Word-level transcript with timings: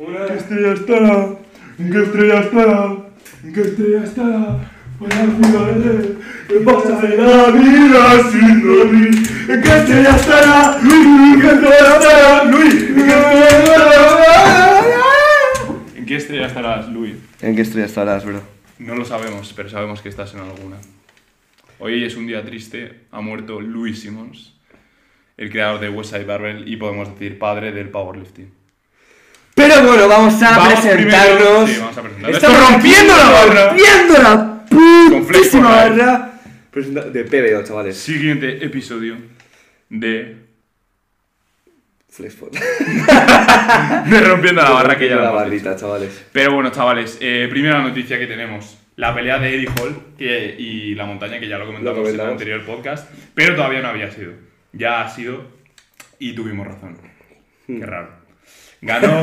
Una 0.00 0.24
estrella 0.28 0.72
estará, 0.72 1.28
¿qué 1.76 2.02
estrella 2.02 2.40
estará? 2.40 2.96
¿Qué 3.52 3.60
estrella 3.60 4.02
estará? 4.02 4.70
Para 4.98 5.22
olvidarle 5.24 6.16
¿Qué 6.48 6.54
pasa 6.60 7.00
en 7.04 7.16
la 7.18 7.50
vida 7.50 8.30
sin 8.32 8.62
dormir? 8.62 9.10
¿En 9.46 9.62
qué 9.62 9.68
estrella 9.68 10.16
estará? 10.16 10.80
¿En 10.80 11.40
qué 11.42 11.48
estrella 11.48 11.96
estará? 11.98 12.44
Luis, 12.44 12.74
¿en 12.82 12.96
qué 12.96 13.12
estrella 13.12 13.48
estará? 13.48 14.80
¿En 15.96 16.06
qué 16.06 16.16
estrella 16.16 16.46
estarás, 16.46 16.88
Luis? 16.88 17.16
¿En 17.42 17.56
qué 17.56 17.60
estrella 17.60 17.86
estarás, 17.86 18.24
bro? 18.24 18.40
No 18.78 18.94
lo 18.94 19.04
sabemos, 19.04 19.52
pero 19.54 19.68
sabemos 19.68 20.00
que 20.00 20.08
estás 20.08 20.32
en 20.32 20.40
alguna. 20.40 20.78
Hoy 21.78 22.04
es 22.04 22.16
un 22.16 22.26
día 22.26 22.42
triste, 22.42 23.02
ha 23.10 23.20
muerto 23.20 23.60
Louis 23.60 24.00
Simmons, 24.00 24.54
el 25.36 25.50
creador 25.50 25.78
de 25.78 25.90
West 25.90 26.12
Side 26.12 26.24
Barbell 26.24 26.66
y 26.66 26.78
podemos 26.78 27.10
decir 27.10 27.38
padre 27.38 27.72
del 27.72 27.90
powerlifting. 27.90 28.59
Pero 29.68 29.86
bueno, 29.86 30.08
vamos 30.08 30.42
a 30.42 30.50
Vamos 30.56 30.80
presentarnos. 30.80 30.96
primero- 30.96 31.66
sí, 31.66 31.76
vamos 31.80 31.98
a 31.98 32.02
presentarnos. 32.02 32.36
Estamos 32.36 32.58
¡Estoy 32.58 32.72
rompiendo 32.72 33.16
la 33.16 33.30
barra. 33.30 33.66
Rompiendo 33.68 34.22
la 34.22 34.64
Con 35.10 35.26
Flex 35.26 35.38
putísima 35.38 35.70
barra. 35.70 36.30
Presenta- 36.70 37.04
De 37.10 37.24
PBO, 37.24 37.62
chavales. 37.64 37.96
Siguiente 37.96 38.64
episodio 38.64 39.16
de, 39.88 40.36
Flexpot. 42.08 42.52
de 44.06 44.20
Rompiendo 44.20 44.62
la 44.62 44.70
Barra 44.70 44.96
que 44.98 45.08
ya 45.08 45.16
la 45.16 45.30
barrita, 45.30 45.76
chavales. 45.76 46.24
Pero 46.32 46.54
bueno, 46.54 46.70
chavales, 46.70 47.18
eh, 47.20 47.46
primera 47.50 47.80
noticia 47.82 48.18
que 48.18 48.26
tenemos. 48.26 48.76
La 48.96 49.14
pelea 49.14 49.38
de 49.38 49.54
Eddie 49.54 49.68
Hall 49.80 49.96
que- 50.18 50.56
y 50.58 50.94
la 50.94 51.06
montaña, 51.06 51.40
que 51.40 51.48
ya 51.48 51.56
lo 51.58 51.66
comentamos, 51.66 52.00
Lo 52.02 52.08
en 52.08 52.14
el 52.14 52.20
anterior 52.20 52.64
podcast, 52.66 53.08
pero 53.34 53.54
todavía 53.56 53.80
no 53.80 53.88
había 53.88 54.10
sido. 54.10 54.32
Ya 54.72 55.00
ha 55.02 55.08
sido 55.10 55.44
y 56.18 56.34
tuvimos 56.34 56.66
razón. 56.66 56.98
Hmm. 57.66 57.80
Qué 57.80 57.86
raro. 57.86 58.19
Ganó 58.82 59.20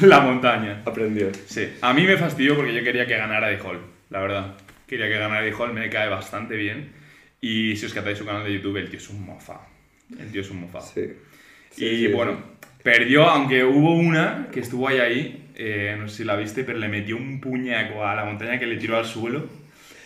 la 0.00 0.20
montaña. 0.20 0.82
Aprendió. 0.84 1.28
Sí, 1.46 1.68
a 1.80 1.92
mí 1.92 2.04
me 2.04 2.16
fastidió 2.16 2.54
porque 2.56 2.74
yo 2.74 2.82
quería 2.84 3.06
que 3.06 3.16
ganara 3.16 3.50
Eddie 3.50 3.60
Hall, 3.62 3.80
la 4.10 4.20
verdad. 4.20 4.54
Quería 4.86 5.06
que 5.08 5.18
ganara 5.18 5.42
Eddie 5.44 5.54
Hall, 5.58 5.72
me 5.72 5.88
cae 5.90 6.08
bastante 6.08 6.56
bien. 6.56 6.92
Y 7.40 7.76
si 7.76 7.86
os 7.86 7.94
catáis 7.94 8.18
su 8.18 8.24
canal 8.26 8.44
de 8.44 8.52
YouTube, 8.54 8.76
el 8.78 8.88
tío 8.88 8.98
es 8.98 9.08
un 9.10 9.24
mofa. 9.24 9.60
El 10.18 10.30
tío 10.32 10.40
es 10.40 10.50
un 10.50 10.60
mofa. 10.62 10.80
Sí. 10.80 11.12
Sí, 11.70 11.84
y 11.84 12.06
sí, 12.06 12.12
bueno, 12.12 12.36
perdió, 12.82 13.24
aunque 13.28 13.62
hubo 13.64 13.94
una 13.94 14.48
que 14.52 14.60
estuvo 14.60 14.88
ahí 14.88 14.98
ahí, 14.98 15.50
eh, 15.54 15.96
no 15.98 16.08
sé 16.08 16.18
si 16.18 16.24
la 16.24 16.34
viste, 16.36 16.64
pero 16.64 16.78
le 16.78 16.88
metió 16.88 17.16
un 17.16 17.40
puñaco 17.40 18.04
a 18.04 18.14
la 18.14 18.24
montaña 18.24 18.58
que 18.58 18.66
le 18.66 18.76
tiró 18.76 18.96
al 18.96 19.04
suelo. 19.04 19.46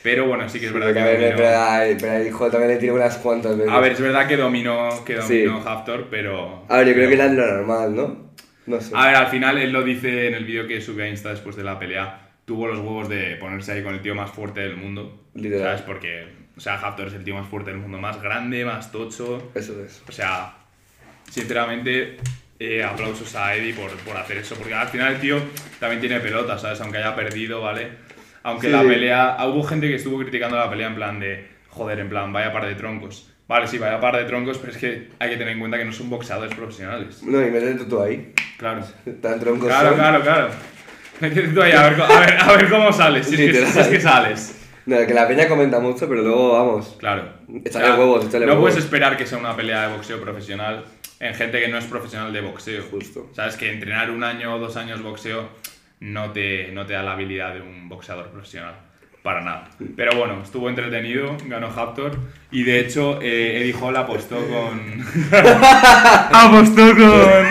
Pero 0.02 0.26
bueno, 0.26 0.48
sí 0.48 0.58
que 0.58 0.66
es 0.66 0.72
Sí, 0.72 0.78
verdad 0.78 0.88
porque 0.88 1.02
que 1.04 1.08
a 1.08 1.12
ver, 1.12 1.20
dominó. 1.20 1.36
pero, 1.36 1.58
a- 1.58 1.98
pero 2.00 2.12
el 2.14 2.26
hijo 2.26 2.50
también 2.50 2.72
le 2.72 2.78
tiró 2.78 2.94
unas 2.96 3.16
cuantas 3.18 3.56
veces. 3.56 3.72
A 3.72 3.78
ver, 3.78 3.92
es 3.92 4.00
verdad 4.00 4.26
que 4.26 4.36
dominó, 4.36 5.04
que 5.04 5.22
Sí. 5.22 5.42
dominó 5.44 5.68
Haftor, 5.68 6.08
pero... 6.10 6.64
A 6.68 6.78
ver, 6.78 6.88
yo 6.88 6.94
creo 6.94 7.08
que 7.08 7.14
era 7.14 7.28
lo 7.28 7.46
normal, 7.46 7.94
¿no? 7.94 8.21
No 8.66 8.80
sé. 8.80 8.92
A 8.96 9.06
ver, 9.06 9.16
al 9.16 9.26
final 9.28 9.58
él 9.58 9.72
lo 9.72 9.82
dice 9.82 10.28
en 10.28 10.34
el 10.34 10.44
vídeo 10.44 10.66
que 10.68 10.80
subió 10.80 11.04
a 11.04 11.08
Insta 11.08 11.30
después 11.30 11.56
de 11.56 11.64
la 11.64 11.78
pelea. 11.78 12.28
Tuvo 12.44 12.66
los 12.66 12.78
huevos 12.78 13.08
de 13.08 13.36
ponerse 13.36 13.72
ahí 13.72 13.82
con 13.82 13.94
el 13.94 14.02
tío 14.02 14.14
más 14.14 14.30
fuerte 14.30 14.60
del 14.60 14.76
mundo. 14.76 15.26
Literal. 15.34 15.64
¿Sabes? 15.78 15.82
Porque, 15.82 16.26
o 16.56 16.60
sea, 16.60 16.74
Haftor 16.74 17.08
es 17.08 17.14
el 17.14 17.24
tío 17.24 17.34
más 17.34 17.48
fuerte 17.48 17.70
del 17.70 17.80
mundo, 17.80 17.98
más 17.98 18.20
grande, 18.20 18.64
más 18.64 18.90
tocho. 18.92 19.50
Eso 19.54 19.82
es. 19.84 20.02
O 20.08 20.12
sea, 20.12 20.54
sinceramente, 21.30 22.16
eh, 22.58 22.82
aplausos 22.84 23.34
a 23.36 23.54
Eddie 23.56 23.74
por, 23.74 23.90
por 23.98 24.16
hacer 24.16 24.38
eso. 24.38 24.54
Porque 24.56 24.74
al 24.74 24.88
final 24.88 25.14
el 25.14 25.20
tío 25.20 25.40
también 25.80 26.00
tiene 26.00 26.20
pelota, 26.20 26.58
¿sabes? 26.58 26.80
Aunque 26.80 26.98
haya 26.98 27.14
perdido, 27.14 27.60
¿vale? 27.62 27.88
Aunque 28.42 28.66
Sí. 28.68 28.72
la 28.72 28.82
pelea. 28.82 29.36
Hubo 29.46 29.62
gente 29.64 29.88
que 29.88 29.94
estuvo 29.96 30.18
criticando 30.18 30.56
la 30.56 30.68
pelea 30.70 30.88
en 30.88 30.94
plan 30.94 31.20
de. 31.20 31.48
Joder, 31.68 32.00
en 32.00 32.08
plan, 32.08 32.32
vaya 32.32 32.52
par 32.52 32.66
de 32.66 32.74
troncos. 32.74 33.31
Vale, 33.52 33.66
sí, 33.66 33.76
vaya 33.76 34.00
par 34.00 34.16
de 34.16 34.24
troncos, 34.24 34.56
pero 34.56 34.72
es 34.72 34.78
que 34.78 35.08
hay 35.18 35.28
que 35.28 35.36
tener 35.36 35.52
en 35.52 35.58
cuenta 35.60 35.76
que 35.76 35.84
no 35.84 35.92
son 35.92 36.08
boxeadores 36.08 36.54
profesionales. 36.54 37.22
No, 37.22 37.38
y 37.46 37.50
métete 37.50 37.84
tú 37.84 38.00
ahí. 38.00 38.32
Claro. 38.56 38.82
Tan 39.20 39.38
troncos 39.40 39.68
Claro, 39.68 39.88
son. 39.90 39.98
claro, 39.98 40.22
claro. 40.22 40.48
Métete 41.20 41.48
tú 41.48 41.60
ahí 41.60 41.72
a 41.72 41.90
ver, 41.90 42.00
a 42.00 42.20
ver, 42.20 42.36
a 42.40 42.52
ver 42.56 42.70
cómo 42.70 42.90
sales. 42.94 43.26
Si 43.26 43.34
es, 43.34 43.52
que, 43.58 43.66
si 43.66 43.78
es 43.78 43.88
que 43.88 44.00
sales. 44.00 44.58
No, 44.86 44.96
que 45.06 45.12
la 45.12 45.28
peña 45.28 45.48
comenta 45.48 45.80
mucho, 45.80 46.08
pero 46.08 46.22
luego 46.22 46.52
vamos. 46.54 46.96
Claro. 46.98 47.24
Échale 47.62 47.90
huevos, 47.92 48.24
échale 48.24 48.46
no 48.46 48.52
huevos. 48.52 48.70
puedes 48.70 48.82
esperar 48.82 49.18
que 49.18 49.26
sea 49.26 49.36
una 49.36 49.54
pelea 49.54 49.86
de 49.88 49.94
boxeo 49.96 50.18
profesional 50.20 50.84
en 51.20 51.34
gente 51.34 51.60
que 51.60 51.68
no 51.68 51.76
es 51.76 51.84
profesional 51.84 52.32
de 52.32 52.40
boxeo. 52.40 52.82
Justo. 52.90 53.28
Sabes 53.34 53.56
que 53.56 53.70
entrenar 53.70 54.10
un 54.10 54.24
año 54.24 54.54
o 54.54 54.58
dos 54.58 54.78
años 54.78 55.02
boxeo 55.02 55.46
no 56.00 56.32
te, 56.32 56.72
no 56.72 56.86
te 56.86 56.94
da 56.94 57.02
la 57.02 57.12
habilidad 57.12 57.52
de 57.52 57.60
un 57.60 57.90
boxeador 57.90 58.30
profesional. 58.30 58.74
Para 59.22 59.40
nada. 59.40 59.70
Pero 59.96 60.16
bueno, 60.18 60.42
estuvo 60.42 60.68
entretenido, 60.68 61.36
ganó 61.46 61.68
Haptor. 61.68 62.18
Y 62.50 62.64
de 62.64 62.80
hecho, 62.80 63.20
eh, 63.22 63.60
Eddie 63.60 63.74
Hall 63.80 63.96
apostó 63.96 64.36
con. 64.36 65.00
apostó 66.32 66.96
con. 66.96 67.46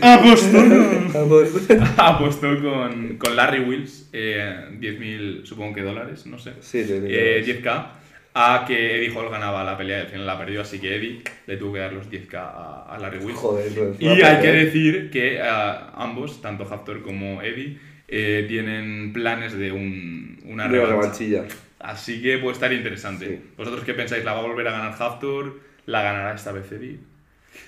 apostó 0.00 0.58
con. 0.58 1.04
Apostó 1.98 2.62
con, 2.62 3.18
con 3.18 3.36
Larry 3.36 3.60
Wills, 3.60 4.08
eh, 4.12 4.66
10.000, 4.80 5.44
supongo 5.44 5.74
que 5.74 5.82
dólares, 5.82 6.26
no 6.26 6.38
sé. 6.38 6.54
Sí. 6.60 6.84
Eh, 6.88 7.44
10k 7.46 7.86
a 8.34 8.64
que 8.66 8.96
Eddie 8.96 9.16
Hall 9.16 9.30
ganaba 9.30 9.62
la 9.62 9.78
pelea 9.78 9.98
y 9.98 10.00
al 10.02 10.06
final 10.08 10.26
la 10.26 10.36
perdió, 10.36 10.60
así 10.62 10.80
que 10.80 10.96
Eddie 10.96 11.22
le 11.46 11.56
tuvo 11.56 11.74
que 11.74 11.78
dar 11.78 11.92
los 11.92 12.10
10k 12.10 12.34
a, 12.34 12.86
a 12.88 12.98
Larry 12.98 13.18
Wills. 13.18 13.38
Joder, 13.38 13.94
y 14.00 14.08
hay 14.08 14.42
que 14.42 14.52
decir 14.52 15.10
que 15.10 15.40
ah, 15.40 15.92
ambos, 15.94 16.42
tanto 16.42 16.64
Haftor 16.64 17.02
como 17.02 17.42
Eddie, 17.42 17.78
eh, 18.08 18.44
tienen 18.48 19.12
planes 19.12 19.56
de 19.56 19.72
un, 19.72 20.40
una 20.44 20.68
De 20.68 20.84
revanchilla. 20.84 21.44
Así 21.80 22.22
que 22.22 22.38
puede 22.38 22.54
estar 22.54 22.72
interesante. 22.72 23.28
Sí. 23.28 23.40
¿Vosotros 23.56 23.84
qué 23.84 23.94
pensáis? 23.94 24.24
¿La 24.24 24.32
va 24.32 24.40
a 24.40 24.42
volver 24.42 24.66
a 24.68 24.72
ganar 24.72 24.94
Haftor? 24.98 25.60
¿La 25.86 26.02
ganará 26.02 26.34
esta 26.34 26.52
vez 26.52 26.70
Eddie? 26.72 26.98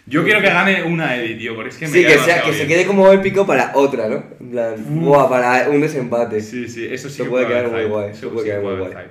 Yo 0.07 0.25
quiero 0.25 0.41
que 0.41 0.49
gane 0.49 0.83
una 0.85 1.17
Eddie, 1.17 1.37
tío, 1.37 1.55
porque 1.55 1.71
es 1.71 1.77
que 1.77 1.87
me 1.87 1.93
Sí, 1.93 2.05
que, 2.05 2.19
sea, 2.19 2.43
que 2.43 2.53
se 2.53 2.67
quede 2.67 2.87
como 2.87 3.13
épico 3.13 3.47
para 3.47 3.73
otra, 3.75 4.09
¿no? 4.09 4.25
En 4.41 4.51
plan, 4.51 4.75
buah, 4.89 5.29
para 5.29 5.69
un 5.69 5.81
desempate. 5.81 6.41
Sí, 6.41 6.69
sí, 6.69 6.87
eso 6.87 7.09
sí 7.09 7.17
Eso 7.17 7.25
que 7.25 7.31
puede 7.31 7.47
quedar 7.47 7.69
muy 7.69 7.85
guay, 7.85 8.11
Eso 8.11 8.31
puede 8.31 8.45
sí 8.45 8.51
quedar 8.51 8.63
muy 8.63 8.75
guay. 8.77 9.07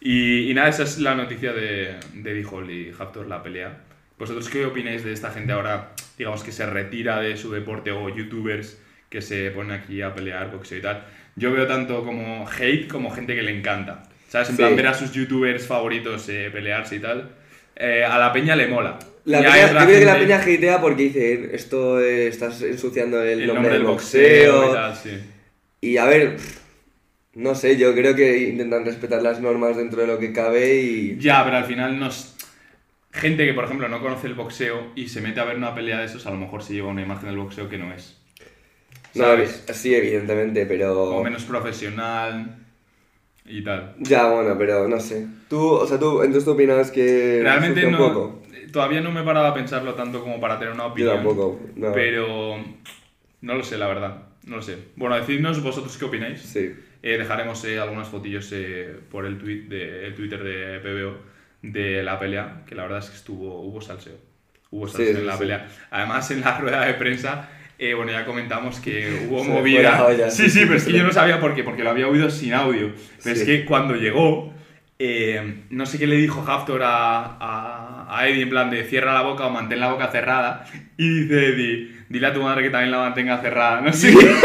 Y, 0.00 0.50
y 0.50 0.54
nada, 0.54 0.68
esa 0.68 0.82
es 0.82 0.98
la 0.98 1.14
noticia 1.14 1.52
de, 1.52 1.96
de 2.14 2.44
Hall 2.44 2.70
y 2.70 2.92
Haftor, 2.96 3.26
la 3.26 3.42
pelea. 3.42 3.78
¿Vosotros 4.18 4.48
qué 4.48 4.64
opináis 4.64 5.04
de 5.04 5.12
esta 5.12 5.30
gente 5.30 5.52
ahora, 5.52 5.92
digamos, 6.16 6.42
que 6.42 6.52
se 6.52 6.66
retira 6.66 7.20
de 7.20 7.36
su 7.36 7.50
deporte 7.50 7.90
o 7.90 8.08
youtubers 8.08 8.78
que 9.08 9.22
se 9.22 9.50
ponen 9.50 9.72
aquí 9.72 10.02
a 10.02 10.14
pelear, 10.14 10.50
boxeo 10.50 10.78
y 10.78 10.82
tal? 10.82 11.04
Yo 11.36 11.52
veo 11.52 11.66
tanto 11.66 12.04
como 12.04 12.48
hate 12.48 12.88
como 12.88 13.10
gente 13.10 13.34
que 13.34 13.42
le 13.42 13.56
encanta. 13.56 14.02
¿Sabes? 14.28 14.50
En 14.50 14.56
Sí. 14.56 14.62
plan, 14.62 14.76
ver 14.76 14.86
a 14.88 14.94
sus 14.94 15.12
youtubers 15.12 15.66
favoritos 15.66 16.28
eh, 16.28 16.50
pelearse 16.52 16.96
y 16.96 17.00
tal. 17.00 17.30
Eh, 17.76 18.04
a 18.04 18.18
la 18.18 18.32
peña 18.32 18.56
le 18.56 18.66
mola. 18.66 18.98
La 19.24 19.40
Y 19.40 19.42
peña, 19.44 19.60
yo 19.72 19.78
creo 19.86 19.98
que 20.00 20.04
la 20.04 20.18
peña 20.18 20.36
hatea 20.38 20.80
porque 20.80 21.02
dice, 21.04 21.50
esto 21.54 22.00
eh, 22.00 22.28
estás 22.28 22.62
ensuciando 22.62 23.22
el, 23.22 23.42
el 23.42 23.46
nombre, 23.48 23.72
del 23.74 23.82
y 23.82 23.84
boxeo. 23.84 24.72
tal, 24.72 24.96
sí. 24.96 25.10
Y 25.80 25.96
a 25.98 26.04
ver, 26.06 26.36
no 27.34 27.54
sé, 27.54 27.76
yo 27.76 27.94
creo 27.94 28.14
que 28.14 28.38
intentan 28.48 28.84
respetar 28.84 29.22
las 29.22 29.40
normas 29.40 29.76
dentro 29.76 30.00
de 30.00 30.06
lo 30.06 30.18
que 30.18 30.32
cabe 30.32 30.76
y... 30.76 31.18
Ya, 31.18 31.44
pero 31.44 31.56
al 31.58 31.64
final 31.64 31.98
nos... 31.98 32.34
Gente 33.12 33.46
que, 33.46 33.54
por 33.54 33.64
ejemplo, 33.64 33.88
no 33.88 34.00
conoce 34.00 34.26
el 34.26 34.34
boxeo 34.34 34.92
y 34.94 35.08
se 35.08 35.20
mete 35.20 35.40
a 35.40 35.44
ver 35.44 35.56
una 35.56 35.74
pelea 35.74 35.98
de 36.00 36.06
esos, 36.06 36.26
a 36.26 36.30
lo 36.30 36.36
mejor 36.36 36.62
se 36.62 36.74
lleva 36.74 36.88
una 36.88 37.02
imagen 37.02 37.28
del 37.28 37.38
boxeo 37.38 37.68
que 37.68 37.78
no 37.78 37.92
es. 37.94 38.18
No, 39.16 39.74
sí, 39.74 39.94
evidentemente, 39.94 40.66
pero... 40.66 41.16
O 41.16 41.24
menos 41.24 41.44
profesional 41.44 42.56
y 43.44 43.62
tal. 43.62 43.94
Ya, 44.00 44.30
bueno, 44.30 44.56
pero 44.58 44.88
no 44.88 45.00
sé. 45.00 45.26
Tú, 45.48 45.60
o 45.60 45.86
sea, 45.86 45.98
tú, 45.98 46.22
entonces 46.22 46.44
tú 46.44 46.52
opinas 46.52 46.90
que... 46.90 47.40
Realmente 47.42 47.90
no... 47.90 47.98
poco. 47.98 48.42
Todavía 48.72 49.00
no 49.00 49.10
me 49.10 49.22
he 49.22 49.24
parado 49.24 49.46
a 49.46 49.54
pensarlo 49.54 49.94
tanto 49.94 50.20
como 50.20 50.40
para 50.40 50.58
tener 50.58 50.74
una 50.74 50.84
Yo 50.84 50.90
opinión. 50.90 51.14
tampoco, 51.16 51.60
no. 51.76 51.92
Pero... 51.92 52.56
No 53.40 53.54
lo 53.54 53.62
sé, 53.62 53.78
la 53.78 53.86
verdad. 53.86 54.22
No 54.44 54.56
lo 54.56 54.62
sé. 54.62 54.78
Bueno, 54.96 55.16
decidnos 55.16 55.62
vosotros 55.62 55.96
qué 55.96 56.04
opináis. 56.04 56.40
Sí. 56.40 56.74
Eh, 57.02 57.18
dejaremos 57.18 57.64
eh, 57.64 57.78
algunas 57.78 58.08
fotillos 58.08 58.50
eh, 58.52 58.96
por 59.10 59.26
el, 59.26 59.38
tweet 59.38 59.68
de, 59.68 60.06
el 60.06 60.14
Twitter 60.14 60.42
de 60.42 60.80
PBO 60.80 61.18
de 61.62 62.02
la 62.02 62.18
pelea, 62.18 62.64
que 62.66 62.74
la 62.74 62.82
verdad 62.82 62.98
es 62.98 63.10
que 63.10 63.16
estuvo, 63.16 63.60
hubo 63.60 63.80
salseo. 63.80 64.16
Hubo 64.70 64.88
salseo 64.88 65.14
sí, 65.14 65.20
en 65.20 65.26
la 65.26 65.34
sí. 65.34 65.38
pelea. 65.38 65.68
Además, 65.90 66.30
en 66.30 66.40
la 66.40 66.58
rueda 66.60 66.84
de 66.84 66.94
prensa, 66.94 67.48
eh, 67.78 67.94
bueno, 67.94 68.12
ya 68.12 68.24
comentamos 68.24 68.80
que 68.80 69.26
hubo 69.28 69.44
movida. 69.44 69.82
la 69.82 70.04
olla, 70.06 70.30
sí, 70.30 70.44
sí, 70.44 70.50
sí, 70.50 70.60
pero 70.64 70.76
es 70.76 70.84
que 70.84 70.92
yo 70.92 71.04
no 71.04 71.12
sabía 71.12 71.40
por 71.40 71.54
qué, 71.54 71.62
porque 71.62 71.82
lo 71.84 71.90
había 71.90 72.08
oído 72.08 72.30
sin 72.30 72.52
audio. 72.54 72.92
Pero 73.22 73.34
Sí. 73.36 73.42
es 73.42 73.46
que 73.46 73.64
cuando 73.64 73.94
llegó, 73.94 74.52
eh, 74.98 75.62
no 75.70 75.84
sé 75.86 75.98
qué 75.98 76.06
le 76.06 76.16
dijo 76.16 76.42
Haftor 76.46 76.82
a, 76.82 77.36
a, 77.38 78.06
a 78.18 78.28
Eddie, 78.28 78.42
en 78.42 78.50
plan 78.50 78.70
de 78.70 78.84
cierra 78.84 79.12
la 79.12 79.22
boca 79.22 79.46
o 79.46 79.50
mantén 79.50 79.80
la 79.80 79.90
boca 79.92 80.08
cerrada. 80.10 80.64
Y 80.96 81.08
dice 81.22 81.46
Eddie, 81.48 81.90
dile 82.08 82.26
a 82.28 82.32
tu 82.32 82.40
madre 82.42 82.62
que 82.62 82.70
también 82.70 82.90
la 82.92 82.98
mantenga 82.98 83.38
cerrada. 83.42 83.80
No 83.82 83.92
sé 83.92 84.14
qué. 84.14 84.26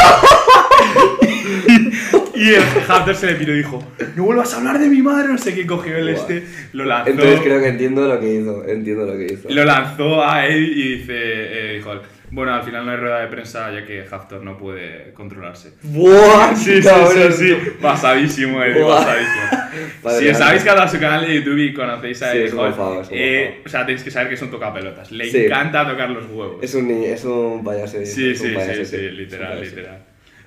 Y 2.33 2.49
el 2.55 3.15
se 3.15 3.25
le 3.27 3.35
piró 3.35 3.53
y 3.53 3.57
dijo, 3.57 3.83
no 4.15 4.23
vuelvas 4.23 4.53
a 4.53 4.57
hablar 4.57 4.79
de 4.79 4.87
mi 4.87 5.01
madre, 5.03 5.27
no 5.27 5.37
sé 5.37 5.53
qué, 5.53 5.67
cogió 5.67 5.95
el 5.97 6.05
Buah. 6.11 6.13
este, 6.21 6.43
lo 6.73 6.85
lanzó, 6.85 7.11
Entonces 7.11 7.39
creo 7.41 7.61
que 7.61 7.67
entiendo 7.67 8.07
lo 8.07 8.19
que 8.19 8.33
hizo, 8.33 8.65
entiendo 8.67 9.05
lo 9.05 9.15
que 9.17 9.33
hizo. 9.33 9.47
lo 9.49 9.63
lanzó 9.63 10.23
a 10.25 10.47
Eddie 10.47 10.71
y 10.73 10.97
dice, 10.97 11.13
eh, 11.13 11.73
dijo, 11.75 12.01
Bueno, 12.31 12.53
al 12.53 12.63
final 12.63 12.85
no 12.85 12.91
hay 12.93 12.97
rueda 12.97 13.19
de 13.19 13.27
prensa 13.27 13.69
ya 13.71 13.85
que 13.85 14.05
Haftor 14.09 14.41
no 14.41 14.57
puede 14.57 15.11
controlarse. 15.13 15.73
¡Buah! 15.83 16.55
Sí, 16.55 16.81
sí, 16.81 16.89
sí, 17.13 17.31
sí. 17.33 17.57
Basadísimo, 17.81 18.63
eh, 18.63 18.81
Buah. 18.81 18.95
basadísimo. 18.95 19.91
Padre 20.01 20.17
si 20.19 20.23
mía. 20.25 20.33
sabéis 20.35 20.63
que 20.63 20.69
a 20.69 20.87
su 20.87 20.99
canal 20.99 21.27
de 21.27 21.35
YouTube 21.35 21.57
y 21.57 21.73
conocéis 21.73 22.23
a 22.23 22.31
un 22.31 23.07
eh, 23.11 23.61
o 23.65 23.69
sea, 23.69 23.85
tenéis 23.85 24.03
que 24.03 24.11
saber 24.11 24.29
que 24.29 24.35
es 24.35 24.41
un 24.41 24.49
tocapelotas. 24.49 25.11
Le 25.11 25.25
Sí. 25.25 25.45
encanta 25.45 25.85
tocar 25.85 26.09
los 26.09 26.25
huevos. 26.27 26.63
Es 26.63 26.73
un, 26.73 26.89
es 26.89 27.23
un 27.25 27.63
payaso. 27.65 27.97
Sí, 28.05 28.33
sí, 28.35 28.55
sí, 28.57 28.85
sí, 28.85 28.97
literal, 29.09 29.59
literal. 29.59 29.99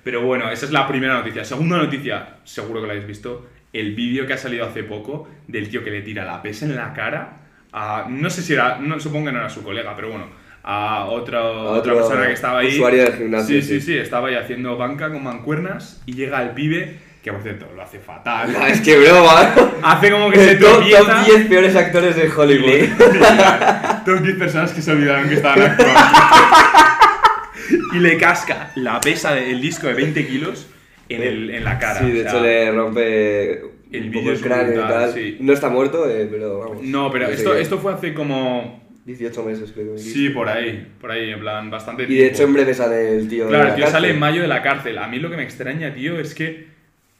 Pero 0.02 0.22
bueno, 0.22 0.50
esa 0.50 0.66
es 0.66 0.72
la 0.72 0.88
primera 0.88 1.14
noticia. 1.14 1.44
Segunda 1.44 1.76
noticia, 1.76 2.36
seguro 2.44 2.80
que 2.80 2.86
la 2.86 2.92
habéis 2.94 3.06
visto, 3.06 3.46
el 3.74 3.94
vídeo 3.94 4.26
que 4.26 4.32
ha 4.34 4.38
salido 4.38 4.66
hace 4.66 4.84
poco 4.84 5.28
del 5.48 5.68
tío 5.68 5.84
que 5.84 5.90
le 5.90 6.00
tira 6.02 6.24
la 6.24 6.40
pesa 6.42 6.64
en 6.64 6.76
la 6.76 6.92
cara 6.94 7.40
a, 7.72 8.06
no 8.08 8.30
sé 8.30 8.40
si 8.42 8.52
era, 8.54 8.78
no, 8.78 9.00
supongo 9.00 9.26
que 9.26 9.32
no 9.32 9.38
era 9.40 9.50
su 9.50 9.62
colega, 9.64 9.94
pero 9.96 10.10
bueno, 10.10 10.28
a 10.66 11.04
otro- 11.10 11.62
otra 11.72 11.92
otro 11.92 11.94
persona 12.08 12.26
que 12.26 12.32
estaba 12.32 12.60
ahí. 12.60 12.68
usuario 12.68 13.04
del 13.04 13.14
gimnasio, 13.14 13.56
Sí, 13.60 13.62
sí, 13.62 13.80
sí. 13.80 13.86
sí, 13.92 13.98
estaba 13.98 14.28
ahí 14.28 14.34
haciendo 14.34 14.76
banca 14.78 15.10
con 15.12 15.22
mancuernas 15.22 16.02
y 16.06 16.14
llega 16.14 16.42
el 16.42 16.50
pibe, 16.50 16.96
que 17.22 17.32
por 17.32 17.42
cierto 17.42 17.66
lo 17.76 17.82
hace 17.82 17.98
fatal. 17.98 18.54
Ah, 18.58 18.68
es 18.70 18.80
que 18.80 18.96
broma. 18.98 19.54
Hace 19.82 20.10
como 20.10 20.30
que 20.30 20.38
se 20.38 20.54
tropieza. 20.56 20.98
top 21.02 21.24
10 21.26 21.46
peores 21.48 21.76
actores 21.76 22.16
de 22.16 22.30
Hollywood. 22.30 22.70
Y 24.04 24.04
Top 24.04 24.20
10 24.20 24.36
personas 24.36 24.72
que 24.72 24.82
se 24.82 24.90
olvidaron 24.92 25.28
que 25.28 25.34
estaban 25.36 25.62
actuando. 25.62 25.98
y 27.94 27.98
le 27.98 28.18
casca 28.18 28.70
la 28.74 29.00
pesa 29.00 29.34
del 29.34 29.60
disco 29.60 29.86
de 29.86 29.94
20 29.94 30.26
kilos 30.26 30.66
en, 31.08 31.22
el- 31.22 31.50
en 31.50 31.64
la 31.64 31.78
cara. 31.78 32.00
Sí, 32.00 32.10
de 32.10 32.20
o 32.20 32.22
sea, 32.22 32.30
hecho 32.32 32.40
le 32.42 32.70
rompe 32.72 33.52
el 33.92 34.04
un 34.06 34.12
poco 34.12 34.30
el 34.30 34.40
cráneo 34.40 34.72
y 34.72 34.76
brutal, 34.76 34.88
tal. 34.92 35.12
sí. 35.14 35.36
No 35.40 35.52
está 35.52 35.68
muerto, 35.70 36.08
eh, 36.08 36.28
pero 36.30 36.58
vamos. 36.58 36.82
No, 36.82 37.10
pero 37.10 37.26
no 37.28 37.32
esto, 37.32 37.54
esto 37.54 37.78
fue 37.78 37.94
hace 37.94 38.12
como. 38.14 38.83
18 39.04 39.42
meses 39.44 39.70
creo 39.74 39.98
Sí, 39.98 40.30
por 40.30 40.48
ahí. 40.48 40.86
Por 41.00 41.10
ahí, 41.10 41.30
en 41.30 41.40
plan, 41.40 41.70
bastante 41.70 42.04
Y 42.04 42.06
de 42.06 42.12
tiempo. 42.14 42.34
hecho 42.34 42.42
en 42.44 42.52
breve 42.54 42.74
sale 42.74 43.16
el 43.18 43.28
tío. 43.28 43.44
de 43.44 43.48
Claro, 43.50 43.64
la 43.64 43.70
el 43.70 43.74
tío 43.76 43.84
cárcel. 43.84 44.00
sale 44.02 44.12
en 44.14 44.18
mayo 44.18 44.42
de 44.42 44.48
la 44.48 44.62
cárcel. 44.62 44.98
A 44.98 45.06
mí 45.08 45.18
lo 45.18 45.30
que 45.30 45.36
me 45.36 45.42
extraña, 45.42 45.92
tío, 45.94 46.18
es 46.18 46.34
que 46.34 46.68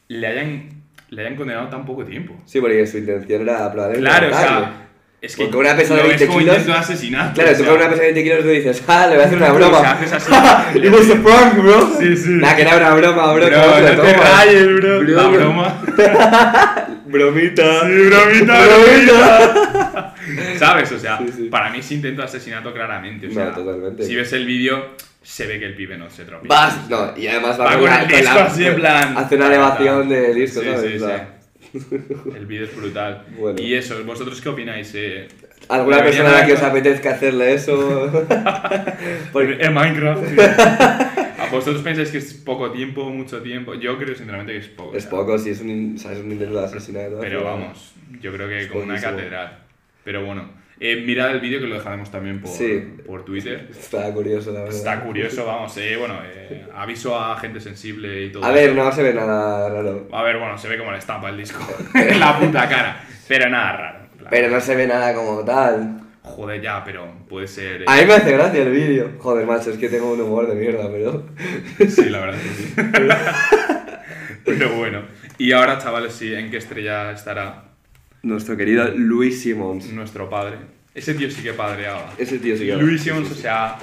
le 0.07 0.25
hayan, 0.27 0.69
le 1.09 1.21
hayan 1.21 1.35
condenado 1.35 1.67
tan 1.69 1.85
poco 1.85 2.03
tiempo. 2.03 2.35
Sí, 2.45 2.59
porque 2.59 2.85
su 2.87 2.97
intención 2.97 3.41
era 3.43 3.71
probablemente. 3.71 4.09
Claro, 4.09 4.27
o 4.35 4.39
sea. 4.39 4.81
Es 5.21 5.35
que 5.35 5.43
Porque 5.45 5.57
una 5.57 5.75
pesa 5.75 5.95
de 5.95 6.03
lo 6.03 6.09
ves 6.09 6.19
20 6.19 6.27
como 6.27 6.39
kilos- 6.39 6.65
de 6.67 6.73
asesinato. 6.73 7.33
Claro, 7.33 7.49
o 7.49 7.53
tú 7.53 7.63
sea, 7.63 7.67
con 7.71 7.79
una 7.81 7.89
pesa 7.89 8.01
de 8.01 8.11
20 8.13 8.23
kilos 8.23 8.39
tú 8.43 8.47
dices, 8.49 8.83
ah, 8.87 9.07
le 9.07 9.15
voy 9.15 9.23
a 9.23 9.25
hacer 9.27 9.37
una 9.39 9.51
broma. 9.53 9.79
se 9.79 9.85
haces 9.87 10.13
así. 10.13 10.31
It 10.83 10.91
was 10.93 11.09
a 11.09 11.15
prank, 11.23 11.63
bro. 11.63 11.97
Sí, 11.99 12.17
sí. 12.17 12.29
Nah, 12.31 12.55
que 12.55 12.61
era 12.61 12.77
una 12.77 12.93
broma, 12.93 13.33
bro. 13.33 13.45
Bro, 13.47 13.57
¿cómo 13.61 13.73
te 13.75 13.81
la 13.81 13.95
no 13.95 14.01
te 14.03 14.13
rayes, 14.13 14.65
bro. 14.75 14.99
Bro, 14.99 15.15
La 15.15 15.23
bro. 15.23 15.31
broma. 15.39 15.81
Bromita. 17.07 17.81
Sí, 17.87 17.93
bromita, 18.07 18.65
bromita. 18.65 19.64
¿Sabes? 20.59 20.91
O 20.91 20.99
sea, 20.99 21.17
Sí, 21.19 21.25
sí. 21.35 21.43
para 21.49 21.69
mí 21.69 21.79
es 21.79 21.91
intento 21.91 22.21
de 22.21 22.27
asesinato 22.27 22.73
claramente. 22.73 23.27
O 23.27 23.29
No, 23.29 23.35
sea, 23.35 23.53
totalmente. 23.53 24.03
Si 24.03 24.15
ves 24.15 24.31
el 24.33 24.45
vídeo, 24.45 24.95
se 25.21 25.47
ve 25.47 25.59
que 25.59 25.65
el 25.65 25.75
pibe 25.75 25.97
no 25.97 26.09
se 26.09 26.23
tropieza. 26.25 26.53
Vas, 26.55 26.89
no, 26.89 27.13
y 27.17 27.27
además 27.27 27.59
va, 27.59 27.65
Va 27.65 27.79
con 27.79 27.91
el 27.91 28.07
disco 28.07 28.39
así 28.39 28.65
en 28.65 28.75
plan- 28.75 29.17
Hace 29.17 29.35
una 29.35 29.47
elevación 29.47 30.09
de 30.09 30.33
disco, 30.33 30.61
Sí, 30.61 30.67
¿sabes? 30.67 30.91
sí, 30.91 30.99
sí. 30.99 31.95
El 32.35 32.45
vídeo 32.45 32.65
es 32.65 32.75
brutal. 32.75 33.25
Bueno. 33.37 33.59
Y 33.61 33.73
eso, 33.73 34.01
¿vosotros 34.05 34.39
qué 34.39 34.49
opináis? 34.49 34.91
Eh, 34.95 35.27
¿Alguna 35.67 35.97
persona 36.03 36.29
a 36.29 36.41
la 36.41 36.45
que 36.45 36.53
os 36.53 36.61
apetezca 36.61 37.11
hacerle 37.15 37.53
eso? 37.53 38.11
Porque- 39.33 39.57
En 39.59 39.73
Minecraft. 39.73 40.23
¿A 41.39 41.49
¿Vosotros 41.51 41.81
pensáis 41.83 42.09
que 42.11 42.17
es 42.17 42.33
poco 42.33 42.71
tiempo, 42.71 43.09
mucho 43.09 43.41
tiempo? 43.41 43.75
Yo 43.75 43.97
creo 43.97 44.15
sinceramente 44.15 44.53
que 44.53 44.59
es 44.59 44.67
poco. 44.67 44.95
es 44.95 45.05
poco, 45.05 45.37
si 45.37 45.51
es 45.51 45.61
un, 45.61 45.93
o 45.95 45.99
sea, 45.99 46.11
es 46.13 46.19
un 46.19 46.31
intento 46.31 46.59
de 46.59 46.65
asesinato. 46.65 47.17
Pero 47.19 47.43
vamos, 47.43 47.93
yo 48.21 48.31
creo 48.33 48.47
que 48.47 48.61
Es 48.61 48.67
como 48.67 48.83
una 48.83 48.99
catedral. 48.99 49.59
Pero 50.05 50.23
bueno, 50.23 50.49
eh, 50.79 51.03
mirad 51.05 51.31
el 51.31 51.39
vídeo 51.41 51.59
que 51.59 51.67
lo 51.67 51.75
dejaremos 51.75 52.09
también 52.11 52.39
por, 52.39 52.49
Sí. 52.51 52.95
por 53.05 53.25
Twitter. 53.25 53.67
Está 53.71 54.13
curioso, 54.13 54.51
la 54.53 54.61
verdad. 54.61 54.75
Está 54.75 55.01
curioso, 55.01 55.45
vamos, 55.45 55.75
eh, 55.77 55.97
bueno, 55.97 56.19
eh, 56.23 56.65
aviso 56.73 57.19
a 57.19 57.35
gente 57.37 57.59
sensible 57.59 58.23
y 58.23 58.31
todo. 58.31 58.45
A 58.45 58.51
ver, 58.51 58.73
no 58.73 58.89
se 58.91 59.03
ve 59.03 59.13
nada 59.13 59.67
raro. 59.69 60.07
A 60.13 60.23
ver, 60.23 60.37
bueno, 60.37 60.57
se 60.57 60.69
ve 60.69 60.77
como 60.77 60.91
le 60.93 60.99
estampa 60.99 61.29
el 61.29 61.37
disco 61.37 61.59
en 61.93 62.19
la 62.19 62.39
puta 62.39 62.69
cara. 62.69 63.03
Pero 63.27 63.49
nada 63.49 63.73
raro. 63.75 63.99
Pero 64.29 64.49
no 64.49 64.61
se 64.61 64.75
ve 64.75 64.87
nada 64.87 65.13
como 65.13 65.43
tal. 65.43 66.01
Joder, 66.21 66.59
ya, 66.61 66.83
pero 66.83 67.07
puede 67.29 67.47
ser. 67.47 67.81
eh, 67.83 67.85
A 67.87 67.97
mí 67.97 68.05
me 68.07 68.13
hace 68.13 68.31
gracia 68.31 68.63
el 68.63 68.71
vídeo. 68.71 69.11
Joder, 69.19 69.45
macho, 69.45 69.69
es 69.71 69.77
que 69.77 69.89
tengo 69.89 70.11
un 70.13 70.21
humor 70.21 70.47
de 70.47 70.55
mierda, 70.55 70.89
pero. 70.91 71.23
Sí, 71.87 72.09
la 72.09 72.19
verdad 72.21 72.39
que 72.41 72.49
sí. 72.49 72.73
pero 74.45 74.75
bueno. 74.75 75.03
Y 75.37 75.51
ahora, 75.51 75.77
chavales, 75.77 76.13
sí, 76.13 76.33
¿en 76.33 76.49
qué 76.49 76.57
estrella 76.57 77.11
estará 77.11 77.63
Nuestro 78.25 78.57
querido 78.57 78.89
Luis 78.95 79.41
Simons. 79.41 79.91
nuestro 79.93 80.29
padre? 80.29 80.57
Ese 80.95 81.13
tío 81.13 81.29
sí 81.29 81.43
que 81.43 81.53
padreaba. 81.53 82.11
Ese 82.17 82.39
tío 82.39 82.57
sí 82.57 82.65
que. 82.65 82.75
Luis 82.75 83.01
sí, 83.01 83.09
Simons, 83.09 83.27
sí, 83.27 83.33
o 83.33 83.35
sí. 83.35 83.41
sea, 83.43 83.77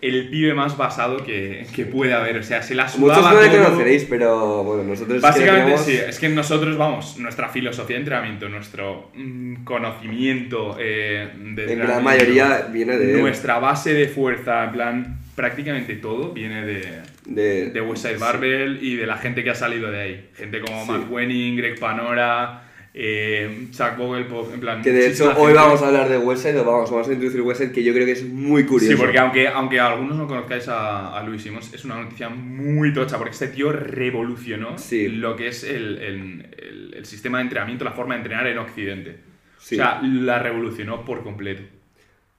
el 0.00 0.28
pibe 0.28 0.54
más 0.54 0.76
basado 0.76 1.24
que, 1.24 1.66
que 1.72 1.84
puede 1.86 2.12
haber. 2.12 2.38
O 2.38 2.42
sea, 2.42 2.62
se 2.62 2.74
la 2.74 2.84
Muchos 2.98 3.16
sudaba 3.16 3.32
no 3.34 3.40
le 3.40 3.50
conoceréis, 3.50 4.04
pero 4.04 4.64
bueno, 4.64 4.82
nosotros. 4.82 5.22
Básicamente 5.22 5.78
sí, 5.78 5.92
es 5.92 6.18
que 6.18 6.28
nosotros, 6.28 6.76
vamos, 6.76 7.16
nuestra 7.18 7.48
filosofía 7.48 7.94
de 7.96 8.00
entrenamiento, 8.00 8.48
nuestro 8.48 9.12
mm, 9.14 9.62
conocimiento 9.64 10.76
eh, 10.80 11.28
de 11.54 11.72
En 11.72 11.78
gran 11.78 12.02
mayoría 12.02 12.68
viene 12.72 12.96
de. 12.98 13.20
nuestra 13.20 13.60
base 13.60 13.94
de 13.94 14.08
fuerza, 14.08 14.64
en 14.64 14.72
plan, 14.72 15.18
prácticamente 15.36 15.94
todo 15.96 16.32
viene 16.32 16.64
de, 16.66 17.02
de, 17.26 17.70
de 17.70 17.80
Westside 17.80 18.18
Barbell 18.18 18.78
y 18.82 18.96
de 18.96 19.06
la 19.06 19.18
gente 19.18 19.44
que 19.44 19.50
ha 19.50 19.54
salido 19.54 19.90
de 19.92 20.00
ahí. 20.00 20.28
Gente 20.36 20.60
como 20.60 20.84
Sí. 20.84 20.90
Matt 20.90 21.10
Wenning, 21.10 21.56
Greg 21.56 21.78
Panora, 21.78 22.62
eh, 22.98 23.66
Chuck 23.72 23.98
Vogelpop, 23.98 24.54
en 24.54 24.60
plan... 24.60 24.80
Que 24.82 24.90
de 24.90 25.08
hecho 25.08 25.28
hoy 25.36 25.48
gente. 25.48 25.52
vamos 25.54 25.82
a 25.82 25.88
hablar 25.88 26.08
de 26.08 26.16
Westside, 26.16 26.58
o 26.60 26.64
vamos, 26.64 26.90
vamos 26.90 27.06
a 27.08 27.12
introducir 27.12 27.42
Westside, 27.42 27.70
que 27.70 27.84
yo 27.84 27.92
creo 27.92 28.06
que 28.06 28.12
es 28.12 28.24
muy 28.24 28.64
curioso. 28.64 28.96
Sí, 28.96 28.98
porque 28.98 29.18
aunque, 29.18 29.48
aunque 29.48 29.78
algunos 29.78 30.16
no 30.16 30.26
conozcáis 30.26 30.66
a, 30.68 31.14
a 31.14 31.22
Luis 31.22 31.42
Simons, 31.42 31.74
es 31.74 31.84
una 31.84 32.02
noticia 32.02 32.30
muy 32.30 32.94
tocha, 32.94 33.18
porque 33.18 33.32
este 33.32 33.48
tío 33.48 33.70
revolucionó 33.70 34.78
Sí. 34.78 35.08
lo 35.08 35.36
que 35.36 35.48
es 35.48 35.62
el, 35.64 35.98
el- 35.98 36.46
el- 36.58 36.94
el 36.96 37.04
sistema 37.04 37.36
de 37.38 37.42
entrenamiento, 37.42 37.84
la 37.84 37.92
forma 37.92 38.14
de 38.14 38.20
entrenar 38.22 38.46
en 38.46 38.56
Occidente. 38.58 39.16
Sí. 39.58 39.74
O 39.74 39.78
sea, 39.78 40.00
la 40.02 40.38
revolucionó 40.38 41.04
por 41.04 41.22
completo. 41.22 41.62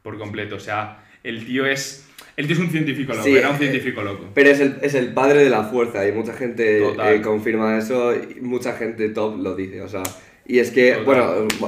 Por 0.01 0.18
completo. 0.18 0.56
O 0.56 0.59
sea, 0.59 1.04
el 1.24 1.45
tío 1.45 1.68
es... 1.68 2.04
El 2.36 2.45
tío 2.48 2.56
es 2.56 2.62
un 2.62 2.69
científico 2.69 3.13
loco, 3.13 3.24
Sí, 3.25 3.36
era 3.36 3.50
un 3.50 3.56
eh, 3.56 3.59
científico 3.59 4.01
loco. 4.04 4.25
Pero 4.33 4.50
es 4.50 4.59
el, 4.59 4.77
es 4.81 4.94
el 4.94 5.13
padre 5.13 5.44
de 5.44 5.50
la 5.50 5.63
fuerza 5.63 6.07
y 6.07 6.12
mucha 6.12 6.33
gente 6.33 6.83
eh, 6.88 7.21
confirma 7.21 7.77
eso 7.77 8.13
y 8.15 8.42
mucha 8.42 8.74
gente 8.74 9.09
top 9.09 9.38
lo 9.39 9.56
dice, 9.56 9.81
o 9.81 9.88
sea... 9.89 10.01
Y 10.47 10.59
es 10.59 10.71
que, 10.71 10.91
Total. 10.91 11.05
bueno, 11.05 11.23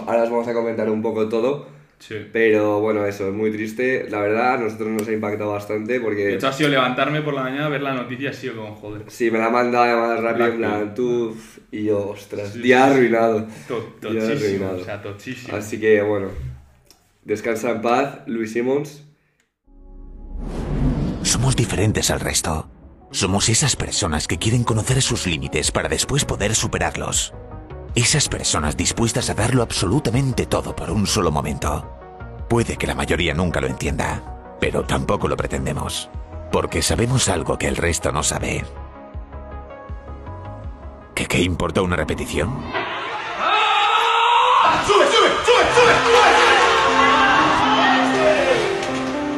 ahora 0.07 0.23
os 0.23 0.29
vamos 0.29 0.47
a 0.47 0.53
comentar 0.53 0.89
un 0.89 1.01
poco 1.01 1.27
todo, 1.27 1.67
Sí. 1.99 2.15
pero 2.31 2.79
bueno, 2.79 3.05
eso, 3.05 3.27
es 3.27 3.33
muy 3.33 3.51
triste. 3.51 4.07
La 4.09 4.21
verdad, 4.21 4.53
a 4.53 4.57
nosotros 4.57 4.87
nos 4.87 5.05
ha 5.05 5.11
impactado 5.11 5.51
bastante 5.51 5.93
De 5.93 5.99
porque... 5.99 6.35
hecho, 6.35 6.47
ha 6.47 6.53
sido 6.53 6.69
levantarme 6.69 7.21
por 7.21 7.33
la 7.33 7.43
mañana, 7.43 7.67
ver 7.67 7.81
la 7.81 7.93
noticia 7.93 8.25
y 8.25 8.27
ha 8.27 8.33
sido 8.33 8.55
como, 8.55 8.75
joder. 8.75 9.03
Sí, 9.07 9.29
me 9.31 9.37
la 9.37 9.47
ha 9.47 9.49
mandado 9.49 9.83
además 9.83 10.23
rápido, 10.23 10.47
en 10.47 10.57
plan, 10.57 10.95
tú... 10.95 11.35
Y 11.71 11.83
yo, 11.83 12.07
ostras, 12.11 12.53
Sí, 12.53 12.61
día 12.61 12.85
sí, 12.87 12.91
arruinado. 12.93 13.47
To- 13.67 13.95
Tochísimo, 13.99 14.31
arruinado. 14.31 14.77
o 14.77 14.83
sea, 14.85 15.01
tochísimo. 15.01 15.57
Así 15.57 15.77
que, 15.79 16.01
bueno, 16.01 16.29
descansa 17.25 17.71
en 17.71 17.81
paz, 17.81 18.19
Luis 18.27 18.53
Simons. 18.53 19.03
Somos 21.23 21.55
diferentes 21.55 22.09
al 22.11 22.21
resto. 22.21 22.69
Somos 23.11 23.49
esas 23.49 23.75
personas 23.75 24.25
que 24.27 24.37
quieren 24.37 24.63
conocer 24.63 25.01
sus 25.01 25.27
límites 25.27 25.71
para 25.71 25.89
después 25.89 26.23
poder 26.25 26.55
superarlos. 26.55 27.33
Esas 27.95 28.29
personas 28.29 28.77
dispuestas 28.77 29.29
a 29.29 29.33
darlo 29.33 29.63
absolutamente 29.63 30.45
todo 30.45 30.75
por 30.75 30.91
un 30.91 31.07
solo 31.07 31.31
momento. 31.31 31.89
Puede 32.47 32.77
que 32.77 32.87
la 32.87 32.93
mayoría 32.95 33.33
nunca 33.33 33.59
lo 33.61 33.67
entienda, 33.67 34.55
pero 34.59 34.83
tampoco 34.83 35.27
lo 35.27 35.35
pretendemos. 35.35 36.09
Porque 36.51 36.81
sabemos 36.81 37.29
algo 37.29 37.57
que 37.57 37.67
el 37.67 37.75
resto 37.75 38.11
no 38.11 38.21
sabe. 38.23 38.63
¿Que 41.15 41.25
qué 41.25 41.41
importa 41.41 41.81
una 41.81 41.95
repetición? 41.95 42.49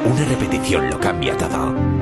Una 0.06 0.26
repetición 0.26 0.90
lo 0.90 1.00
cambia 1.00 1.38
todo. 1.38 2.01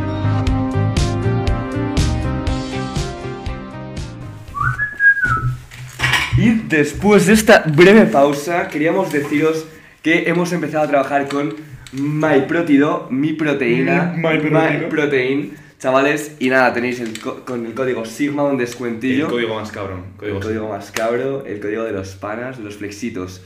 Y 6.39 6.51
después 6.69 7.25
de 7.27 7.34
esta 7.34 7.63
breve 7.67 8.05
pausa, 8.05 8.67
queríamos 8.69 9.12
deciros 9.12 9.65
que 10.01 10.29
hemos 10.29 10.53
empezado 10.53 10.86
a 10.86 10.88
trabajar 10.88 11.27
con 11.27 11.53
MyProtido, 11.91 13.08
mi 13.10 13.34
proteína, 13.34 14.13
Mm. 14.15 14.22
MyProtein, 14.22 15.53
chavales, 15.79 16.36
y 16.39 16.50
nada, 16.50 16.74
tenéis 16.74 17.00
el 17.01 17.19
co- 17.19 17.43
con 17.46 17.65
el 17.65 17.74
código 17.74 18.05
Sigma 18.05 18.43
un 18.43 18.53
El 18.53 18.58
descuentillo, 18.60 19.27
código 19.27 19.55
más 19.55 19.72
cabrón. 19.72 20.03
el 20.13 20.17
Código, 20.17 20.39
código 20.39 20.69
más 20.69 20.91
cabro, 20.91 21.46
el 21.46 21.60
código 21.60 21.84
de 21.84 21.91
los 21.93 22.10
panas, 22.15 22.58
de 22.58 22.63
los 22.63 22.77
flexitos. 22.77 23.41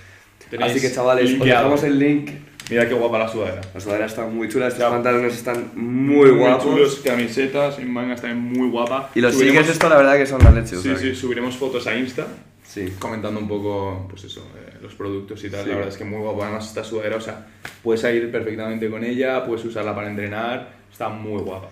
Tenéis 0.49 0.71
Así 0.73 0.81
que 0.81 0.91
chavales, 0.93 1.31
os 1.33 1.39
dejamos 1.45 1.83
el 1.83 1.97
link. 1.97 2.29
Mira 2.69 2.87
qué 2.87 2.93
guapa 2.93 3.19
la 3.19 3.27
sudadera. 3.27 3.61
La 3.73 3.79
sudadera 3.79 4.05
está 4.05 4.25
muy 4.25 4.47
chula, 4.49 4.67
estos 4.67 4.83
pantalones 4.89 5.33
están 5.33 5.71
muy 5.75 6.29
guapos. 6.31 6.63
chulos, 6.63 7.01
camisetas, 7.03 7.77
en 7.79 7.91
mangas 7.91 8.21
también 8.21 8.41
muy 8.53 8.69
guapa. 8.69 9.09
Y 9.15 9.21
los 9.21 9.33
Subiremos- 9.33 9.39
sneakers 9.51 9.69
esto 9.69 9.89
la 9.89 9.97
verdad 9.97 10.15
que 10.17 10.25
son 10.25 10.41
la 10.43 10.51
leche. 10.51 10.75
o 10.77 10.81
Sí, 10.81 10.89
sea 10.89 10.97
sí, 10.97 11.09
que- 11.09 11.15
subiremos 11.15 11.57
fotos 11.57 11.87
a 11.87 11.95
Insta 11.95 12.25
sí. 12.73 12.93
comentando 12.99 13.39
un 13.39 13.47
poco, 13.47 14.07
pues 14.09 14.23
eso, 14.23 14.41
eh, 14.57 14.77
los 14.81 14.95
productos 14.95 15.43
y 15.43 15.49
tal. 15.49 15.63
Sí. 15.63 15.69
La 15.69 15.75
verdad 15.75 15.91
es 15.91 15.97
que 15.97 16.05
muy 16.05 16.19
guapa. 16.19 16.45
Además, 16.45 16.67
esta 16.67 16.83
sudadera, 16.83 17.17
o 17.17 17.21
sea, 17.21 17.47
puedes 17.83 18.03
ir 18.03 18.31
perfectamente 18.31 18.89
con 18.89 19.03
ella, 19.03 19.45
puedes 19.45 19.63
usarla 19.65 19.95
para 19.95 20.09
entrenar. 20.09 20.73
Está 20.91 21.09
muy 21.09 21.41
guapa. 21.41 21.69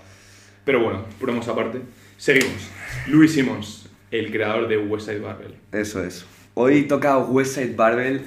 Pero 0.65 0.83
bueno, 0.83 1.05
bromas 1.19 1.47
aparte. 1.47 1.79
Seguimos. 2.17 2.69
Louis 3.07 3.33
Simmons, 3.33 3.89
el 4.11 4.31
creador 4.31 4.67
de 4.67 4.77
West 4.77 5.07
Side 5.07 5.19
Barbell. 5.19 5.55
Eso 5.71 6.03
es. 6.03 6.25
Hoy 6.53 6.83
toca 6.83 7.17
West 7.17 7.55
Side 7.55 7.73
Barbell 7.75 8.21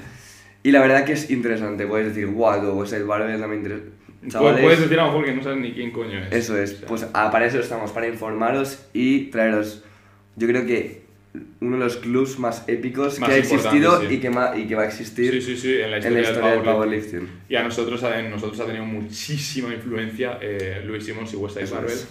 y 0.63 0.73
la 0.73 0.81
verdad 0.81 1.05
que 1.05 1.13
es 1.13 1.31
interesante. 1.31 1.87
Puedes 1.87 2.09
decir, 2.09 2.27
wow, 2.27 2.79
West 2.79 2.93
Side 2.93 3.05
Barbell 3.05 3.41
no 3.41 3.49
me 3.49 3.57
interesa. 3.57 3.85
Chavales, 4.29 4.63
Puedes 4.63 4.81
decir 4.81 4.99
a 4.99 5.03
lo 5.03 5.13
mejor 5.13 5.27
que 5.27 5.35
no 5.35 5.43
sabes 5.43 5.59
ni 5.59 5.73
quién 5.73 5.91
coño 5.91 6.19
es. 6.19 6.33
Eso 6.33 6.59
es. 6.59 6.73
O 6.73 6.77
sea, 6.77 6.89
Pues 6.89 7.07
ah, 7.13 7.31
para 7.31 7.47
eso 7.47 7.59
estamos, 7.59 7.93
para 7.93 8.09
informaros 8.09 8.87
y 8.95 9.27
traeros, 9.27 9.85
yo 10.37 10.49
creo 10.49 10.65
que 10.67 11.04
uno 11.61 11.77
de 11.79 11.85
los 11.85 11.97
clubs 11.97 12.39
más 12.39 12.63
épicos 12.69 13.19
Más 13.19 13.29
que 13.29 13.35
ha 13.35 13.39
existido 13.39 14.01
sí. 14.01 14.07
y, 14.15 14.19
que 14.21 14.31
ma- 14.31 14.57
y 14.57 14.67
que 14.69 14.75
va 14.77 14.83
a 14.83 14.87
existir 14.87 15.43
Sí, 15.43 15.57
sí, 15.57 15.81
en 15.81 15.91
la 15.91 15.97
en 15.97 16.03
historia, 16.03 16.21
la 16.23 16.29
historia 16.29 16.51
del 16.53 16.61
powerlifting. 16.63 17.19
powerlifting. 17.21 17.29
Y 17.49 17.57
a 17.57 17.63
nosotros, 17.65 18.03
a 18.05 18.23
nosotros 18.23 18.61
ha 18.61 18.67
tenido 18.67 18.85
muchísima 18.85 19.75
influencia 19.75 20.39
eh, 20.41 20.83
Louis 20.87 21.05
Simmons 21.05 21.33
y 21.33 21.37
West 21.37 21.55
Side 21.55 21.65
Eso 21.65 21.75
Barbell. 21.75 21.93
es. 21.95 22.09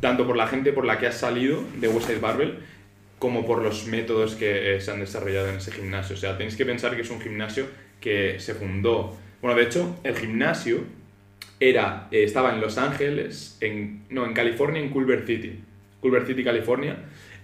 Tanto 0.00 0.26
por 0.26 0.36
la 0.36 0.46
gente 0.48 0.72
por 0.72 0.84
la 0.84 0.98
que 0.98 1.06
ha 1.06 1.12
salido 1.12 1.62
de 1.78 1.86
West 1.88 2.08
Side 2.08 2.18
Barbell, 2.18 2.58
como 3.20 3.46
por 3.46 3.62
los 3.62 3.86
métodos 3.86 4.34
que 4.34 4.76
eh, 4.76 4.80
se 4.80 4.90
han 4.90 4.98
desarrollado 5.00 5.48
en 5.48 5.56
ese 5.56 5.70
gimnasio. 5.70 6.16
O 6.16 6.18
sea, 6.18 6.36
tenéis 6.38 6.56
que 6.56 6.64
pensar 6.66 6.96
que 6.96 7.02
es 7.02 7.10
un 7.10 7.20
gimnasio 7.20 7.66
que 8.00 8.40
se 8.40 8.54
fundó... 8.54 9.16
Bueno, 9.42 9.56
de 9.56 9.64
hecho, 9.64 9.96
el 10.04 10.16
gimnasio 10.16 10.78
era, 11.60 12.08
eh, 12.10 12.24
estaba 12.24 12.52
en 12.54 12.60
Los 12.60 12.78
Ángeles, 12.78 13.58
en, 13.60 14.04
no, 14.10 14.24
en 14.26 14.32
California, 14.32 14.80
en 14.82 14.88
Culver 14.88 15.24
City. 15.26 15.60
Culver 16.00 16.26
City, 16.26 16.42
California. 16.42 16.96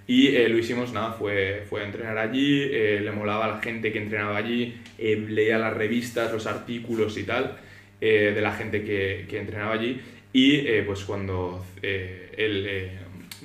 Y 0.09 0.37
eh, 0.37 0.49
Luis 0.49 0.67
Simons, 0.69 0.93
nada, 0.93 1.13
fue, 1.13 1.65
fue 1.69 1.83
a 1.83 1.85
entrenar 1.85 2.17
allí, 2.19 2.63
eh, 2.63 3.01
le 3.03 3.11
molaba 3.11 3.47
a 3.47 3.49
la 3.57 3.61
gente 3.61 3.93
que 3.93 3.99
entrenaba 3.99 4.37
allí, 4.37 4.77
eh, 4.99 5.17
leía 5.29 5.59
las 5.59 5.75
revistas, 5.75 6.33
los 6.33 6.47
artículos 6.47 7.19
y 7.19 7.25
tal 7.25 7.57
eh, 8.01 8.33
de 8.35 8.41
la 8.41 8.53
gente 8.53 8.85
que, 8.85 9.27
que 9.29 9.39
entrenaba 9.39 9.73
allí. 9.73 10.01
Y 10.33 10.61
pues 10.83 11.03
cuando 11.05 11.65
él 11.83 12.91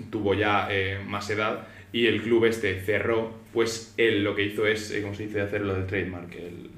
tuvo 0.10 0.34
ya 0.34 0.68
más 1.08 1.30
edad 1.30 1.68
y 1.94 2.06
el 2.08 2.22
club 2.22 2.44
este 2.46 2.80
cerró, 2.82 3.34
pues 3.54 3.94
él 3.98 4.24
lo 4.26 4.36
que 4.36 4.44
hizo 4.44 4.68
es, 4.68 4.94
¿cómo 5.02 5.16
se 5.16 5.26
dice? 5.28 5.40
Hacer 5.42 5.62
lo 5.62 5.74
del 5.76 5.88
trademark. 5.88 6.34
el- 6.36 6.70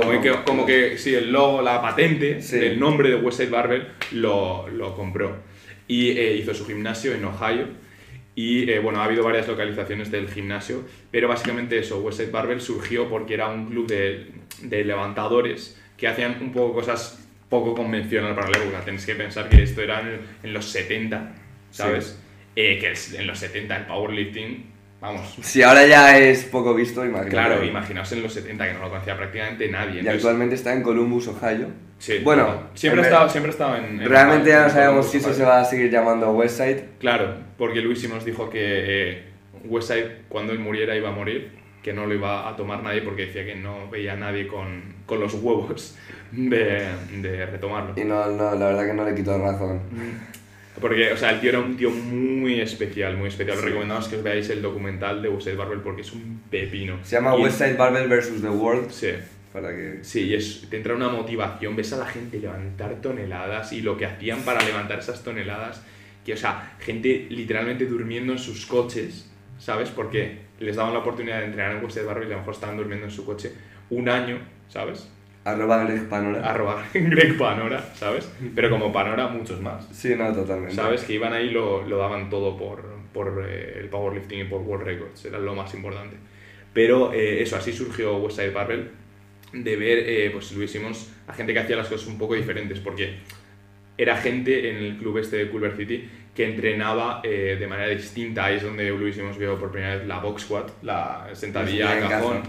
como, 0.00 0.22
que, 0.22 0.30
como 0.46 0.64
que, 0.64 0.96
sí, 0.96 1.14
el 1.14 1.32
logo, 1.32 1.60
la 1.60 1.82
patente 1.82 2.40
Sí. 2.40 2.56
del 2.58 2.78
nombre 2.80 3.08
de 3.10 3.16
Westside 3.16 3.50
Barbell 3.50 3.88
lo, 4.12 4.68
lo 4.68 4.94
compró. 4.96 5.36
Y 5.88 6.10
eh, 6.12 6.36
hizo 6.36 6.54
su 6.54 6.64
gimnasio 6.64 7.12
en 7.14 7.24
Ohio. 7.24 7.66
Y 8.34 8.70
eh, 8.70 8.78
bueno, 8.78 9.00
ha 9.00 9.04
habido 9.04 9.24
varias 9.24 9.46
localizaciones 9.46 10.10
del 10.10 10.28
gimnasio, 10.28 10.84
pero 11.10 11.28
básicamente 11.28 11.78
eso, 11.78 12.00
Westside 12.00 12.30
Barbell 12.30 12.60
surgió 12.60 13.08
porque 13.08 13.34
era 13.34 13.48
un 13.48 13.66
club 13.66 13.86
de, 13.86 14.32
de 14.62 14.84
levantadores 14.84 15.78
que 15.98 16.08
hacían 16.08 16.38
un 16.40 16.52
poco 16.52 16.74
cosas 16.74 17.18
poco 17.50 17.74
convencional 17.74 18.34
para 18.34 18.48
la 18.48 18.58
época. 18.58 18.80
Tenéis 18.82 19.04
que 19.04 19.14
pensar 19.14 19.50
que 19.50 19.62
esto 19.62 19.82
era 19.82 20.00
en, 20.00 20.20
en 20.42 20.52
los 20.54 20.64
70, 20.64 21.34
¿sabes? 21.70 22.18
Eh, 22.56 22.78
que 22.78 23.18
en 23.18 23.26
los 23.26 23.38
70 23.38 23.76
el 23.76 23.86
powerlifting, 23.86 24.71
vamos, 25.02 25.36
Si 25.42 25.62
ahora 25.62 25.86
ya 25.86 26.16
es 26.18 26.44
poco 26.44 26.72
visto, 26.74 27.04
imagínate. 27.04 27.30
claro, 27.30 27.62
imaginaos 27.64 28.10
en 28.12 28.22
los 28.22 28.32
70 28.32 28.66
que 28.66 28.72
no 28.74 28.80
lo 28.80 28.88
conocía 28.88 29.16
prácticamente 29.16 29.68
nadie. 29.68 30.00
Y 30.02 30.08
actualmente 30.08 30.54
está 30.54 30.72
en 30.72 30.82
Columbus, 30.82 31.28
Ohio. 31.28 31.66
Sí, 31.98 32.20
Bueno, 32.24 32.68
siempre 32.74 33.02
ha 33.02 33.06
en 33.06 33.12
estado, 33.12 33.28
siempre 33.28 33.50
ha 33.50 33.52
estado 33.52 33.76
en. 33.76 34.00
en 34.00 34.08
Realmente 34.08 34.48
ya 34.48 34.60
no 34.60 34.64
en 34.66 34.70
sabemos 34.70 35.10
si 35.10 35.18
eso 35.18 35.34
se 35.34 35.44
va 35.44 35.60
a 35.60 35.64
seguir 35.64 35.90
llamando 35.90 36.32
Westside. 36.32 36.84
Claro, 36.98 37.34
porque 37.58 37.80
Luis 37.82 38.00
Simons 38.00 38.24
dijo 38.24 38.48
que 38.48 38.60
eh, 38.60 39.22
Westside, 39.64 40.22
cuando 40.28 40.52
él 40.52 40.58
muriera, 40.58 40.96
iba 40.96 41.10
a 41.10 41.12
morir, 41.12 41.52
que 41.82 41.92
no 41.92 42.06
lo 42.06 42.14
iba 42.14 42.48
a 42.48 42.56
tomar 42.56 42.82
nadie 42.82 43.02
porque 43.02 43.26
decía 43.26 43.44
que 43.44 43.54
no 43.56 43.88
veía 43.90 44.14
a 44.14 44.16
nadie 44.16 44.46
con, 44.46 44.82
con 45.06 45.20
los 45.20 45.34
huevos 45.34 45.96
de, 46.32 46.88
de 47.20 47.46
retomarlo. 47.46 47.92
Y 47.96 48.04
no, 48.04 48.26
no, 48.28 48.54
la 48.54 48.66
verdad 48.66 48.86
que 48.86 48.94
no 48.94 49.04
le 49.04 49.14
quito 49.14 49.36
razón. 49.38 49.80
Porque, 50.80 51.12
o 51.12 51.16
sea, 51.16 51.30
el 51.30 51.40
tío 51.40 51.50
era 51.50 51.60
un 51.60 51.76
tío 51.76 51.90
muy 51.90 52.60
especial, 52.60 53.16
muy 53.16 53.28
especial. 53.28 53.58
Sí. 53.58 53.64
recomendamos 53.66 54.08
que 54.08 54.16
os 54.16 54.22
veáis 54.22 54.48
el 54.50 54.62
documental 54.62 55.20
de 55.22 55.28
Westside 55.28 55.56
Barbell 55.56 55.80
porque 55.80 56.00
es 56.02 56.12
un 56.12 56.42
pepino. 56.50 56.98
Se 57.04 57.16
llama 57.16 57.36
Y- 57.36 57.42
Westside 57.42 57.76
Barbell 57.76 58.08
vs. 58.08 58.40
The 58.40 58.48
World. 58.48 58.90
Sí. 58.90 59.10
Para 59.52 59.68
que... 59.76 59.98
Sí, 60.02 60.28
y 60.28 60.34
es, 60.34 60.66
te 60.70 60.78
entra 60.78 60.94
una 60.94 61.10
motivación, 61.10 61.76
ves 61.76 61.92
a 61.92 61.98
la 61.98 62.06
gente 62.06 62.38
levantar 62.38 63.02
toneladas 63.02 63.72
y 63.74 63.82
lo 63.82 63.98
que 63.98 64.06
hacían 64.06 64.40
para 64.42 64.62
levantar 64.64 64.98
esas 65.00 65.22
toneladas, 65.22 65.82
que, 66.24 66.32
o 66.32 66.36
sea, 66.38 66.74
gente 66.80 67.26
literalmente 67.28 67.84
durmiendo 67.84 68.32
en 68.32 68.38
sus 68.38 68.64
coches, 68.64 69.30
¿sabes? 69.58 69.90
Porque 69.90 70.38
les 70.58 70.76
daban 70.76 70.94
la 70.94 71.00
oportunidad 71.00 71.40
de 71.40 71.46
entrenar 71.46 71.76
en 71.76 71.84
Westside 71.84 72.04
Barbell 72.06 72.28
y 72.28 72.32
a 72.32 72.36
lo 72.36 72.38
mejor 72.38 72.54
estaban 72.54 72.78
durmiendo 72.78 73.04
en 73.04 73.12
su 73.12 73.26
coche 73.26 73.52
un 73.90 74.08
año, 74.08 74.38
¿sabes? 74.68 75.10
Arroba 75.44 75.84
Greg 75.84 76.08
Panora. 76.08 76.50
Arroba 76.50 76.84
Greg 76.94 77.36
Panora, 77.36 77.82
¿sabes? 77.94 78.30
Pero 78.54 78.70
como 78.70 78.92
Panora, 78.92 79.28
muchos 79.28 79.60
más. 79.60 79.88
Sí, 79.92 80.14
no, 80.16 80.32
totalmente. 80.32 80.74
¿Sabes? 80.74 81.02
Que 81.02 81.14
iban 81.14 81.32
ahí 81.32 81.50
lo, 81.50 81.82
lo 81.82 81.98
daban 81.98 82.30
todo 82.30 82.56
por, 82.56 82.84
por 83.12 83.44
eh, 83.48 83.78
el 83.80 83.88
powerlifting 83.88 84.40
y 84.40 84.44
por 84.44 84.60
World 84.60 84.84
Records, 84.86 85.24
era 85.24 85.38
lo 85.38 85.54
más 85.54 85.74
importante. 85.74 86.16
Pero 86.72 87.12
eh, 87.12 87.42
eso, 87.42 87.56
así 87.56 87.72
surgió 87.72 88.16
Westside 88.18 88.50
Barbell, 88.52 88.90
de 89.52 89.76
ver, 89.76 89.98
eh, 90.06 90.30
pues 90.32 90.52
Luis 90.52 90.70
Simons, 90.70 91.12
a 91.26 91.34
gente 91.34 91.52
que 91.52 91.58
hacía 91.58 91.76
las 91.76 91.88
cosas 91.88 92.06
un 92.06 92.18
poco 92.18 92.34
diferentes, 92.34 92.78
porque 92.78 93.16
era 93.98 94.16
gente 94.16 94.70
en 94.70 94.76
el 94.76 94.96
club 94.96 95.18
este 95.18 95.36
de 95.36 95.50
Culver 95.50 95.76
City 95.76 96.08
que 96.34 96.46
entrenaba 96.46 97.20
eh, 97.24 97.56
de 97.60 97.66
manera 97.66 97.88
distinta. 97.88 98.46
Ahí 98.46 98.56
es 98.56 98.62
donde 98.62 98.88
Luis 98.90 99.14
Simons 99.16 99.36
vio 99.36 99.58
por 99.58 99.70
primera 99.70 99.96
vez 99.96 100.06
la 100.06 100.18
box 100.20 100.42
squat, 100.42 100.70
la 100.82 101.28
sentadilla 101.34 101.98
en 101.98 102.04
a 102.04 102.08
cajón. 102.08 102.42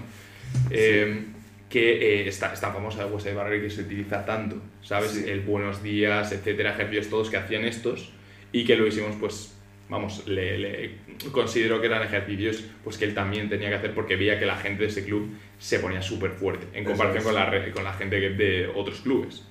eh, 0.69 1.25
que 1.73 2.21
eh, 2.21 2.27
está, 2.27 2.53
está 2.53 2.71
famosa 2.71 3.03
de 3.03 3.33
Barbell 3.33 3.59
que 3.59 3.69
se 3.71 3.81
utiliza 3.81 4.23
tanto, 4.23 4.57
¿sabes? 4.83 5.09
Sí. 5.09 5.25
El 5.27 5.39
buenos 5.39 5.81
días, 5.81 6.31
etcétera, 6.31 6.73
ejercicios 6.73 7.09
todos 7.09 7.31
que 7.31 7.37
hacían 7.37 7.65
estos 7.65 8.11
y 8.51 8.63
que 8.63 8.75
lo 8.75 8.85
hicimos, 8.85 9.15
pues, 9.19 9.57
vamos, 9.89 10.27
le, 10.27 10.59
le 10.59 10.91
considero 11.31 11.81
que 11.81 11.87
eran 11.87 12.03
ejercicios 12.03 12.63
pues 12.83 12.99
que 12.99 13.05
él 13.05 13.15
también 13.15 13.49
tenía 13.49 13.69
que 13.69 13.75
hacer 13.75 13.95
porque 13.95 14.15
veía 14.15 14.37
que 14.37 14.45
la 14.45 14.55
gente 14.55 14.83
de 14.83 14.89
ese 14.89 15.03
club 15.03 15.35
se 15.57 15.79
ponía 15.79 16.03
súper 16.03 16.29
fuerte 16.33 16.67
en 16.77 16.85
comparación 16.85 17.17
es. 17.17 17.23
con 17.23 17.33
la, 17.33 17.71
con 17.73 17.83
la 17.83 17.93
gente 17.93 18.19
de 18.19 18.67
otros 18.67 19.01
clubes, 19.01 19.43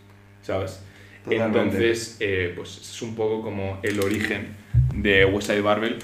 ¿sabes? 0.42 0.80
Totalmente. 1.24 1.58
Entonces, 1.58 2.18
eh, 2.20 2.52
pues 2.54 2.78
es 2.78 3.02
un 3.02 3.16
poco 3.16 3.42
como 3.42 3.80
el 3.82 3.98
origen 3.98 4.54
de 4.94 5.24
Westside 5.24 5.60
Barbell 5.60 5.98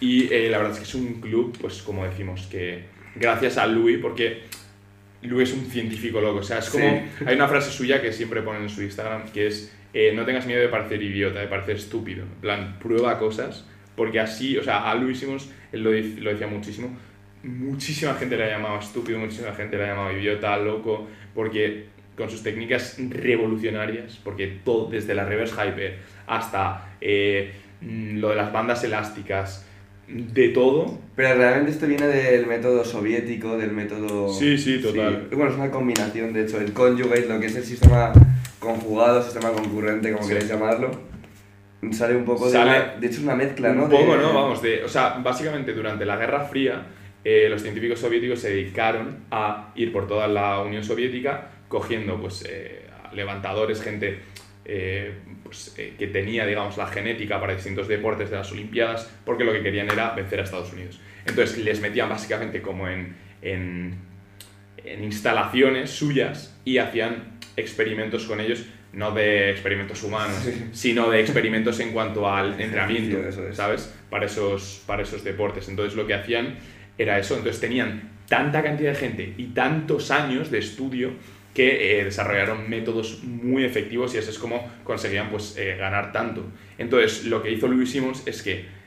y 0.00 0.32
eh, 0.34 0.48
la 0.50 0.58
verdad 0.58 0.72
es 0.72 0.78
que 0.78 0.84
es 0.84 0.94
un 0.96 1.20
club, 1.20 1.56
pues 1.60 1.80
como 1.80 2.04
decimos, 2.04 2.48
que 2.50 2.86
gracias 3.14 3.56
a 3.56 3.68
Louis, 3.68 3.98
porque 4.02 4.50
Louis 5.22 5.48
es 5.48 5.54
un 5.54 5.66
científico 5.66 6.20
loco, 6.20 6.38
o 6.38 6.42
sea, 6.42 6.58
es 6.58 6.70
como... 6.70 6.84
Sí. 6.84 7.24
Hay 7.26 7.34
una 7.36 7.48
frase 7.48 7.70
suya 7.70 8.00
que 8.00 8.12
siempre 8.12 8.42
pone 8.42 8.60
en 8.60 8.68
su 8.68 8.82
Instagram 8.82 9.30
que 9.32 9.48
es, 9.48 9.74
eh, 9.92 10.12
no 10.14 10.24
tengas 10.24 10.46
miedo 10.46 10.60
de 10.60 10.68
parecer 10.68 11.02
idiota, 11.02 11.40
de 11.40 11.46
parecer 11.46 11.76
estúpido, 11.76 12.22
en 12.22 12.40
plan, 12.40 12.78
prueba 12.78 13.18
cosas, 13.18 13.66
porque 13.96 14.20
así, 14.20 14.56
o 14.56 14.62
sea, 14.62 14.90
a 14.90 14.94
Louis 14.94 15.18
Simons, 15.18 15.50
él 15.72 15.82
lo, 15.82 15.90
lo 15.90 16.30
decía 16.30 16.46
muchísimo, 16.46 16.96
muchísima 17.42 18.14
gente 18.14 18.36
le 18.36 18.48
llamaba 18.48 18.78
estúpido, 18.78 19.18
muchísima 19.18 19.52
gente 19.52 19.76
le 19.76 19.86
llamaba 19.86 20.12
idiota, 20.12 20.56
loco, 20.56 21.08
porque 21.34 21.86
con 22.16 22.30
sus 22.30 22.42
técnicas 22.42 22.98
revolucionarias, 23.08 24.20
porque 24.22 24.60
todo, 24.64 24.90
desde 24.90 25.14
la 25.14 25.24
reverse 25.24 25.54
hyper 25.54 25.98
hasta 26.26 26.94
eh, 27.00 27.52
lo 27.80 28.30
de 28.30 28.36
las 28.36 28.52
bandas 28.52 28.84
elásticas, 28.84 29.66
de 30.12 30.48
todo, 30.48 30.98
Pero 31.16 31.34
realmente 31.36 31.70
esto 31.72 31.86
viene 31.86 32.06
del 32.06 32.46
método 32.46 32.84
soviético, 32.84 33.56
del 33.58 33.72
método... 33.72 34.32
Sí, 34.32 34.56
sí, 34.58 34.80
total. 34.80 35.28
Bueno, 35.30 35.50
es 35.50 35.56
una 35.56 35.70
combinación, 35.70 36.32
de 36.32 36.42
hecho, 36.44 36.58
el 36.60 36.72
conjugate, 36.72 37.26
lo 37.28 37.38
que 37.38 37.46
es 37.46 37.56
el 37.56 37.64
sistema 37.64 38.12
conjugado, 38.58 39.22
sistema 39.22 39.50
concurrente, 39.52 40.10
como 40.12 40.22
Sí. 40.24 40.30
queréis 40.30 40.48
llamarlo, 40.50 40.90
sale 41.92 42.16
un 42.16 42.24
poco 42.24 42.48
Sale 42.50 42.70
de... 42.72 42.76
una- 42.78 42.94
de 42.96 43.06
hecho, 43.06 43.16
es 43.18 43.22
una 43.24 43.36
mezcla, 43.36 43.72
¿no? 43.72 43.84
Un 43.84 43.90
poco, 43.90 44.16
De- 44.16 44.22
¿no? 44.22 44.34
Vamos, 44.34 44.62
de, 44.62 44.82
o 44.84 44.88
sea, 44.88 45.18
básicamente 45.22 45.72
durante 45.72 46.04
la 46.04 46.16
Guerra 46.16 46.44
Fría, 46.44 46.86
eh, 47.24 47.48
los 47.50 47.62
científicos 47.62 47.98
soviéticos 48.00 48.40
se 48.40 48.50
dedicaron 48.50 49.18
a 49.30 49.72
ir 49.76 49.92
por 49.92 50.06
toda 50.06 50.26
la 50.26 50.60
Unión 50.62 50.82
Soviética 50.84 51.48
cogiendo, 51.68 52.20
pues, 52.20 52.44
eh, 52.48 52.86
levantadores, 53.12 53.82
gente 53.82 54.20
eh, 54.64 55.12
pues, 55.50 55.74
eh, 55.78 55.94
que 55.98 56.06
tenía, 56.06 56.46
digamos, 56.46 56.76
la 56.76 56.86
genética 56.86 57.40
para 57.40 57.54
distintos 57.54 57.88
deportes 57.88 58.30
de 58.30 58.36
las 58.36 58.52
Olimpiadas, 58.52 59.10
porque 59.24 59.42
lo 59.42 59.52
que 59.52 59.62
querían 59.62 59.90
era 59.90 60.14
vencer 60.14 60.38
a 60.38 60.44
Estados 60.44 60.72
Unidos. 60.72 61.00
Entonces 61.26 61.58
les 61.58 61.80
metían 61.80 62.08
básicamente 62.08 62.62
como 62.62 62.86
en, 62.86 63.16
en, 63.42 63.96
en 64.76 65.02
instalaciones 65.02 65.90
suyas 65.90 66.56
y 66.64 66.78
hacían 66.78 67.40
experimentos 67.56 68.26
con 68.26 68.40
ellos, 68.40 68.64
no 68.92 69.10
de 69.10 69.50
experimentos 69.50 70.04
humanos, 70.04 70.48
sino 70.72 71.10
de 71.10 71.20
experimentos 71.20 71.80
en 71.80 71.90
cuanto 71.90 72.32
al 72.32 72.60
entrenamiento, 72.60 73.18
es. 73.18 73.56
¿sabes? 73.56 73.92
Para 74.08 74.26
esos, 74.26 74.84
para 74.86 75.02
esos 75.02 75.24
deportes. 75.24 75.68
Entonces 75.68 75.96
lo 75.96 76.06
que 76.06 76.14
hacían 76.14 76.58
era 76.96 77.18
eso, 77.18 77.34
entonces 77.34 77.60
tenían 77.60 78.20
tanta 78.28 78.62
cantidad 78.62 78.90
de 78.90 78.96
gente 78.96 79.34
y 79.36 79.46
tantos 79.46 80.12
años 80.12 80.52
de 80.52 80.58
estudio 80.58 81.14
que 81.54 82.00
eh, 82.00 82.04
desarrollaron 82.04 82.68
métodos 82.70 83.22
muy 83.24 83.64
efectivos 83.64 84.14
y 84.14 84.18
así 84.18 84.30
es 84.30 84.38
como 84.38 84.70
conseguían 84.84 85.30
pues, 85.30 85.56
eh, 85.58 85.76
ganar 85.76 86.12
tanto. 86.12 86.44
Entonces 86.78 87.24
lo 87.24 87.42
que 87.42 87.50
hizo 87.50 87.66
Louis 87.66 87.90
Simmons 87.90 88.26
es 88.26 88.42
que 88.42 88.80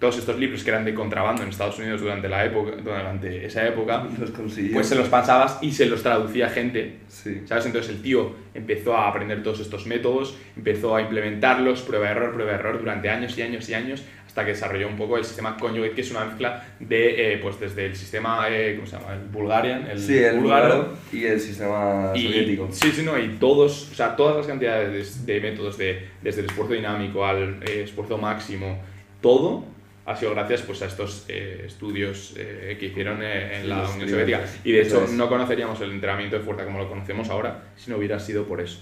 todos 0.00 0.16
estos 0.16 0.38
libros 0.38 0.64
que 0.64 0.70
eran 0.70 0.84
de 0.86 0.94
contrabando 0.94 1.42
en 1.42 1.50
Estados 1.50 1.78
Unidos 1.78 2.00
durante, 2.00 2.26
la 2.26 2.42
época, 2.46 2.72
durante 2.82 3.44
esa 3.44 3.68
época, 3.68 4.08
Los 4.18 4.30
pues 4.30 4.86
se 4.86 4.94
los 4.94 5.08
pasabas 5.08 5.58
y 5.60 5.70
se 5.72 5.86
los 5.86 6.02
traducía 6.02 6.48
gente. 6.48 7.00
Sí. 7.08 7.42
¿Sabes? 7.44 7.66
Entonces 7.66 7.92
el 7.92 8.00
tío 8.00 8.34
empezó 8.54 8.96
a 8.96 9.08
aprender 9.08 9.42
todos 9.42 9.60
estos 9.60 9.86
métodos, 9.86 10.36
empezó 10.56 10.96
a 10.96 11.02
implementarlos, 11.02 11.82
prueba-error, 11.82 12.32
prueba-error, 12.32 12.78
durante 12.78 13.10
años 13.10 13.36
y 13.36 13.42
años 13.42 13.68
y 13.68 13.74
años, 13.74 14.02
hasta 14.30 14.44
que 14.44 14.52
desarrolló 14.52 14.86
un 14.86 14.96
poco 14.96 15.18
el 15.18 15.24
sistema 15.24 15.56
Conjugate, 15.56 15.92
que 15.92 16.02
es 16.02 16.10
una 16.12 16.24
mezcla 16.24 16.64
de, 16.78 17.34
eh, 17.34 17.38
pues 17.38 17.58
desde 17.58 17.86
el 17.86 17.96
sistema, 17.96 18.46
eh, 18.48 18.76
¿cómo 18.76 18.86
se 18.86 18.96
llama? 18.96 19.14
El 19.14 19.28
Bulgarian, 19.28 19.88
el, 19.90 19.98
Sí, 19.98 20.18
el 20.18 20.38
búlgaro, 20.38 20.94
y 21.12 21.24
el 21.24 21.40
sistema 21.40 22.12
y, 22.14 22.22
soviético. 22.22 22.68
Sí, 22.70 22.92
sí, 22.92 23.02
no, 23.02 23.18
y 23.18 23.36
todos, 23.40 23.90
o 23.90 23.94
sea, 23.94 24.14
todas 24.14 24.36
las 24.36 24.46
cantidades 24.46 25.26
de, 25.26 25.34
de 25.34 25.40
métodos, 25.40 25.76
de, 25.78 26.06
desde 26.22 26.42
el 26.42 26.46
esfuerzo 26.46 26.74
dinámico 26.74 27.26
al 27.26 27.60
eh, 27.66 27.82
esfuerzo 27.82 28.18
máximo, 28.18 28.80
todo 29.20 29.64
ha 30.06 30.16
sido 30.16 30.32
gracias 30.32 30.62
pues, 30.62 30.82
a 30.82 30.86
estos 30.86 31.24
eh, 31.28 31.64
estudios 31.66 32.34
eh, 32.36 32.76
que 32.78 32.86
hicieron 32.86 33.22
eh, 33.22 33.60
en 33.60 33.68
la 33.68 33.88
Unión 33.88 34.08
Soviética. 34.08 34.42
Y 34.64 34.72
de 34.72 34.82
hecho, 34.82 35.06
no 35.12 35.28
conoceríamos 35.28 35.80
el 35.80 35.92
entrenamiento 35.92 36.36
de 36.36 36.42
fuerza 36.42 36.64
como 36.64 36.78
lo 36.78 36.88
conocemos 36.88 37.28
ahora 37.30 37.64
si 37.76 37.90
no 37.90 37.96
hubiera 37.96 38.18
sido 38.18 38.44
por 38.44 38.60
eso. 38.60 38.80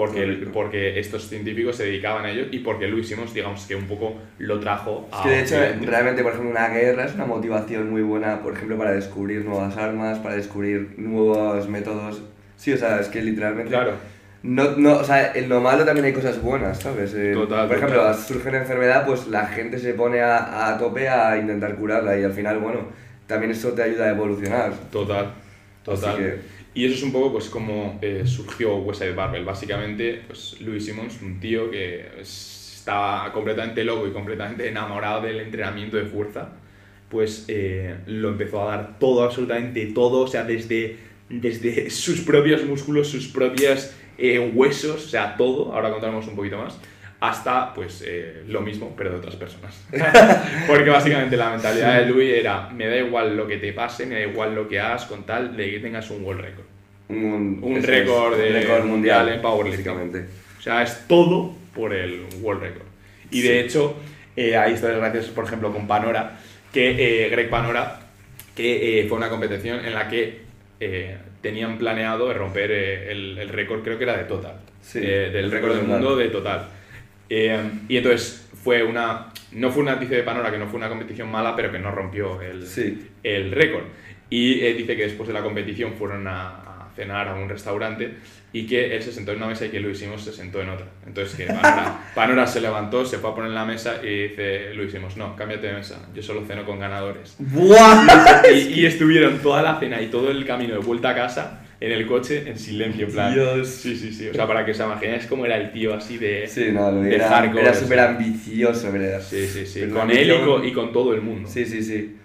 Porque, 0.00 0.20
Correcto. 0.24 0.50
porque 0.54 0.98
estos 0.98 1.28
científicos 1.28 1.76
se 1.76 1.84
dedicaban 1.84 2.24
a 2.24 2.30
ello 2.30 2.46
y 2.50 2.60
porque 2.60 2.88
Louis 2.88 3.06
Simons, 3.06 3.34
digamos 3.34 3.66
que 3.66 3.74
un 3.74 3.84
poco 3.86 4.14
lo 4.38 4.58
trajo 4.58 5.06
a. 5.12 5.18
Es 5.18 5.22
que 5.24 5.28
de 5.28 5.40
hecho, 5.42 5.54
Occidente. 5.56 5.86
realmente, 5.86 6.22
por 6.22 6.32
ejemplo, 6.32 6.50
una 6.50 6.68
guerra 6.68 7.04
es 7.04 7.14
una 7.14 7.26
motivación 7.26 7.90
muy 7.90 8.00
buena, 8.00 8.40
por 8.40 8.54
ejemplo, 8.54 8.78
para 8.78 8.92
descubrir 8.92 9.44
nuevas 9.44 9.76
armas, 9.76 10.18
para 10.20 10.36
descubrir 10.36 10.94
nuevos 10.96 11.68
métodos. 11.68 12.22
Sí, 12.56 12.72
o 12.72 12.78
sea, 12.78 12.98
es 12.98 13.08
que 13.08 13.20
literalmente. 13.20 13.68
Claro. 13.70 13.92
No, 14.42 14.74
no, 14.78 14.94
o 14.94 15.04
sea, 15.04 15.32
en 15.34 15.50
lo 15.50 15.60
malo 15.60 15.84
también 15.84 16.06
hay 16.06 16.12
cosas 16.14 16.40
buenas, 16.40 16.78
¿sabes? 16.80 17.12
Eh, 17.14 17.32
Total, 17.34 17.68
por 17.68 17.76
ejemplo, 17.76 17.98
total. 18.00 18.14
surge 18.16 18.48
una 18.48 18.58
enfermedad, 18.58 19.04
pues 19.06 19.28
la 19.28 19.44
gente 19.48 19.78
se 19.78 19.92
pone 19.92 20.22
a, 20.22 20.68
a 20.68 20.78
tope 20.78 21.10
a 21.10 21.36
intentar 21.36 21.74
curarla 21.74 22.18
y 22.18 22.24
al 22.24 22.32
final, 22.32 22.58
bueno, 22.58 22.80
también 23.26 23.52
eso 23.52 23.72
te 23.72 23.82
ayuda 23.82 24.06
a 24.06 24.10
evolucionar. 24.12 24.72
Total, 24.90 25.26
total. 25.84 26.08
Así 26.10 26.18
que- 26.22 26.59
Y 26.74 26.84
eso 26.84 26.94
es 26.94 27.02
un 27.02 27.12
poco 27.12 27.32
pues 27.32 27.48
como 27.48 27.98
eh, 28.00 28.22
surgió 28.26 28.76
West 28.76 29.00
Side 29.02 29.14
Barbell. 29.14 29.44
Básicamente, 29.44 30.22
pues 30.26 30.60
Louis 30.60 30.84
Simmons, 30.84 31.20
un 31.22 31.40
tío 31.40 31.70
que 31.70 32.06
es- 32.20 32.58
estaba 32.80 33.30
completamente 33.32 33.84
loco 33.84 34.06
y 34.08 34.10
completamente 34.12 34.66
enamorado 34.68 35.20
del 35.20 35.38
entrenamiento 35.40 35.98
de 35.98 36.04
fuerza, 36.06 36.48
pues 37.10 37.44
eh, 37.48 37.96
lo 38.06 38.30
empezó 38.30 38.62
a 38.62 38.76
dar 38.76 38.98
todo, 38.98 39.22
absolutamente 39.22 39.84
todo, 39.86 40.20
o 40.22 40.26
sea, 40.26 40.44
desde, 40.44 40.96
desde 41.28 41.90
sus 41.90 42.20
propios 42.22 42.64
músculos, 42.64 43.08
sus 43.08 43.28
propios 43.28 43.92
eh, 44.16 44.38
huesos, 44.54 45.04
o 45.04 45.08
sea, 45.08 45.36
todo, 45.36 45.74
ahora 45.74 45.90
contaremos 45.90 46.26
un 46.26 46.36
poquito 46.36 46.56
más, 46.56 46.78
hasta 47.20 47.74
pues 47.74 48.02
eh, 48.06 48.42
lo 48.48 48.60
mismo, 48.62 48.94
pero 48.96 49.10
de 49.10 49.16
otras 49.16 49.36
personas. 49.36 49.78
Porque 50.66 50.88
básicamente 50.90 51.36
la 51.36 51.50
mentalidad 51.50 51.98
de 52.00 52.06
Louis 52.06 52.32
era, 52.32 52.70
me 52.70 52.86
da 52.86 52.96
igual 52.96 53.36
lo 53.36 53.46
que 53.46 53.58
te 53.58 53.72
pase, 53.74 54.06
me 54.06 54.14
da 54.14 54.22
igual 54.22 54.54
lo 54.54 54.68
que 54.68 54.80
hagas 54.80 55.04
con 55.04 55.24
tal 55.24 55.56
de 55.56 55.70
que 55.70 55.80
tengas 55.80 56.10
un 56.10 56.24
world 56.24 56.40
record. 56.40 56.64
Un, 57.08 57.58
Un 57.62 57.82
récord 57.82 58.36
de- 58.38 58.48
un 58.48 58.54
récord 58.54 58.84
mundial 58.84 59.28
en 59.28 59.42
powerlifting. 59.42 60.26
O 60.58 60.62
sea, 60.62 60.82
es 60.82 61.04
todo 61.08 61.54
por 61.74 61.92
el 61.92 62.24
world 62.40 62.62
record. 62.62 62.86
Y 63.30 63.42
de 63.42 63.48
Sí. 63.48 63.58
hecho, 63.66 63.96
eh, 64.36 64.56
hay 64.56 64.72
historias 64.74 65.00
graciosas, 65.00 65.30
por 65.32 65.44
ejemplo, 65.44 65.72
con 65.72 65.86
Panora, 65.86 66.38
que 66.72 67.24
eh, 67.26 67.28
Greg 67.28 67.50
Panora, 67.50 68.00
que 68.56 69.00
eh, 69.00 69.06
fue 69.08 69.18
una 69.18 69.28
competición 69.28 69.84
en 69.84 69.92
la 69.94 70.08
que 70.08 70.40
tenían 71.42 71.76
planeado 71.78 72.32
romper 72.32 72.70
el, 72.70 73.36
el 73.38 73.48
récord, 73.50 73.82
creo 73.82 73.98
que 73.98 74.04
era 74.04 74.16
de 74.16 74.24
total, 74.24 74.54
Sí, 74.82 75.00
del 75.00 75.34
el 75.36 75.50
récord 75.50 75.74
del 75.76 75.84
mundo 75.86 76.16
de 76.16 76.28
total. 76.28 76.66
Eh, 77.30 77.60
y 77.88 77.96
entonces 77.96 78.48
fue 78.62 78.82
una, 78.82 79.28
no 79.52 79.70
fue 79.70 79.82
una 79.82 79.94
noticia 79.94 80.16
de 80.16 80.22
Panora, 80.24 80.50
que 80.50 80.58
no 80.58 80.66
fue 80.66 80.78
una 80.78 80.88
competición 80.88 81.30
mala, 81.30 81.54
pero 81.56 81.70
que 81.72 81.78
no 81.78 81.90
rompió 81.92 82.42
el, 82.42 82.66
Sí. 82.66 83.08
el 83.22 83.52
récord. 83.52 83.84
Y 84.28 84.60
eh, 84.60 84.74
dice 84.74 84.96
que 84.96 85.04
después 85.04 85.26
de 85.28 85.32
la 85.34 85.42
competición 85.42 85.94
fueron 85.94 86.26
a, 86.28 86.48
a 86.48 86.90
cenar 86.94 87.28
a 87.28 87.34
un 87.34 87.48
restaurante 87.48 88.14
y 88.52 88.66
que 88.66 88.96
él 88.96 89.02
se 89.02 89.12
sentó 89.12 89.30
en 89.30 89.38
una 89.38 89.46
mesa 89.46 89.64
y 89.66 89.68
que 89.70 89.78
Luis 89.80 89.98
Simons 89.98 90.22
se 90.24 90.32
sentó 90.32 90.60
en 90.60 90.70
otra. 90.70 90.86
Entonces 91.06 91.36
que 91.36 91.46
Panora, 91.46 92.00
Panora 92.16 92.46
se 92.48 92.60
levantó, 92.60 93.04
se 93.06 93.18
fue 93.18 93.30
a 93.30 93.34
poner 93.34 93.50
en 93.50 93.54
la 93.54 93.64
mesa 93.64 94.00
y 94.02 94.28
dice 94.28 94.74
Luis 94.74 94.90
Simons, 94.92 95.16
no, 95.16 95.36
cámbiate 95.36 95.68
de 95.68 95.72
mesa, 95.74 96.08
yo 96.14 96.22
solo 96.22 96.44
ceno 96.46 96.64
con 96.64 96.78
ganadores. 96.80 97.36
¡Buah! 97.38 98.42
Y, 98.52 98.80
y 98.80 98.86
estuvieron 98.86 99.38
toda 99.38 99.62
la 99.62 99.78
cena 99.78 100.00
y 100.02 100.08
todo 100.08 100.30
el 100.32 100.44
camino 100.44 100.74
de 100.74 100.80
vuelta 100.80 101.10
a 101.10 101.14
casa 101.14 101.60
en 101.80 101.92
el 101.92 102.06
coche 102.06 102.44
en 102.46 102.58
silencio, 102.58 103.06
en 103.06 103.12
plan. 103.12 103.34
Dios. 103.34 103.68
Sí, 103.68 103.96
sí, 103.96 104.12
sí. 104.12 104.28
O 104.28 104.34
sea, 104.34 104.46
para 104.46 104.64
que 104.64 104.72
os 104.72 104.78
imaginéis 104.78 105.26
cómo 105.26 105.46
era 105.46 105.56
el 105.56 105.72
tío 105.72 105.94
así 105.94 106.18
de... 106.18 106.46
Sí, 106.46 106.68
no, 106.72 106.92
de 106.92 107.14
era, 107.14 107.28
hardcore, 107.28 107.62
era 107.62 107.74
súper 107.74 108.00
ambicioso, 108.00 108.92
¿verdad? 108.92 109.22
Sí, 109.22 109.46
sí, 109.46 109.66
sí. 109.66 109.80
Pero 109.80 109.94
Con 109.94 110.08
la 110.08 110.14
él 110.14 110.30
y 110.30 110.44
con, 110.44 110.64
y 110.68 110.72
con 110.72 110.92
todo 110.92 111.14
el 111.14 111.22
mundo. 111.22 111.48
Sí, 111.48 111.64
sí, 111.64 111.82
sí. 111.82 112.16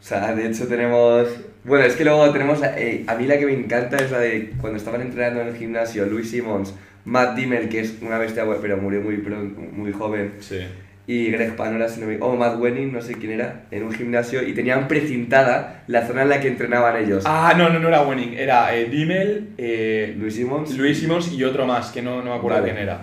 O 0.00 0.02
sea, 0.02 0.34
de 0.34 0.48
hecho 0.48 0.66
tenemos... 0.66 1.28
Bueno, 1.64 1.84
es 1.84 1.94
que 1.94 2.04
luego 2.04 2.30
tenemos... 2.32 2.60
eh, 2.62 3.04
a 3.06 3.14
mí 3.14 3.26
la 3.26 3.38
que 3.38 3.46
me 3.46 3.54
encanta 3.54 3.96
es 3.96 4.10
la 4.10 4.18
de 4.18 4.50
cuando 4.60 4.76
estaban 4.76 5.00
entrenando 5.00 5.40
en 5.40 5.48
el 5.48 5.56
gimnasio, 5.56 6.06
Louis 6.06 6.28
Simmons, 6.28 6.74
Matt 7.04 7.36
Dimmel, 7.36 7.68
que 7.68 7.80
es 7.80 7.98
una 8.02 8.18
bestia, 8.18 8.44
pero 8.60 8.76
murió 8.76 9.00
muy, 9.00 9.18
pronto, 9.18 9.60
muy 9.60 9.92
joven, 9.92 10.32
Sí. 10.40 10.58
Y 11.08 11.30
Greg 11.30 11.54
Panora, 11.56 11.88
si 11.88 12.00
no 12.00 12.06
me- 12.08 12.18
o 12.20 12.34
Matt 12.36 12.58
Wenning, 12.58 12.92
no 12.92 13.00
sé 13.00 13.14
quién 13.14 13.32
era, 13.32 13.62
en 13.70 13.84
un 13.84 13.92
gimnasio, 13.92 14.42
y 14.42 14.54
tenían 14.54 14.88
precintada 14.88 15.82
la 15.86 16.06
zona 16.06 16.22
en 16.22 16.28
la 16.30 16.40
que 16.40 16.48
entrenaban 16.48 16.96
ellos. 16.96 17.22
Ah, 17.26 17.54
no, 17.56 17.68
no, 17.68 17.78
no 17.78 17.88
era 17.88 18.02
Wenning. 18.02 18.34
Era 18.34 18.74
eh, 18.74 18.86
Dimmel, 18.86 19.50
eh, 19.56 20.14
Louis 20.18 20.34
Simmons. 20.34 20.76
Luis 20.76 20.98
Simons 20.98 21.32
y 21.32 21.44
otro 21.44 21.64
más, 21.66 21.90
que 21.92 22.02
no, 22.02 22.22
no 22.22 22.30
me 22.32 22.36
acuerdo 22.36 22.60
Vale. 22.60 22.72
quién 22.72 22.82
era. 22.82 23.02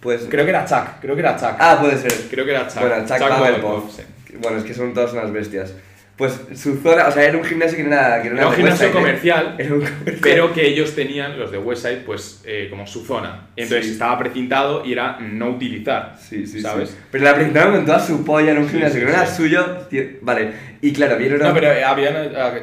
Pues... 0.00 0.26
Creo 0.30 0.44
que 0.44 0.50
era 0.50 0.64
Chuck, 0.64 1.00
creo 1.00 1.14
que 1.14 1.20
era 1.20 1.36
Chuck. 1.36 1.56
Ah, 1.58 1.78
puede 1.80 1.96
ser. 1.96 2.12
Creo 2.30 2.44
que 2.44 2.50
era 2.52 2.66
Chuck. 2.68 2.80
Bueno, 2.80 3.04
Chuck, 3.06 3.18
Pavelpov. 3.28 3.90
sí. 3.90 4.02
Bueno, 4.40 4.58
es 4.58 4.64
que 4.64 4.74
son 4.74 4.92
todas 4.94 5.12
unas 5.12 5.32
bestias. 5.32 5.74
Pues 6.18 6.40
su 6.56 6.76
zona, 6.78 7.06
o 7.06 7.12
sea, 7.12 7.22
era 7.24 7.38
un 7.38 7.44
gimnasio 7.44 7.76
que 7.76 7.84
no 7.84 7.92
era... 7.92 8.20
Que 8.20 8.28
no 8.30 8.36
Era 8.38 8.46
un 8.48 8.50
de 8.50 8.56
gimnasio 8.56 8.86
Westside, 8.86 8.88
¿eh? 8.88 8.92
comercial, 8.92 9.54
Era 9.58 9.72
un 9.74 9.80
comercial. 9.80 10.18
pero 10.20 10.52
que 10.52 10.66
ellos 10.66 10.94
tenían, 10.96 11.38
los 11.38 11.52
de 11.52 11.58
Westside, 11.58 11.98
pues 12.04 12.42
eh, 12.44 12.66
como 12.68 12.88
su 12.88 13.04
zona. 13.04 13.46
Entonces 13.54 13.86
Sí. 13.86 13.92
estaba 13.92 14.18
precintado 14.18 14.84
y 14.84 14.92
era 14.92 15.18
no 15.20 15.50
utilizar. 15.50 16.16
Sí, 16.18 16.44
sí, 16.44 16.60
¿Sabes? 16.60 16.90
sí. 16.90 16.96
Pero 17.12 17.22
la 17.22 17.34
presentaron 17.36 17.76
con 17.76 17.86
toda 17.86 18.00
su 18.00 18.24
polla 18.24 18.50
en 18.50 18.58
un 18.58 18.68
gimnasio 18.68 18.98
que 18.98 19.06
no 19.06 19.12
era 19.12 19.26
suyo. 19.26 19.64
tío, 19.88 20.02
Vale, 20.22 20.50
y 20.82 20.92
claro, 20.92 21.16
vieron... 21.18 21.38
No, 21.38 21.54
pero 21.54 21.70
eh, 21.72 21.84
habían 21.84 22.16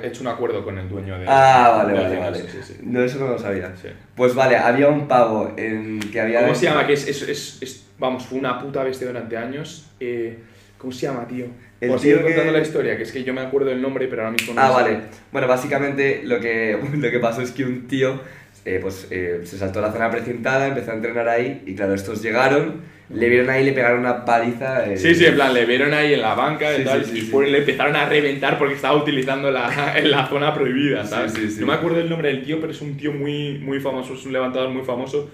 hecho 0.03 0.21
un 0.21 0.27
acuerdo 0.27 0.61
con 0.63 0.77
el 0.77 0.89
dueño 0.89 1.17
de. 1.17 1.25
Ah, 1.27 1.75
vale, 1.77 1.93
del 1.93 2.03
vale, 2.03 2.17
vale. 2.19 2.39
sí, 2.51 2.57
sí. 2.61 2.73
No, 2.83 3.01
eso 3.03 3.19
no 3.19 3.29
lo 3.29 3.39
sabía. 3.39 3.71
Sí. 3.81 3.87
Pues 4.15 4.35
vale, 4.35 4.57
había 4.57 4.89
un 4.89 5.07
pavo 5.07 5.53
en 5.55 6.01
que 6.11 6.19
había... 6.19 6.41
¿Cómo 6.41 6.55
se 6.55 6.65
llama? 6.65 6.85
Que 6.85 6.91
es, 6.93 7.07
es, 7.07 7.21
es- 7.21 7.57
es- 7.61 7.87
vamos, 7.97 8.25
fue 8.25 8.37
una 8.37 8.59
puta 8.59 8.83
bestia 8.83 9.07
durante 9.07 9.37
años. 9.37 9.85
Eh, 10.01 10.39
¿Cómo 10.77 10.91
se 10.91 11.07
llama, 11.07 11.25
tío? 11.25 11.45
El 11.81 11.91
Os 11.91 12.01
tío 12.01 12.21
contando 12.21 12.43
que- 12.45 12.51
la 12.51 12.61
historia, 12.61 12.97
que 12.97 13.03
es 13.03 13.11
que 13.11 13.23
yo 13.23 13.33
me 13.33 13.41
acuerdo 13.41 13.69
del 13.69 13.81
nombre, 13.81 14.07
pero 14.07 14.21
ahora 14.23 14.31
mismo 14.31 14.53
no 14.53 14.61
Ah, 14.61 14.69
vale. 14.71 14.93
sale. 14.93 14.99
Bueno, 15.31 15.47
básicamente 15.47 16.21
lo 16.23 16.39
que, 16.39 16.77
lo 16.97 17.11
que 17.11 17.19
pasó 17.19 17.41
es 17.41 17.51
que 17.51 17.63
un 17.65 17.87
tío 17.87 18.21
eh, 18.63 18.79
pues, 18.81 19.07
eh, 19.11 19.41
se 19.43 19.57
saltó 19.59 19.79
a 19.79 19.83
la 19.83 19.91
zona 19.91 20.09
precintada, 20.09 20.67
empezó 20.67 20.91
a 20.91 20.95
entrenar 20.95 21.27
ahí 21.29 21.61
y 21.67 21.75
claro, 21.75 21.93
estos 21.93 22.23
llegaron, 22.23 22.81
le 23.09 23.29
vieron 23.29 23.47
ahí 23.51 23.61
y 23.61 23.65
le 23.65 23.73
pegaron 23.73 23.99
una 23.99 24.25
paliza. 24.25 24.89
eh, 24.91 24.97
Sí, 24.97 25.13
sí, 25.13 25.25
en 25.25 25.35
plan, 25.35 25.53
le 25.53 25.65
vieron 25.67 25.93
ahí 25.93 26.13
en 26.15 26.21
la 26.21 26.33
banca 26.33 26.73
y 26.73 26.77
Sí, 26.77 26.83
tal, 26.83 27.05
sí, 27.05 27.21
sí, 27.21 27.31
y 27.31 27.49
le 27.51 27.59
empezaron 27.59 27.95
a 27.95 28.09
reventar 28.09 28.57
porque 28.57 28.73
estaba 28.73 28.95
utilizando 28.97 29.51
la, 29.51 29.69
en 29.99 30.09
la 30.09 30.25
zona 30.27 30.51
prohibida, 30.53 31.05
¿sabes? 31.05 31.33
sí, 31.33 31.47
sí. 31.51 31.59
No 31.61 31.67
me 31.67 31.73
acuerdo 31.73 31.99
el 31.99 32.09
nombre 32.09 32.29
del 32.29 32.43
tío, 32.43 32.59
pero 32.59 32.71
es 32.71 32.81
un 32.81 32.97
tío 32.97 33.11
muy, 33.11 33.59
muy 33.59 33.79
famoso, 33.79 34.15
es 34.15 34.25
un 34.25 34.33
levantador 34.33 34.69
muy 34.69 34.83
famoso. 34.83 35.29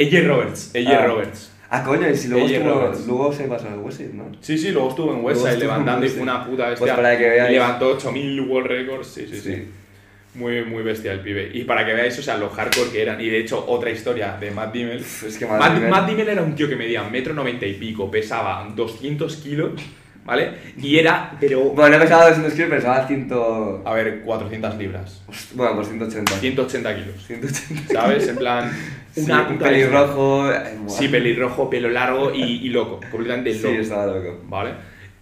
AJ 0.00 0.26
Roberts, 0.26 0.72
AJ 0.74 0.88
Ah. 0.92 1.06
Roberts. 1.06 1.52
Ah, 1.74 1.82
coño, 1.82 2.06
y 2.10 2.14
si 2.14 2.28
luego, 2.28 2.46
estuvo- 2.46 2.92
luego 3.06 3.32
se 3.32 3.44
pasó 3.44 3.66
al 3.68 3.78
Westside, 3.78 4.12
¿no? 4.12 4.30
Sí, 4.42 4.58
sí, 4.58 4.72
luego 4.72 4.90
estuvo 4.90 5.14
en 5.14 5.24
Westside 5.24 5.54
en 5.54 5.60
levantando 5.60 6.04
y 6.04 6.08
fue 6.10 6.22
una 6.22 6.44
puta 6.44 6.68
bestia. 6.68 6.78
Pues 6.86 6.92
para 6.92 7.16
que 7.16 7.28
veáis- 7.30 7.48
Y 7.50 7.52
levantó 7.54 7.88
8000 7.88 8.40
World 8.42 8.66
Records, 8.68 9.06
sí, 9.06 9.26
sí, 9.30 9.36
sí. 9.40 9.54
Sí. 9.54 9.68
Muy, 10.34 10.64
muy 10.64 10.82
bestia 10.82 11.12
el 11.12 11.20
pibe. 11.20 11.50
Y 11.52 11.64
para 11.64 11.84
que 11.86 11.92
veáis, 11.94 12.18
o 12.18 12.22
sea, 12.22 12.36
lo 12.36 12.48
hardcore 12.50 12.90
que 12.90 13.02
eran. 13.02 13.20
Y 13.20 13.28
de 13.28 13.38
hecho, 13.40 13.64
otra 13.68 13.90
historia 13.90 14.36
de 14.40 14.50
Matt 14.50 14.72
Dimmel. 14.72 14.98
Es 15.00 15.36
que 15.38 15.46
Matt, 15.46 15.60
Matt 15.60 15.72
Dimmel- 15.78 15.88
Matt 15.90 16.08
Dimmel 16.08 16.28
era 16.28 16.42
un 16.42 16.54
tío 16.54 16.68
que 16.68 16.76
medía 16.76 17.02
metro 17.04 17.32
noventa 17.34 17.66
y 17.66 17.74
pico, 17.74 18.10
pesaba 18.10 18.66
200 18.74 19.36
kilos, 19.36 19.72
¿vale? 20.24 20.52
Y 20.78 20.98
era, 20.98 21.32
pero... 21.40 21.60
Bueno, 21.70 21.96
no 21.96 22.02
pesaba 22.02 22.24
200 22.28 22.52
kilos, 22.54 22.70
pesaba 22.70 23.06
100... 23.06 23.28
A 23.84 23.92
ver, 23.94 24.20
400 24.22 24.76
libras. 24.76 25.22
Bueno, 25.54 25.74
por 25.76 25.84
180. 25.86 26.32
180 26.32 26.94
kilos. 26.96 27.26
180. 27.26 27.92
¿Sabes? 27.92 28.28
En 28.28 28.36
plan... 28.36 28.70
Sí, 29.12 29.20
Una 29.22 29.42
un 29.42 29.48
puta 29.58 29.68
pelirrojo... 29.68 30.50
Sí, 30.88 31.08
pelirrojo, 31.08 31.68
pelo 31.70 31.88
largo 31.90 32.32
y, 32.34 32.42
y 32.66 32.68
loco. 32.70 33.00
Completamente 33.10 33.52
Sí, 33.54 33.62
loco. 33.62 33.74
estaba 33.80 34.06
loco. 34.06 34.40
¿Vale? 34.44 34.70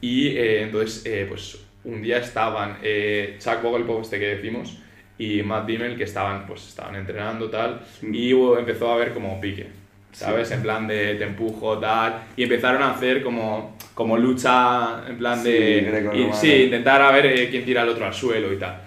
Y 0.01 0.29
eh, 0.29 0.63
entonces, 0.63 1.05
eh, 1.07 1.27
pues 1.29 1.59
un 1.85 2.01
día 2.03 2.19
estaban 2.19 2.79
eh, 2.83 3.37
Chuck 3.39 3.63
Vogelpop, 3.63 4.03
este 4.03 4.19
que 4.19 4.37
decimos, 4.37 4.79
y 5.19 5.43
Matt 5.43 5.67
Dimmel, 5.67 5.97
que 5.97 6.05
estaban, 6.05 6.47
pues, 6.47 6.69
estaban 6.69 6.95
entrenando 6.95 7.51
tal, 7.51 7.81
y 8.03 8.33
hubo- 8.33 8.59
empezó 8.59 8.91
a 8.91 8.95
haber 8.95 9.13
como 9.13 9.39
pique, 9.41 9.67
¿sabes? 10.13 10.51
En 10.53 10.63
plan 10.63 10.87
de 10.89 11.15
te 11.17 11.25
empujo, 11.25 11.79
tal, 11.79 12.23
y 12.37 12.45
empezaron 12.45 12.83
a 12.83 12.93
hacer 12.93 13.23
como, 13.23 13.77
como 13.95 14.17
lucha, 14.17 15.03
en 15.09 15.19
plan 15.19 15.43
Sí, 15.43 15.51
de... 15.53 16.11
y- 16.15 16.33
sí, 16.35 16.53
intentar 16.65 17.03
a 17.03 17.11
ver 17.13 17.27
eh, 17.27 17.49
quién 17.51 17.65
tira 17.65 17.83
al 17.83 17.89
otro 17.91 18.07
al 18.07 18.15
suelo 18.15 18.51
y 18.53 18.57
tal. 18.57 18.81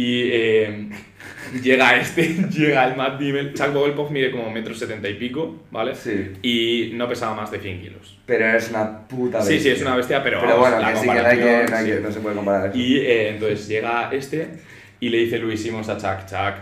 Y 0.00 0.30
eh, 0.30 0.88
llega 1.62 1.96
este, 1.96 2.22
llega 2.50 2.86
el 2.86 2.96
Matt 2.96 3.18
Dimmel. 3.18 3.52
Chuck 3.54 3.72
Vogelpoff 3.72 4.10
mide 4.12 4.30
como 4.30 4.48
metro 4.50 4.72
setenta 4.74 5.08
y 5.08 5.14
pico, 5.14 5.64
¿vale? 5.72 5.94
Sí. 5.96 6.32
Y 6.42 6.90
no 6.94 7.08
pesaba 7.08 7.34
más 7.34 7.50
de 7.50 7.58
100 7.58 7.80
kilos. 7.80 8.18
Pero 8.24 8.46
es 8.56 8.70
una 8.70 9.08
puta 9.08 9.42
Sí, 9.42 9.54
bestia. 9.54 9.72
sí, 9.72 9.76
es 9.80 9.82
una 9.82 9.96
bestia, 9.96 10.22
pero, 10.22 10.40
Pero 10.40 10.52
vamos, 10.58 10.70
bueno, 10.70 10.80
la 10.86 10.92
que 10.92 10.98
sí, 11.00 11.08
que 11.08 11.14
no, 11.14 11.26
hay 11.26 11.38
que, 11.38 11.70
no, 11.70 11.76
hay 11.76 11.84
que- 11.86 11.96
sí. 11.96 12.02
no 12.02 12.12
se 12.12 12.20
puede 12.20 12.36
comparar. 12.36 12.68
eso. 12.70 12.78
Y 12.78 12.98
eh, 12.98 13.28
entonces 13.30 13.66
llega 13.66 14.08
este 14.12 14.48
y 15.00 15.08
le 15.08 15.18
dice 15.18 15.38
Luis 15.38 15.60
Simons 15.62 15.88
a 15.88 15.96
Chuck, 15.96 16.26
Chuck, 16.28 16.54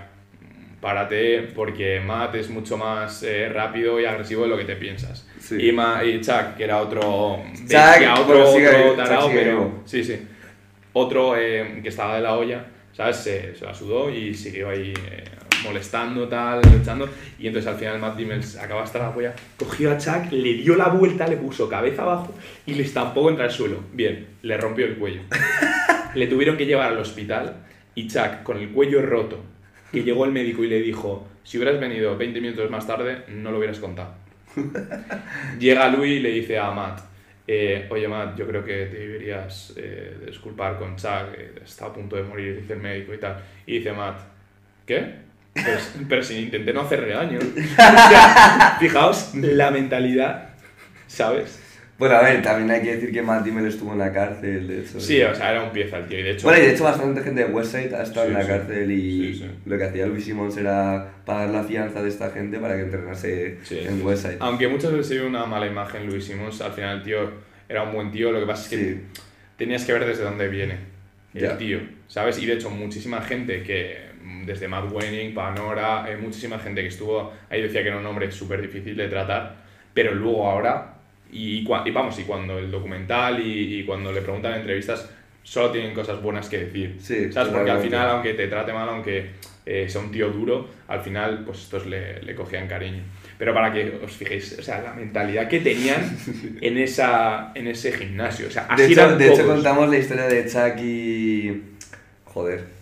párate 0.81 1.43
porque 1.55 2.01
Matt 2.01 2.35
es 2.37 2.49
mucho 2.49 2.77
más 2.79 3.23
eh, 3.23 3.49
rápido 3.49 4.01
y 4.01 4.05
agresivo 4.05 4.45
de 4.45 4.49
lo 4.49 4.57
que 4.57 4.65
te 4.65 4.77
piensas. 4.77 5.29
Sí. 5.41 5.57
Y, 5.69 5.73
Ma- 5.73 6.03
y 6.05 6.21
Chuck, 6.21 6.55
que 6.57 6.65
era 6.65 6.79
otro 6.81 7.39
bestia, 7.51 7.95
Chuck, 8.15 8.21
otro, 8.25 8.37
bueno, 8.39 8.53
sigue 8.53 8.69
otro 8.69 9.05
vivo, 9.05 9.21
Chuck 9.21 9.31
pero 9.35 9.83
sí, 9.85 10.05
sí. 10.05 10.27
Otro 10.93 11.37
eh, 11.37 11.81
que 11.83 11.89
estaba 11.91 12.17
de 12.17 12.23
la 12.23 12.35
olla, 12.37 12.65
¿sabes? 12.97 13.17
Se, 13.17 13.55
la 13.61 13.75
sudó 13.75 14.11
y 14.11 14.35
siguió 14.35 14.71
ahí 14.71 14.95
eh, 15.11 15.25
molestando, 15.63 16.27
tal, 16.29 16.63
luchando. 16.73 17.09
Y 17.39 17.47
entonces 17.47 17.71
al 17.71 17.79
final 17.79 17.99
Matt 17.99 18.17
Dimmels 18.17 18.57
acaba 18.57 18.83
hasta 18.83 18.99
la 18.99 19.13
polla, 19.13 19.35
cogió 19.59 19.93
a 19.93 19.99
Chuck, 19.99 20.33
le 20.33 20.55
dio 20.55 20.77
la 20.77 20.89
vuelta, 20.89 21.27
le 21.27 21.37
puso 21.37 21.69
cabeza 21.69 22.03
abajo 22.03 22.35
y 22.65 22.75
le 22.75 22.83
estampó 22.83 23.23
contra 23.23 23.45
el 23.45 23.51
suelo. 23.51 23.81
Bien, 23.93 24.27
le 24.43 24.57
rompió 24.57 24.87
el 24.87 24.97
cuello. 24.97 25.21
le 26.15 26.27
tuvieron 26.27 26.57
que 26.57 26.65
llevar 26.65 26.93
al 26.93 26.99
hospital 26.99 27.57
y 27.95 28.09
Chuck, 28.09 28.43
con 28.43 28.57
el 28.57 28.71
cuello 28.71 29.03
roto, 29.03 29.41
que 29.93 30.03
llegó 30.03 30.25
el 30.25 30.33
médico 30.33 30.65
y 30.65 30.69
le 30.69 30.81
dijo, 30.81 31.29
si 31.45 31.59
hubieras 31.59 31.79
venido 31.79 32.17
20 32.17 32.41
minutos 32.41 32.71
más 32.71 32.87
tarde, 32.87 33.25
no 33.29 33.51
lo 33.51 33.59
hubieras 33.59 33.79
contado. 33.79 34.15
Llega 35.59 35.91
Louis 35.91 36.19
y 36.19 36.21
le 36.21 36.31
dice 36.31 36.59
a 36.59 36.71
Matt, 36.71 37.01
eh, 37.47 37.87
oye 37.91 38.09
Matt, 38.09 38.37
yo 38.37 38.47
creo 38.47 38.65
que 38.65 38.87
te 38.87 38.99
deberías 38.99 39.73
eh, 39.77 40.17
disculpar 40.27 40.79
con 40.79 40.97
Chuck, 40.97 41.33
que 41.35 41.65
está 41.65 41.87
a 41.87 41.93
punto 41.93 42.17
de 42.17 42.23
morir, 42.23 42.61
dice 42.61 42.73
el 42.73 42.81
médico 42.81 43.15
y 43.15 43.19
tal. 43.19 43.43
Y 43.67 43.79
dice 43.79 43.93
Matt, 43.93 44.21
¿qué? 44.87 45.15
Pero, 45.53 45.79
pero 46.09 46.23
si 46.23 46.39
intenté 46.39 46.73
no 46.73 46.83
hacerle 46.83 47.15
daño. 47.15 47.39
Fijaos 48.81 49.35
la 49.35 49.71
mentalidad, 49.71 50.51
¿sabes? 51.07 51.63
Bueno, 51.99 52.17
a 52.17 52.23
ver, 52.23 52.43
también 52.43 52.71
hay 52.71 52.83
que 52.83 52.95
decir 52.97 53.11
que 53.11 53.23
Matt 53.23 53.43
Dimmel 53.45 53.67
estuvo 53.67 53.93
en 53.93 53.99
la 53.99 54.13
cárcel, 54.13 54.69
de 54.69 54.81
hecho. 54.81 55.01
Sí, 55.01 55.23
o 55.23 55.35
sea, 55.35 55.53
era 55.53 55.63
un 55.63 55.71
pieza 55.71 55.97
el 55.99 56.07
tío. 56.07 56.19
Y 56.21 56.23
de 56.25 56.31
hecho, 56.33 56.47
Bueno, 56.47 56.63
y 56.63 56.67
de 56.67 56.73
hecho 56.75 56.85
bastante 56.85 57.23
gente 57.23 57.45
de 57.45 57.51
Westside 57.51 57.95
ha 57.95 58.03
estado 58.03 58.27
Sí, 58.27 58.33
en 58.33 58.35
la 58.39 58.43
sí. 58.43 58.49
cárcel 58.49 58.91
y 58.91 59.35
Sí, 59.35 59.51
lo 59.65 59.79
que 59.79 59.85
hacía 59.85 60.07
Luis 60.07 60.25
Simons 60.25 60.57
era 60.59 61.11
pagar 61.25 61.49
la 61.49 61.65
fianza 61.65 62.03
de 62.03 62.09
esta 62.11 62.31
gente 62.31 62.59
para 62.59 62.77
que 62.77 62.83
entrenase 62.83 63.59
en. 63.71 64.05
Westside. 64.05 64.37
Aunque 64.41 64.69
muchas 64.69 64.93
veces 64.93 65.07
se 65.09 65.19
ve 65.21 65.27
una 65.27 65.47
mala 65.47 65.67
imagen 65.67 66.07
Luis 66.07 66.25
Simons, 66.27 66.61
al 66.61 66.73
final 66.73 66.99
el 66.99 67.03
tío 67.03 67.31
era 67.69 67.83
un 67.85 67.93
buen 67.95 68.11
tío, 68.13 68.31
lo 68.31 68.41
que 68.41 68.47
pasa 68.47 68.63
es 68.65 68.69
que 68.69 69.01
tenías 69.57 69.85
que 69.87 69.93
ver 69.95 70.05
desde 70.05 70.23
dónde 70.23 70.49
viene 70.49 70.77
el 71.33 71.57
tío, 71.57 71.81
¿sabes? 72.09 72.39
Y 72.43 72.47
de 72.47 72.53
hecho 72.55 72.69
muchísima 72.71 73.23
gente 73.23 73.63
que, 73.63 73.97
desde 74.45 74.69
Matt 74.69 74.93
Wenning, 74.93 75.35
Panora, 75.35 76.05
eh, 76.11 76.17
muchísima 76.17 76.59
gente 76.59 76.83
que 76.83 76.89
estuvo 76.89 77.33
ahí 77.51 77.63
decía 77.63 77.83
que 77.83 77.89
era 77.89 77.99
un 77.99 78.07
hombre 78.07 78.31
súper 78.31 78.61
difícil 78.63 78.97
de 78.97 79.09
tratar, 79.09 79.57
pero 79.95 80.15
luego 80.15 80.47
ahora, 80.49 80.96
y, 81.33 81.59
y 81.59 81.91
vamos, 81.91 82.19
y 82.19 82.23
cuando 82.23 82.59
el 82.59 82.71
documental 82.71 83.45
y, 83.45 83.81
y 83.81 83.85
cuando 83.85 84.13
le 84.13 84.21
preguntan 84.23 84.55
en 84.55 84.61
entrevistas, 84.61 85.09
solo 85.43 85.71
tienen 85.71 85.95
cosas 85.95 86.21
buenas 86.21 86.49
que 86.49 86.59
decir, 86.59 86.97
Sí, 87.01 87.33
¿sabes? 87.33 87.53
Porque 87.53 87.71
al 87.71 87.81
final, 87.81 88.09
aunque 88.11 88.35
te 88.35 88.49
trate 88.49 88.73
mal, 88.73 88.89
aunque 88.89 89.31
eh, 89.65 89.89
sea 89.89 90.01
un 90.01 90.11
tío 90.11 90.29
duro, 90.31 90.69
al 90.89 91.01
final, 91.01 91.45
pues 91.45 91.59
estos 91.61 91.87
le, 91.87 92.21
le 92.23 92.35
cogían 92.35 92.67
cariño. 92.67 93.03
Pero 93.39 93.55
para 93.55 93.73
que 93.73 94.01
os 94.03 94.13
fijéis, 94.13 94.59
o 94.59 94.63
sea, 94.63 94.81
la 94.81 94.95
mentalidad 94.95 95.49
que 95.49 95.61
tenían 95.61 96.17
en, 96.61 96.79
esa, 96.79 97.53
en 97.55 97.69
ese 97.69 97.93
gimnasio. 97.93 98.49
O 98.49 98.51
sea, 98.51 98.67
así 98.69 98.83
De 98.83 98.93
hecho, 98.93 99.03
eran 99.03 99.19
de 99.19 99.33
hecho 99.33 99.47
contamos 99.47 99.89
la 99.89 99.99
historia 99.99 100.27
de 100.27 100.47
Chuck 100.47 100.81
y... 100.83 101.63
Joder. 102.25 102.76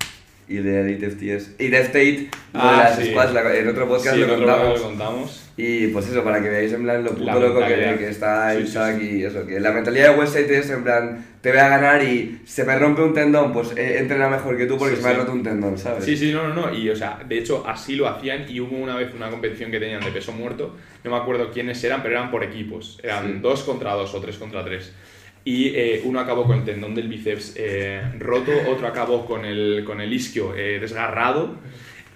Y 0.46 0.56
de 0.56 0.80
Elite 0.82 1.10
FTS. 1.10 1.54
Y 1.58 1.68
Death 1.68 1.86
Tate, 1.86 2.28
lo 2.52 2.60
de 2.60 2.68
Ah, 2.68 2.76
las 2.90 2.98
sí. 2.98 3.10
squads, 3.10 3.32
la- 3.32 3.56
en 3.56 3.66
otro 3.68 3.88
podcast 3.88 4.14
Sí, 4.16 4.20
lo 4.20 4.28
contamos. 4.36 4.78
lo 4.78 4.84
contamos. 4.86 5.40
Y 5.56 5.86
pues 5.88 6.08
eso, 6.08 6.22
para 6.24 6.42
que 6.42 6.48
veáis 6.50 6.72
en 6.72 6.82
plan 6.82 7.02
lo 7.04 7.12
puto 7.12 7.38
loco 7.40 7.60
que, 7.60 7.94
que 7.96 8.08
está 8.08 8.52
el 8.54 8.66
sí, 8.66 8.78
y 9.18 9.24
eso, 9.24 9.46
que 9.46 9.60
la 9.60 9.70
mentalidad 9.70 10.12
de 10.12 10.18
Westside 10.18 10.58
es 10.58 10.68
en 10.70 10.82
plan, 10.82 11.24
te 11.40 11.50
voy 11.50 11.60
a 11.60 11.68
ganar 11.68 12.02
y 12.02 12.40
se 12.44 12.64
me 12.64 12.76
rompe 12.76 13.02
un 13.02 13.14
tendón, 13.14 13.52
pues 13.52 13.68
eh, 13.76 13.98
entrena 14.00 14.28
mejor 14.28 14.56
que 14.58 14.66
tú 14.66 14.76
porque 14.76 14.96
se 14.96 15.02
me 15.02 15.10
ha 15.10 15.12
roto 15.14 15.30
un 15.32 15.44
tendón, 15.44 15.78
¿sabes? 15.78 16.04
Sí, 16.04 16.16
sí, 16.16 16.32
no, 16.32 16.48
no, 16.48 16.54
no. 16.70 16.74
Y, 16.74 16.90
o 16.90 16.96
sea, 16.96 17.20
de 17.26 17.38
hecho, 17.38 17.64
así 17.66 17.94
lo 17.94 18.08
hacían. 18.08 18.46
Y 18.48 18.58
hubo 18.60 18.76
una 18.76 18.96
vez 18.96 19.14
una 19.14 19.30
competición 19.30 19.70
que 19.70 19.78
tenían 19.78 20.02
de 20.04 20.10
peso 20.10 20.32
muerto. 20.32 20.76
No 21.04 21.10
me 21.12 21.16
acuerdo 21.16 21.50
quiénes 21.52 21.82
eran, 21.84 22.02
pero 22.02 22.16
eran 22.18 22.30
por 22.32 22.42
equipos. 22.42 22.98
Eran 23.02 23.40
dos 23.40 23.62
contra 23.62 23.92
dos 23.92 24.12
o 24.14 24.20
tres 24.20 24.36
contra 24.36 24.64
tres. 24.64 24.92
Y 25.44 25.68
eh, 25.74 26.00
uno 26.04 26.20
acabó 26.20 26.44
con 26.46 26.58
el 26.58 26.64
tendón 26.64 26.94
del 26.94 27.08
bíceps 27.08 27.54
eh, 27.56 28.00
roto, 28.18 28.50
otro 28.68 28.86
acabó 28.86 29.26
con 29.26 29.44
el, 29.44 29.82
con 29.84 30.00
el 30.00 30.12
isquio 30.12 30.54
eh, 30.56 30.78
desgarrado. 30.80 31.56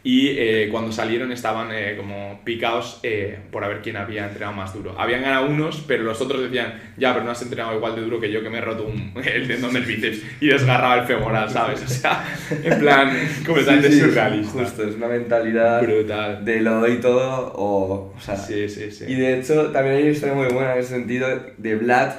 Y 0.04 0.28
eh, 0.38 0.68
cuando 0.70 0.92
salieron 0.92 1.32
estaban 1.32 1.68
eh, 1.72 1.94
como 1.98 2.40
picados 2.44 3.00
eh, 3.02 3.36
por 3.50 3.64
a 3.64 3.68
ver 3.68 3.82
quién 3.82 3.96
había 3.96 4.24
entrenado 4.26 4.54
más 4.56 4.72
duro. 4.72 4.94
Habían 4.98 5.20
ganado 5.22 5.46
unos, 5.48 5.84
pero 5.86 6.04
los 6.04 6.20
otros 6.22 6.40
decían, 6.40 6.80
ya, 6.96 7.12
pero 7.12 7.24
no 7.26 7.32
has 7.32 7.42
entrenado 7.42 7.76
igual 7.76 7.96
de 7.96 8.02
duro 8.02 8.18
que 8.20 8.30
yo 8.30 8.40
que 8.40 8.48
me 8.48 8.58
he 8.58 8.60
roto 8.62 8.84
un- 8.86 9.12
el 9.24 9.46
tendón 9.46 9.74
del 9.74 9.84
bíceps 9.84 10.22
y 10.40 10.46
desgarraba 10.46 11.00
el 11.00 11.06
femoral, 11.06 11.50
¿sabes? 11.50 11.82
O 11.84 11.88
sea, 11.88 12.24
en 12.62 12.78
plan, 12.78 13.10
completamente 13.44 13.88
Sí, 13.90 13.94
sí, 13.94 14.00
surrealista. 14.06 14.52
Justo, 14.52 14.84
es 14.88 14.94
una 14.94 15.08
mentalidad 15.08 15.82
Brutal. 15.82 16.44
de 16.44 16.60
lo 16.62 16.74
doy 16.80 16.98
todo 17.00 17.52
o... 17.56 18.14
o 18.16 18.20
sea, 18.20 18.36
Sí, 18.36 18.68
sí, 18.68 18.90
sí. 18.92 19.04
Y 19.08 19.14
de 19.16 19.38
hecho, 19.40 19.70
también 19.72 19.96
hay 19.96 20.02
una 20.04 20.12
historia 20.12 20.34
muy 20.36 20.46
buena 20.46 20.74
en 20.74 20.78
ese 20.78 20.90
sentido 20.90 21.28
de 21.58 21.74
Vlad, 21.74 22.12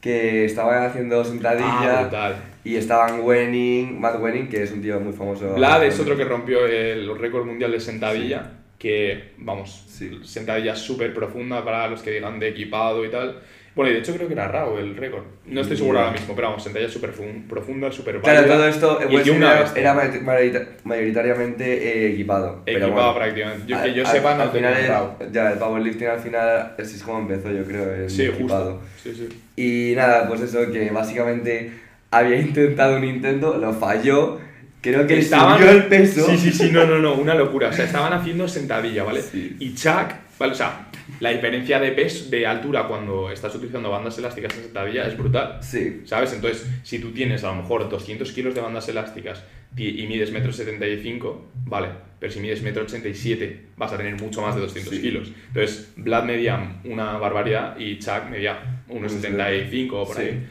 que 0.00 0.44
estaban 0.44 0.84
haciendo 0.84 1.20
Ah, 1.20 1.24
sentadilla 1.24 2.00
brutal. 2.02 2.36
y 2.64 2.76
estaban 2.76 3.20
Wenning, 3.20 4.00
Matt 4.00 4.20
Wenning, 4.20 4.48
que 4.48 4.62
es 4.62 4.70
un 4.72 4.80
tío 4.82 5.00
muy 5.00 5.12
famoso. 5.12 5.54
Vlad 5.54 5.84
es 5.84 5.98
otro 5.98 6.16
que 6.16 6.24
rompió 6.24 6.66
el 6.66 7.18
récord 7.18 7.44
mundial 7.46 7.72
de 7.72 7.80
sentadilla, 7.80 8.52
que, 8.78 9.32
vamos, 9.38 9.84
Sí. 9.88 10.20
sentadilla 10.22 10.76
súper 10.76 11.12
profunda 11.12 11.64
para 11.64 11.88
los 11.88 12.02
que 12.02 12.12
digan 12.12 12.38
de 12.38 12.48
equipado 12.48 13.04
y 13.04 13.10
tal. 13.10 13.40
Bueno, 13.78 13.92
y 13.92 13.94
de 13.94 14.00
hecho 14.00 14.12
creo 14.12 14.26
que 14.26 14.34
era 14.34 14.48
Rao 14.48 14.76
el 14.76 14.96
récord. 14.96 15.22
No 15.46 15.60
estoy 15.60 15.76
Ni 15.76 15.78
seguro 15.78 16.00
ahora 16.00 16.10
mismo, 16.10 16.34
pero 16.34 16.48
vamos, 16.48 16.64
sentadilla 16.64 16.90
súper 16.90 17.12
fun- 17.12 17.44
profunda, 17.48 17.92
súper 17.92 18.18
Claro, 18.20 18.40
válida. 18.40 18.56
todo 18.56 18.66
esto 18.66 18.98
Y 19.08 19.14
era, 19.36 19.72
era 19.76 19.94
mayorita- 19.94 20.20
mayorita- 20.24 20.66
mayoritariamente 20.82 21.64
eh, 22.06 22.12
equipado. 22.12 22.62
pero 22.64 22.78
Equipado 22.86 23.12
bueno, 23.12 23.14
prácticamente. 23.14 23.64
Yo, 23.68 23.76
al- 23.78 23.84
que 23.84 23.94
yo 23.94 24.04
al- 24.04 24.12
sepa, 24.12 24.34
no 24.34 24.42
al 24.42 24.50
tenía 24.52 24.72
final 24.74 25.16
el, 25.20 25.32
Ya, 25.32 25.52
el 25.52 25.58
powerlifting 25.58 26.08
al 26.08 26.18
final 26.18 26.74
así 26.76 26.96
es 26.96 27.02
como 27.04 27.20
empezó, 27.20 27.52
yo 27.52 27.62
creo, 27.64 27.94
el 27.94 28.10
Sí, 28.10 28.24
equipado. 28.26 28.80
justo. 28.80 29.14
Sí, 29.16 29.28
sí. 29.56 29.90
Y 29.90 29.94
nada, 29.94 30.26
pues 30.26 30.40
eso, 30.40 30.72
que 30.72 30.90
básicamente 30.90 31.70
había 32.10 32.36
intentado 32.40 32.96
un 32.96 33.04
intento, 33.04 33.58
lo 33.58 33.72
falló, 33.74 34.40
creo 34.80 35.06
que 35.06 35.16
le 35.16 35.22
subió 35.22 35.70
el 35.70 35.84
peso. 35.86 36.26
Sí, 36.26 36.36
sí, 36.36 36.50
sí, 36.52 36.70
no, 36.72 36.84
no, 36.84 36.98
no, 36.98 37.14
una 37.14 37.34
locura. 37.36 37.68
O 37.68 37.72
sea, 37.72 37.84
estaban 37.84 38.12
haciendo 38.12 38.48
sentadilla, 38.48 39.04
¿vale? 39.04 39.22
Sí. 39.22 39.56
Y 39.60 39.72
Chuck, 39.76 40.14
¿vale? 40.36 40.52
O 40.52 40.56
sea, 40.56 40.86
la 41.20 41.30
diferencia 41.30 41.80
de 41.80 41.90
peso, 41.92 42.30
de 42.30 42.46
altura 42.46 42.86
cuando 42.86 43.30
estás 43.30 43.54
utilizando 43.54 43.90
bandas 43.90 44.16
elásticas 44.18 44.54
en 44.56 44.64
sentadilla 44.64 45.06
es 45.06 45.16
brutal. 45.16 45.58
Sí, 45.62 46.02
¿Sabes? 46.04 46.32
Entonces, 46.32 46.66
si 46.82 46.98
tú 47.00 47.10
tienes 47.12 47.42
a 47.44 47.48
lo 47.48 47.56
mejor 47.62 47.88
200 47.88 48.30
kilos 48.32 48.54
de 48.54 48.60
bandas 48.60 48.88
elásticas 48.88 49.42
ti- 49.74 50.00
y 50.02 50.06
mides 50.06 50.30
metro 50.32 50.52
75, 50.52 51.50
vale, 51.64 51.88
pero 52.20 52.32
si 52.32 52.40
mides 52.40 52.62
metro 52.62 52.82
87 52.84 53.66
vas 53.76 53.92
a 53.92 53.96
tener 53.96 54.14
mucho 54.20 54.42
más 54.42 54.54
de 54.54 54.60
200 54.62 54.94
Sí. 54.94 55.00
kilos. 55.02 55.32
Entonces, 55.48 55.92
Vlad 55.96 56.24
medía 56.24 56.76
una 56.84 57.16
barbaridad 57.18 57.78
y 57.78 57.98
Chuck 57.98 58.28
medía 58.30 58.82
unos 58.88 59.12
75 59.12 60.02
o 60.02 60.06
por 60.06 60.16
Sí. 60.16 60.22
ahí. 60.22 60.46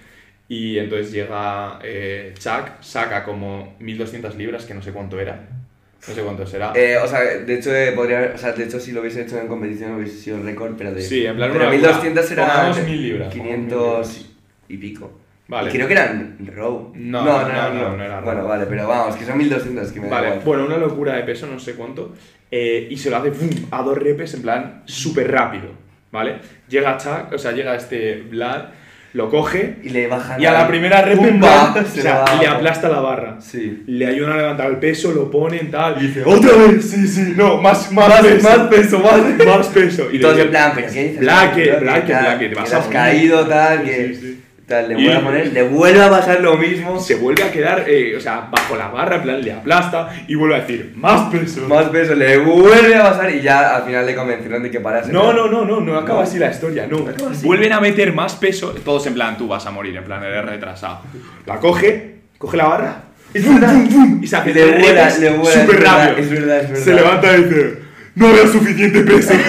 Y 0.49 0.77
entonces 0.77 1.11
llega 1.11 1.79
eh, 1.83 2.33
Chuck, 2.39 2.81
saca 2.81 3.23
como 3.25 3.75
1200 3.79 4.35
libras, 4.35 4.65
que 4.65 4.73
no 4.73 4.81
sé 4.81 4.91
cuánto 4.93 5.19
era. 5.19 5.49
No 6.07 6.13
sé 6.13 6.21
cuánto 6.21 6.47
será. 6.47 6.71
Eh, 6.75 6.97
o 6.97 7.07
sea, 7.07 7.21
de 7.21 7.53
hecho, 7.55 7.75
eh, 7.75 7.91
podría 7.91 8.31
o 8.33 8.37
sea, 8.37 8.53
de 8.53 8.63
hecho, 8.63 8.79
si 8.79 8.91
lo 8.91 9.01
hubiese 9.01 9.21
hecho 9.23 9.39
en 9.39 9.47
competición 9.47 9.95
hubiese 9.95 10.17
sido 10.17 10.37
el 10.37 10.43
récord, 10.43 10.75
pero 10.77 10.93
de. 10.93 11.01
Sí, 11.01 11.25
en 11.25 11.35
plan 11.35 11.51
pero 11.51 11.65
una 11.65 11.71
1200 11.71 12.23
locura. 12.29 12.43
era. 12.45 12.53
Pongamos 12.53 12.83
1000 12.85 13.01
libras, 13.01 13.33
500 13.33 14.29
y 14.69 14.77
pico. 14.77 15.19
Vale. 15.49 15.69
Y 15.69 15.73
creo 15.73 15.87
que 15.87 15.93
eran 15.93 16.37
row. 16.55 16.91
No, 16.95 17.23
no, 17.23 17.73
no, 17.73 17.97
no 17.97 18.03
era 18.03 18.19
Bueno, 18.19 18.45
vale, 18.45 18.65
pero 18.65 18.85
vamos, 18.87 19.15
que 19.15 19.23
son 19.25 19.37
1200, 19.37 19.91
que 19.93 20.01
me 20.01 20.09
Vale, 20.09 20.39
bueno, 20.43 20.65
una 20.65 20.77
locura 20.77 21.15
de 21.15 21.23
peso, 21.23 21.47
no 21.47 21.57
sé 21.59 21.75
cuánto. 21.75 22.13
eh, 22.51 22.87
y 22.89 22.97
se 22.97 23.09
lo 23.09 23.15
hace 23.17 23.31
¡pum! 23.31 23.49
a 23.71 23.81
dos 23.81 23.97
repes 23.97 24.33
en 24.33 24.41
plan 24.41 24.83
súper 24.85 25.31
rápido, 25.31 25.69
¿vale? 26.11 26.39
Llega 26.67 26.97
Chuck, 26.97 27.33
o 27.33 27.37
sea, 27.37 27.53
llega 27.53 27.75
este 27.75 28.23
Vlad, 28.29 28.65
lo 29.17 29.29
coge 29.31 29.77
Y 29.83 29.89
le 29.89 30.05
bajan. 30.07 30.39
y 30.39 30.45
a 30.45 30.51
la 30.53 30.67
primera 30.67 31.01
rep 31.01 31.17
en 31.19 31.39
¡Pumba! 31.39 31.73
plan, 31.73 31.83
o 31.83 31.87
Se 31.89 32.01
sea, 32.03 32.23
le 32.39 32.47
aplasta 32.47 32.87
la 32.87 32.99
barra. 32.99 33.37
Sí. 33.41 33.83
Le 33.87 34.05
ayudan 34.05 34.33
a 34.33 34.37
levantar 34.37 34.67
el 34.69 34.77
peso, 34.77 35.11
lo 35.11 35.29
ponen 35.31 35.71
tal. 35.71 35.95
Y 36.01 36.07
dice, 36.07 36.21
¡otra 36.25 36.55
vez! 36.55 36.89
Sí, 36.89 37.07
sí, 37.07 37.33
no, 37.35 37.57
más, 37.59 37.91
más, 37.91 38.07
Más- 38.09 38.21
peso. 38.21 38.47
más 38.49 38.67
peso, 38.67 38.99
más- 38.99 39.45
más 39.47 39.67
peso. 39.67 40.07
Y 40.11 40.19
todos 40.19 40.35
dice, 40.35 40.45
en 40.45 40.51
plan, 40.51 40.71
pero 40.75 40.87
¿qué 40.93 41.03
dices? 41.03 41.19
Blaque, 41.19 41.71
blaque, 41.81 42.13
blaque, 42.13 42.49
te 42.49 42.55
vas 42.55 42.73
a 42.73 42.77
has 42.77 42.87
caído, 42.87 43.45
tal, 43.47 43.83
que. 43.83 44.07
sí, 44.13 44.15
sí. 44.15 44.41
Tal, 44.67 44.89
le 44.89 44.95
vuelve 44.95 45.15
a 45.15 45.21
poner, 45.23 45.53
le 45.53 45.63
vuelve 45.63 46.03
a 46.03 46.09
pasar 46.09 46.41
lo 46.41 46.57
mismo. 46.57 46.99
Se 46.99 47.15
vuelve 47.15 47.41
a 47.41 47.51
quedar, 47.53 47.85
eh, 47.87 48.17
o 48.17 48.19
sea, 48.19 48.49
bajo 48.51 48.75
la 48.75 48.89
barra, 48.89 49.15
en 49.15 49.21
plan, 49.21 49.41
le 49.41 49.53
aplasta 49.53 50.09
y 50.27 50.35
vuelve 50.35 50.55
a 50.55 50.59
decir, 50.59 50.91
¡más 50.93 51.31
peso! 51.31 51.65
Más 51.69 51.85
peso, 51.85 52.15
le 52.15 52.37
vuelve 52.39 52.93
a 52.93 53.03
pasar 53.03 53.33
y 53.33 53.41
ya 53.41 53.77
al 53.77 53.83
final 53.83 54.05
le 54.05 54.13
convencieron 54.13 54.61
de 54.61 54.69
que 54.69 54.81
parase. 54.81 55.13
No, 55.13 55.31
no, 55.31 55.47
no, 55.47 55.63
no, 55.63 55.79
no 55.79 55.97
acaba 55.97 56.23
así 56.23 56.37
la 56.37 56.51
historia, 56.51 56.85
no. 56.85 57.07
acaba 57.07 57.31
así. 57.31 57.45
Vuelven 57.45 57.71
a 57.71 57.79
meter 57.79 58.11
más 58.11 58.35
peso, 58.35 58.75
todos 58.83 59.07
en 59.07 59.13
plan, 59.13 59.37
tú 59.37 59.47
vas 59.47 59.65
a 59.65 59.71
morir, 59.71 59.95
en 59.95 60.03
plan, 60.03 60.21
eres 60.21 60.43
retrasado. 60.43 60.99
La 61.45 61.59
coge, 61.59 62.15
coge 62.37 62.57
la 62.57 62.65
barra. 62.65 63.03
Y 63.33 63.39
se 64.27 64.35
hace 64.35 64.53
Le 64.53 64.79
vuela, 64.79 65.17
le 65.17 65.29
vuela. 65.29 65.61
súper 65.61 65.75
es 65.75 65.81
verdad, 65.81 66.09
rápido. 66.09 66.17
Es 66.25 66.29
verdad, 66.29 66.59
es 66.59 66.69
verdad. 66.69 66.83
Se 66.83 66.93
levanta 66.93 67.37
y 67.37 67.43
dice, 67.43 67.86
no 68.17 68.27
había 68.27 68.47
suficiente 68.47 69.01
peso. 69.01 69.33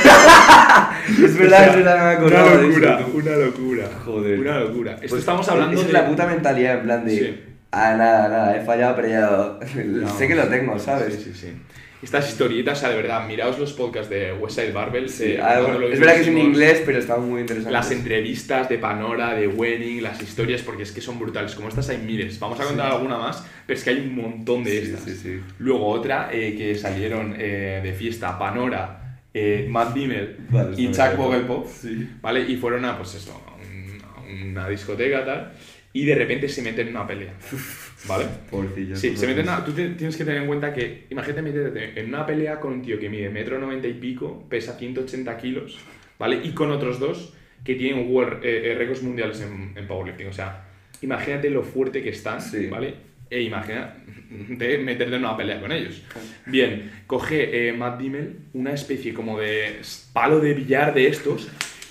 Es 1.09 1.38
verdad, 1.38 1.68
es 1.70 1.76
verdad, 1.76 2.20
me 2.20 2.26
Una 2.26 2.42
de 2.42 2.48
eso, 2.50 2.62
locura, 2.68 3.00
una 3.14 3.37
locura. 3.37 3.85
Joder. 4.04 4.40
Una 4.40 4.61
locura. 4.61 4.92
Esto 4.92 5.07
Pues, 5.09 5.20
estamos 5.20 5.48
hablando 5.48 5.72
esa 5.72 5.83
de... 5.83 5.88
es 5.88 5.92
la 5.94 6.07
puta 6.07 6.26
mentalidad, 6.26 6.74
en 6.74 6.83
plan 6.83 7.04
de. 7.07 7.18
Sí. 7.18 7.40
Ah, 7.72 7.94
nada, 7.96 8.28
nada, 8.28 8.57
he 8.57 8.61
fallado, 8.62 8.94
pero 8.94 9.09
ya. 9.09 9.85
No. 9.85 10.18
sé 10.18 10.28
que 10.28 10.35
lo 10.35 10.46
tengo, 10.48 10.78
¿sabes? 10.78 11.14
Sí, 11.14 11.33
sí, 11.33 11.35
sí. 11.35 11.62
Estas 12.00 12.28
historietas, 12.28 12.78
o 12.78 12.80
sea, 12.82 12.90
de 12.90 12.96
verdad, 12.96 13.26
miraos 13.26 13.58
los 13.58 13.72
podcasts 13.72 14.08
de 14.08 14.32
Westside 14.32 14.70
Barbell. 14.72 15.08
Sí, 15.08 15.32
eh, 15.32 15.40
ah, 15.42 15.61
bueno, 15.61 15.84
es 15.88 15.98
verdad 15.98 16.14
que 16.14 16.20
es 16.20 16.28
en 16.28 16.38
inglés, 16.38 16.82
pero 16.87 16.98
está 17.00 17.16
muy 17.16 17.40
interesante. 17.40 17.72
Las 17.72 17.90
entrevistas 17.90 18.68
de 18.68 18.78
Panora, 18.78 19.34
de 19.34 19.48
Wenning, 19.48 20.00
las 20.02 20.22
historias, 20.22 20.62
porque 20.62 20.84
es 20.84 20.92
que 20.92 21.00
son 21.00 21.18
brutales. 21.18 21.56
Como 21.56 21.68
estas 21.68 21.88
hay 21.88 21.98
miles. 21.98 22.38
Vamos 22.38 22.61
a 22.61 22.64
contar 22.64 22.92
alguna 22.92 23.18
más, 23.18 23.44
pero 23.66 23.76
es 23.76 23.82
que 23.84 23.90
hay 23.90 23.98
un 23.98 24.14
montón 24.14 24.62
de 24.62 24.70
Sí, 24.70 24.76
estas. 24.78 25.00
sí, 25.02 25.16
sí. 25.16 25.40
Luego 25.58 25.88
otra 25.88 26.28
eh, 26.32 26.54
que 26.56 26.76
salieron 26.76 27.34
eh, 27.37 27.80
de 27.82 27.92
fiesta, 27.92 28.38
Panora, 28.38 29.18
eh, 29.34 29.66
Matt 29.68 29.92
Dimmel 29.92 30.37
Vale, 30.50 30.80
y 30.80 30.92
Chuck. 30.92 31.16
Vogelpop, 31.16 31.66
Sí. 31.68 32.08
¿vale? 32.22 32.42
Y 32.48 32.56
fueron 32.58 32.84
a, 32.84 32.96
pues 32.96 33.16
eso, 33.16 33.32
a 33.44 34.22
una 34.30 34.68
discoteca 34.68 35.24
tal, 35.24 35.52
y 35.92 36.04
de 36.04 36.14
repente 36.14 36.48
se 36.48 36.62
meten 36.62 36.87
en 36.88 36.96
una 36.96 37.06
pelea, 37.08 37.32
¿vale? 38.06 38.26
Pobrecillo. 38.50 38.96
Sí, 38.96 39.16
se 39.16 39.26
meten 39.26 39.48
a- 39.48 39.64
tú 39.64 39.72
te- 39.72 39.90
tienes 39.90 40.16
que 40.16 40.24
tener 40.24 40.42
en 40.42 40.46
cuenta 40.46 40.72
que, 40.72 41.06
imagínate 41.11 41.42
meterte 41.42 42.00
en 42.00 42.08
una 42.08 42.24
pelea 42.26 42.61
con 42.61 42.72
un 42.74 42.82
tío 42.82 42.98
que 42.98 43.08
mide 43.08 43.28
metro 43.30 43.58
noventa 43.58 43.88
y 43.88 43.94
pico, 43.94 44.46
pesa 44.48 44.78
180 44.78 45.37
kilos, 45.38 45.78
¿vale? 46.18 46.40
Y 46.44 46.50
con 46.52 46.70
otros 46.70 46.98
dos 47.00 47.34
que 47.64 47.74
tienen 47.74 48.11
world, 48.11 48.44
eh, 48.44 48.70
eh, 48.72 48.74
récords 48.76 49.02
mundiales 49.02 49.40
en, 49.40 49.72
en 49.76 49.87
powerlifting. 49.87 50.28
O 50.28 50.32
sea, 50.32 50.64
imagínate 51.02 51.50
lo 51.50 51.62
fuerte 51.62 52.02
que 52.02 52.11
están, 52.11 52.40
Sí. 52.40 52.66
¿vale? 52.66 52.94
E 53.30 53.42
imagínate 53.42 53.98
meterte 54.78 55.14
en 55.16 55.20
una 55.24 55.37
pelea 55.37 55.61
con 55.61 55.70
ellos. 55.72 56.02
Bien, 56.46 56.90
coge 57.06 57.68
eh, 57.68 57.72
Matt 57.72 58.00
Dimmel 58.00 58.37
una 58.54 58.72
especie 58.72 59.12
como 59.12 59.38
de 59.38 59.80
palo 60.12 60.40
de 60.40 60.54
billar 60.54 60.94
de 60.94 61.08
estos, 61.08 61.48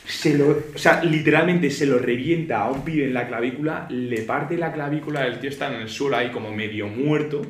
se 0.08 0.38
lo, 0.38 0.50
o 0.74 0.78
sea, 0.78 1.04
literalmente 1.04 1.70
se 1.70 1.86
lo 1.86 2.00
revienta 2.00 2.62
a 2.62 2.72
un 2.72 2.84
pibe 2.86 3.06
en 3.06 3.14
la 3.14 3.28
clavícula, 3.28 3.88
le 3.90 4.22
parte 4.22 4.58
la 4.58 4.72
clavícula, 4.72 5.28
el 5.28 5.40
tío 5.40 5.50
está 5.50 5.68
en 5.74 5.82
el 5.82 5.90
suelo 5.90 6.16
ahí 6.18 6.30
como 6.32 6.52
medio 6.54 6.88
muerto, 6.88 7.46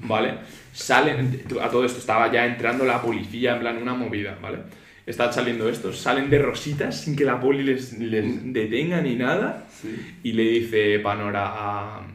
¿vale? 0.00 0.34
Salen, 0.72 1.42
a 1.62 1.68
todo 1.68 1.84
esto 1.84 1.98
estaba 1.98 2.30
ya 2.32 2.46
entrando 2.46 2.84
la 2.84 3.00
policía, 3.00 3.54
en 3.54 3.60
plan 3.60 3.78
una 3.80 3.94
movida, 3.94 4.36
¿vale? 4.42 4.58
Están 5.06 5.32
saliendo 5.32 5.68
estos, 5.68 5.98
salen 5.98 6.28
de 6.30 6.38
rositas 6.40 7.00
sin 7.00 7.16
que 7.16 7.24
la 7.24 7.40
poli 7.40 7.62
les, 7.62 7.98
les 7.98 8.52
detenga 8.52 9.00
ni 9.00 9.16
nada, 9.16 9.66
Sí. 9.80 9.96
y 10.24 10.32
le 10.32 10.42
dice 10.42 10.98
Panora 10.98 11.46
a, 11.46 12.06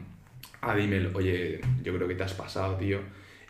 a 0.60 0.76
Dimmel, 0.76 1.10
oye, 1.14 1.60
yo 1.82 1.94
creo 1.96 2.06
que 2.06 2.14
te 2.14 2.22
has 2.22 2.34
pasado, 2.34 2.76
tío. 2.76 3.00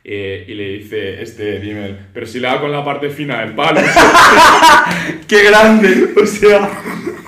Eh, 0.09 0.45
y 0.47 0.55
le 0.55 0.69
dice 0.79 1.21
este 1.21 1.59
Dimmel, 1.59 1.99
pero 2.14 2.27
si 2.27 2.38
le 2.38 2.47
hago 2.47 2.61
con 2.61 2.71
la 2.73 2.85
parte 2.85 3.11
fina 3.11 3.40
del 3.40 3.55
palo. 3.57 3.81
¡Qué 5.29 5.42
grande! 5.45 6.11
O 6.23 6.25
sea, 6.25 6.69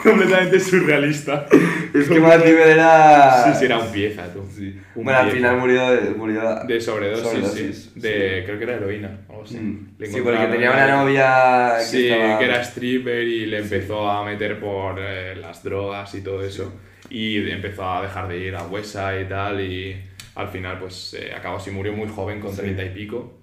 completamente 0.02 0.60
surrealista. 0.60 1.46
Es 1.92 2.08
que 2.08 2.20
Matt 2.20 2.44
Dimmel 2.44 2.68
era. 2.68 3.44
Sí, 3.52 3.58
sí, 3.58 3.64
era 3.66 3.78
un 3.78 3.90
pieza, 3.92 4.32
tú. 4.32 4.44
Sí. 4.56 4.78
Un 4.94 5.04
Bueno, 5.04 5.18
al 5.18 5.30
final 5.30 5.56
murió. 5.58 5.82
murió 6.16 6.40
De 6.66 6.80
sobredosis, 6.80 7.24
Sobredosis, 7.26 7.90
sí. 7.94 8.00
De, 8.00 8.42
creo 8.46 8.58
que 8.58 8.64
era 8.64 8.74
heroína, 8.76 9.18
algo 9.28 9.42
así. 9.42 9.56
Mm. 9.56 9.88
Sí, 10.04 10.20
porque 10.22 10.46
tenía 10.46 10.70
una 10.70 10.86
novia. 11.02 11.74
Que 11.78 11.84
Sí, 11.84 12.08
estaba- 12.08 12.38
que 12.38 12.44
era 12.44 12.60
stripper 12.62 13.22
y 13.24 13.46
le 13.46 13.58
empezó 13.58 14.08
a 14.08 14.24
meter 14.24 14.58
por 14.60 14.96
eh, 15.00 15.34
las 15.36 15.62
drogas 15.64 16.14
y 16.14 16.20
todo 16.22 16.44
eso. 16.44 16.72
Y 17.10 17.40
de- 17.40 17.52
empezó 17.52 17.90
a 17.90 18.02
dejar 18.02 18.28
de 18.28 18.38
ir 18.38 18.54
a 18.54 18.62
Huesa 18.64 19.20
y 19.20 19.24
tal. 19.24 19.60
Y 19.60 19.96
al 20.38 20.48
final, 20.48 20.78
pues 20.78 21.14
eh, 21.14 21.32
acabó 21.34 21.56
así, 21.58 21.70
murió 21.70 21.92
muy 21.92 22.08
joven, 22.08 22.40
con 22.40 22.50
Sí. 22.52 22.58
30 22.62 22.84
y 22.84 22.90
pico. 22.90 23.38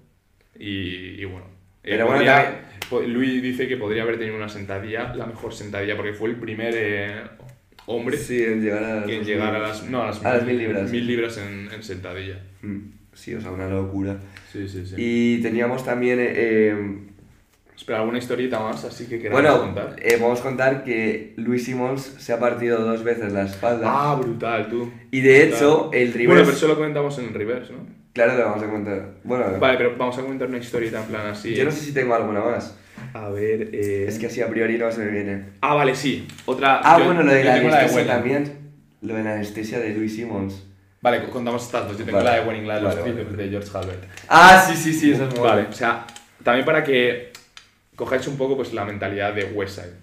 Y, 0.58 1.22
y 1.22 1.26
bueno. 1.26 1.46
eh, 1.84 1.90
Pero 1.92 2.06
bueno, 2.06 2.20
podría- 2.20 2.44
también- 2.44 2.66
po- 2.90 3.02
Luis 3.02 3.42
dice 3.44 3.68
que 3.68 3.78
podría 3.78 4.04
haber 4.04 4.18
tenido 4.18 4.36
una 4.38 4.50
sentadilla, 4.50 5.14
la 5.16 5.26
mejor 5.26 5.54
sentadilla, 5.54 5.96
porque 5.96 6.14
fue 6.14 6.30
el 6.30 6.36
primer 6.38 6.74
eh, 6.78 7.22
hombre 7.88 8.18
Sí, 8.18 8.44
en 8.44 8.62
llegar 8.64 8.84
a. 8.84 9.06
que 9.06 9.18
en 9.18 9.24
llegar 9.26 9.54
a 9.56 9.60
las, 9.60 9.84
no, 9.90 10.04
a 10.04 10.08
las, 10.08 10.24
A 10.26 10.36
las 10.36 10.46
mil 10.46 10.58
libras. 10.58 10.90
mil 10.90 11.06
libras 11.06 11.38
en, 11.38 11.70
en 11.74 11.84
sentadilla. 11.84 12.40
Mm, 12.62 12.80
Sí, 13.14 13.34
o 13.34 13.40
sea, 13.40 13.52
una 13.52 13.70
locura. 13.70 14.18
Sí, 14.52 14.68
sí, 14.68 14.86
sí. 14.86 14.96
Y 14.98 15.42
teníamos 15.42 15.86
también. 15.86 16.20
Eh, 17.76 17.78
eh, 17.78 17.78
Espera, 17.78 18.00
alguna 18.00 18.18
historieta 18.18 18.60
más, 18.60 18.84
así 18.86 19.06
que 19.08 19.20
queramos 19.20 19.42
bueno, 19.42 19.60
contar. 19.60 19.96
eh, 20.02 20.18
vamos 20.20 20.40
a 20.40 20.44
contar 20.44 20.84
que 20.84 21.34
Luis 21.38 21.66
Simons 21.66 22.16
se 22.18 22.34
ha 22.34 22.40
partido 22.40 22.80
dos 22.80 23.04
veces 23.04 23.32
la 23.34 23.44
espalda. 23.44 23.86
Ah, 23.88 24.16
brutal, 24.16 24.68
tú. 24.70 24.92
y 25.12 25.22
de 25.22 25.40
brutal. 25.48 25.56
hecho, 25.58 25.90
el 25.94 26.08
reverse. 26.14 26.28
Bueno, 26.28 26.42
pero 26.46 26.58
eso 26.58 26.68
lo 26.68 26.76
comentamos 26.76 27.18
en 27.20 27.26
el 27.26 27.34
reverse, 27.34 27.74
¿no? 27.74 27.80
Claro, 28.14 28.36
lo 28.38 28.46
vamos 28.46 28.64
a 28.64 28.70
contar. 28.70 29.10
Bueno, 29.26 29.46
Vale, 29.60 29.78
pero 29.78 29.98
vamos 29.98 30.18
a 30.18 30.22
comentar 30.22 30.48
una 30.48 30.58
historieta 30.58 31.02
en 31.02 31.06
plan 31.08 31.28
así. 31.28 31.54
yo 31.54 31.66
no 31.66 31.72
sé 31.72 31.82
si 31.82 31.94
tengo 31.94 32.16
alguna 32.16 32.40
más. 32.42 32.78
A 33.14 33.30
ver, 33.30 33.70
eh... 33.74 34.06
Es 34.08 34.18
que 34.20 34.28
así 34.28 34.42
a 34.42 34.48
priori 34.48 34.78
no 34.78 34.90
se 34.92 35.04
me 35.04 35.12
viene. 35.12 35.44
Ah, 35.62 35.74
vale, 35.74 35.96
sí. 35.96 36.26
Otra... 36.46 36.80
Ah, 36.82 36.98
yo- 36.98 37.06
bueno, 37.06 37.24
lo 37.24 37.34
de 37.34 37.44
la 37.44 37.56
anestesia 37.56 37.88
Wenning. 37.98 38.08
también. 38.08 38.58
Lo 39.02 39.16
de 39.16 39.24
la 39.24 39.34
anestesia 39.34 39.80
de 39.80 39.90
Luis 39.94 40.16
Simons. 40.16 40.66
Vale, 41.02 41.24
contamos 41.26 41.64
estas 41.66 41.88
dos. 41.90 41.98
Yo 41.98 42.06
tengo 42.06 42.18
Vale. 42.20 42.30
la 42.30 42.36
de 42.42 42.48
Winning, 42.50 42.68
la 42.68 42.76
de 42.76 42.82
los 42.82 42.96
Vale, 43.00 43.12
vale. 43.24 43.38
de 43.44 43.50
George 43.50 43.70
Halbert. 43.78 44.04
Ah, 44.30 44.64
sí, 44.66 44.76
sí, 44.76 44.94
sí, 44.94 45.12
eso 45.12 45.26
es 45.28 45.32
muy 45.32 45.40
Vale, 45.44 45.54
bueno. 45.64 45.70
o 45.70 45.74
sea, 45.74 46.08
también 46.42 46.66
para 46.66 46.84
que 46.86 47.32
cojáis 47.96 48.28
un 48.28 48.38
poco 48.38 48.56
pues, 48.56 48.74
la 48.74 48.86
mentalidad 48.86 49.34
de 49.34 49.46
Westside. 49.46 49.94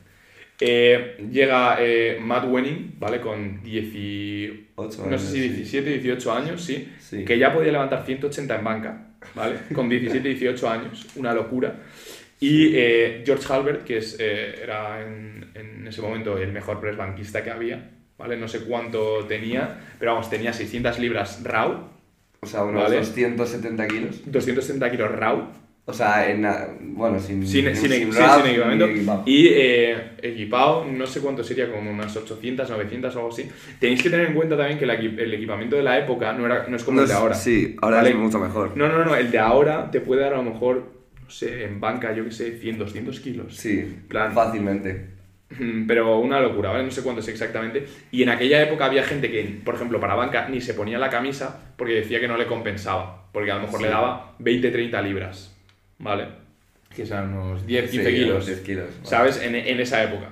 Eh, 0.60 1.16
llega 1.30 1.76
eh, 1.80 2.18
Matt 2.20 2.44
Wenning, 2.48 2.94
¿vale? 2.98 3.20
Con 3.20 3.62
18, 3.62 4.62
Ocho 4.76 4.98
no 5.02 5.08
años, 5.08 5.22
sé 5.22 5.32
si 5.32 5.42
sí. 5.42 5.48
17, 5.48 5.90
18 5.98 6.32
años, 6.32 6.62
sí, 6.64 6.88
Sí. 7.00 7.24
que 7.24 7.38
ya 7.38 7.52
podía 7.52 7.72
levantar 7.72 8.04
180 8.06 8.54
en 8.56 8.64
banca, 8.64 9.06
¿vale? 9.34 9.56
Con 9.74 9.88
17, 9.88 10.28
18 10.28 10.70
años, 10.70 11.06
una 11.16 11.34
locura. 11.34 11.80
Y 12.38 12.72
eh, 12.76 13.22
George 13.24 13.52
Halbert, 13.52 13.84
que 13.84 13.98
es, 13.98 14.16
eh, 14.20 14.60
era 14.62 15.00
en, 15.02 15.50
en 15.54 15.86
ese 15.86 16.00
momento 16.02 16.38
el 16.38 16.52
mejor 16.52 16.80
press 16.80 16.96
banquista 16.96 17.42
que 17.42 17.50
había, 17.50 17.90
¿vale? 18.18 18.36
No 18.36 18.46
sé 18.46 18.60
cuánto 18.60 19.24
tenía, 19.26 19.80
pero 19.98 20.12
vamos, 20.12 20.30
tenía 20.30 20.52
600 20.52 20.98
libras 21.00 21.42
raw, 21.44 21.88
O 22.40 22.46
sea, 22.46 22.64
unos 22.64 22.82
Vale. 22.84 22.96
270 22.96 23.86
kilos. 23.88 24.20
260 24.26 24.90
kilos 24.90 25.10
raw, 25.12 25.52
O 25.84 25.92
sea, 25.92 26.30
en, 26.30 26.46
bueno, 26.94 27.18
sin, 27.18 27.44
sin, 27.44 27.66
equipado. 27.66 29.22
Y 29.26 29.48
eh, 29.48 29.96
equipado, 30.22 30.84
no 30.84 31.06
sé 31.06 31.20
cuánto 31.20 31.42
sería, 31.42 31.70
como 31.72 31.90
unas 31.90 32.16
800, 32.16 32.70
900 32.70 33.14
o 33.16 33.18
algo 33.18 33.30
así. 33.32 33.48
Tenéis 33.80 34.00
que 34.00 34.08
tener 34.08 34.28
en 34.28 34.34
cuenta 34.34 34.56
también 34.56 34.78
que 34.78 34.84
el 34.84 35.34
equipamiento 35.34 35.74
de 35.74 35.82
la 35.82 35.98
época 35.98 36.32
no, 36.34 36.46
era, 36.46 36.66
no 36.68 36.76
es 36.76 36.84
como 36.84 36.96
No 36.98 37.02
el 37.02 37.08
de 37.08 37.14
ahora. 37.14 37.34
Sí, 37.34 37.76
ahora 37.82 37.96
¿vale? 37.96 38.10
es 38.10 38.16
mucho 38.16 38.38
mejor. 38.38 38.76
No, 38.76 38.88
no, 38.88 39.04
no, 39.04 39.16
el 39.16 39.30
de 39.32 39.38
ahora 39.40 39.90
te 39.90 40.00
puede 40.00 40.20
dar 40.22 40.34
a 40.34 40.36
lo 40.36 40.44
mejor, 40.44 40.84
no 41.20 41.28
sé, 41.30 41.64
en 41.64 41.80
banca, 41.80 42.12
yo 42.14 42.24
que 42.24 42.30
sé, 42.30 42.58
100, 42.58 42.78
200 42.78 43.18
kilos. 43.20 43.56
Sí, 43.56 43.84
plan- 44.06 44.32
fácilmente. 44.32 45.06
Pero 45.88 46.18
una 46.20 46.38
locura, 46.40 46.70
¿vale? 46.70 46.84
No 46.84 46.90
sé 46.92 47.02
cuánto 47.02 47.20
es 47.22 47.28
exactamente. 47.28 47.86
Y 48.12 48.22
en 48.22 48.28
aquella 48.28 48.62
época 48.62 48.84
había 48.84 49.02
gente 49.02 49.30
que, 49.32 49.42
por 49.64 49.74
ejemplo, 49.74 49.98
para 49.98 50.14
banca 50.14 50.48
ni 50.48 50.60
se 50.60 50.74
ponía 50.74 50.98
la 50.98 51.10
camisa 51.10 51.72
porque 51.76 51.94
decía 51.94 52.20
que 52.20 52.28
no 52.28 52.36
le 52.36 52.46
compensaba. 52.46 53.26
Porque 53.32 53.50
a 53.50 53.56
lo 53.56 53.62
mejor 53.62 53.78
Sí. 53.80 53.84
le 53.84 53.90
daba 53.90 54.36
20-30 54.38 55.02
libras, 55.02 55.51
¿vale? 55.98 56.26
Que 56.94 57.06
son 57.06 57.32
unos 57.34 57.66
10-15 57.66 57.88
Sí, 57.88 57.98
kilos. 58.14 58.30
unos 58.30 58.46
10 58.46 58.60
kilos, 58.60 58.86
vale. 58.96 59.06
¿Sabes? 59.08 59.42
En, 59.42 59.54
en 59.54 59.80
esa 59.80 60.02
época, 60.02 60.30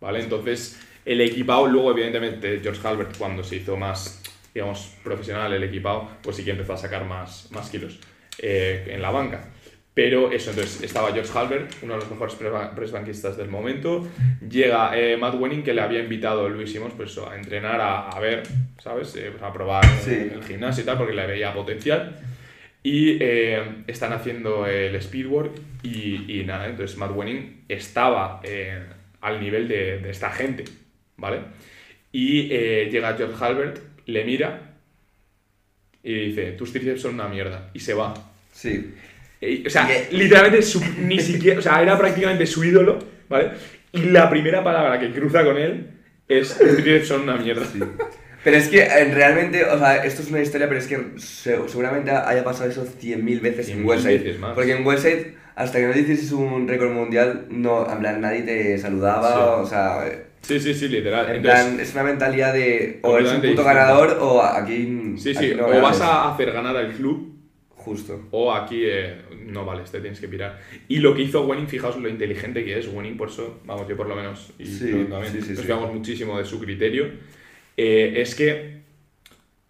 ¿vale? 0.00 0.20
Entonces, 0.20 0.80
el 1.04 1.20
equipado, 1.20 1.66
luego, 1.66 1.90
evidentemente, 1.92 2.60
George 2.62 2.86
Halbert, 2.86 3.16
cuando 3.18 3.42
se 3.44 3.56
hizo 3.56 3.76
más, 3.76 4.22
digamos, 4.54 4.94
profesional 5.04 5.52
el 5.52 5.62
equipado, 5.64 6.08
pues 6.22 6.36
sí 6.36 6.44
que 6.44 6.52
empezó 6.52 6.72
a 6.74 6.78
sacar 6.78 7.04
más, 7.04 7.48
más 7.52 7.68
kilos 7.70 7.98
eh, 8.38 8.86
en 8.90 9.02
la 9.02 9.10
banca. 9.10 9.44
Pero 9.92 10.30
eso, 10.32 10.50
entonces 10.50 10.82
estaba 10.82 11.12
George 11.12 11.30
Halbert, 11.36 11.72
uno 11.82 11.94
de 11.94 12.00
los 12.00 12.10
mejores 12.10 12.34
press- 12.36 12.68
press 12.76 12.92
banquistas 12.92 13.36
del 13.36 13.48
momento. 13.48 14.06
Llega 14.48 14.96
eh, 14.96 15.16
Matt 15.16 15.34
Wenning, 15.34 15.62
que 15.64 15.74
le 15.74 15.82
había 15.82 15.98
invitado 16.00 16.48
Luis 16.48 16.70
Simons 16.72 16.94
pues, 16.96 17.18
a 17.18 17.34
entrenar, 17.34 17.80
a, 17.80 18.08
a 18.08 18.20
ver, 18.20 18.44
¿sabes? 18.82 19.14
Eh, 19.16 19.30
pues, 19.32 19.42
a 19.42 19.52
probar 19.52 19.84
Sí. 20.02 20.12
el, 20.12 20.30
el 20.34 20.44
gimnasio 20.44 20.84
y 20.84 20.86
tal, 20.86 20.96
porque 20.96 21.12
le 21.12 21.26
veía 21.26 21.52
potencial. 21.52 22.16
Y 22.82 23.18
eh, 23.20 23.62
están 23.86 24.12
haciendo 24.14 24.66
el 24.66 25.00
speedwork 25.02 25.52
y, 25.82 26.40
y 26.40 26.44
nada, 26.44 26.66
entonces 26.66 26.96
Matt 26.96 27.12
Wenning 27.14 27.64
estaba 27.68 28.40
eh, 28.42 28.82
al 29.20 29.38
nivel 29.40 29.68
de, 29.68 29.98
de 29.98 30.10
esta 30.10 30.30
gente, 30.30 30.64
¿vale? 31.18 31.40
Y 32.10 32.48
eh, 32.50 32.88
llega 32.90 33.14
George 33.16 33.36
Halbert, 33.44 33.78
le 34.06 34.24
mira 34.24 34.72
y 36.02 36.14
dice, 36.28 36.52
tus 36.52 36.72
tríceps 36.72 37.02
son 37.02 37.14
una 37.14 37.28
mierda, 37.28 37.70
y 37.74 37.80
se 37.80 37.92
va. 37.94 38.14
Sí. 38.52 38.94
O 39.66 39.70
sea, 39.70 39.88
literalmente 40.10 40.62
su- 40.62 40.82
ni 41.00 41.18
siquiera, 41.20 41.58
o 41.58 41.62
sea, 41.62 41.82
era 41.82 41.98
prácticamente 41.98 42.46
su 42.46 42.64
ídolo, 42.64 42.98
¿vale? 43.28 43.50
Y 43.92 44.02
la 44.04 44.28
primera 44.30 44.64
palabra 44.64 44.98
que 44.98 45.10
cruza 45.10 45.44
con 45.44 45.58
él 45.58 45.86
es, 46.28 46.56
tus 46.56 46.76
tríceps 46.76 47.08
son 47.08 47.22
una 47.22 47.36
mierda. 47.36 47.66
Pero 48.44 48.56
es 48.56 48.68
que 48.68 48.80
eh, 48.80 49.04
realmente, 49.12 49.64
o 49.64 49.78
sea, 49.78 50.04
esto 50.04 50.22
es 50.22 50.30
una 50.30 50.40
historia, 50.40 50.66
pero 50.68 50.80
es 50.80 50.86
que 50.86 50.98
se- 51.18 51.68
seguramente 51.68 52.10
haya 52.10 52.42
pasado 52.42 52.70
eso 52.70 52.84
100.000 52.86 53.40
veces 53.40 53.68
en 53.68 53.78
100.000 53.84 53.86
Website. 53.86 54.22
veces 54.24 54.40
más. 54.40 54.54
Porque 54.54 54.72
en 54.72 54.86
Website, 54.86 55.34
hasta 55.56 55.78
que 55.78 55.86
no 55.86 55.98
hicieses 55.98 56.32
un 56.32 56.66
récord 56.66 56.90
mundial, 56.92 57.46
no, 57.50 57.90
en 57.90 57.98
plan, 57.98 58.20
nadie 58.20 58.42
te 58.42 58.78
saludaba, 58.78 59.28
Sí. 59.56 59.62
o 59.62 59.66
sea, 59.66 60.06
eh, 60.08 60.26
Sí, 60.42 60.58
sí, 60.58 60.72
sí, 60.72 60.88
literal. 60.88 61.28
En 61.28 61.36
Entonces, 61.36 61.64
plan, 61.66 61.80
es 61.80 61.92
una 61.92 62.02
mentalidad 62.04 62.54
de 62.54 62.98
o 63.02 63.18
eres 63.18 63.28
un 63.28 63.34
Completamente 63.34 63.48
puto 63.48 63.62
distinta. 63.62 63.74
ganador 63.74 64.18
o 64.22 64.42
aquí. 64.42 65.14
sí, 65.18 65.30
aquí 65.36 65.48
sí, 65.50 65.54
no 65.54 65.66
o 65.66 65.68
ganas. 65.68 65.82
vas 65.82 66.00
a 66.00 66.32
hacer 66.34 66.50
ganar 66.52 66.74
al 66.78 66.92
club 66.94 67.36
Justo. 67.68 68.26
o 68.30 68.50
aquí 68.54 68.84
eh, 68.86 69.16
no 69.46 69.66
vale, 69.66 69.82
te 69.90 70.00
tienes 70.00 70.18
que 70.18 70.28
pirar. 70.28 70.58
Y 70.88 71.00
lo 71.00 71.14
que 71.14 71.20
hizo 71.22 71.44
Wenning, 71.44 71.68
fijaos 71.68 71.98
lo 71.98 72.08
inteligente 72.08 72.64
que 72.64 72.78
es 72.78 72.88
Wenning, 72.88 73.18
por 73.18 73.28
eso, 73.28 73.60
vamos, 73.66 73.86
yo 73.86 73.96
por 73.98 74.08
lo 74.08 74.16
menos, 74.16 74.52
y 74.58 74.64
Sí, 74.64 74.90
tú 74.90 75.04
también, 75.10 75.30
sí, 75.32 75.42
sí, 75.42 75.50
nos 75.50 75.60
sí. 75.60 75.66
fiamos 75.66 75.92
muchísimo 75.92 76.38
de 76.38 76.44
su 76.46 76.58
criterio, 76.58 77.10
eh, 77.82 78.20
es 78.20 78.34
que 78.34 78.80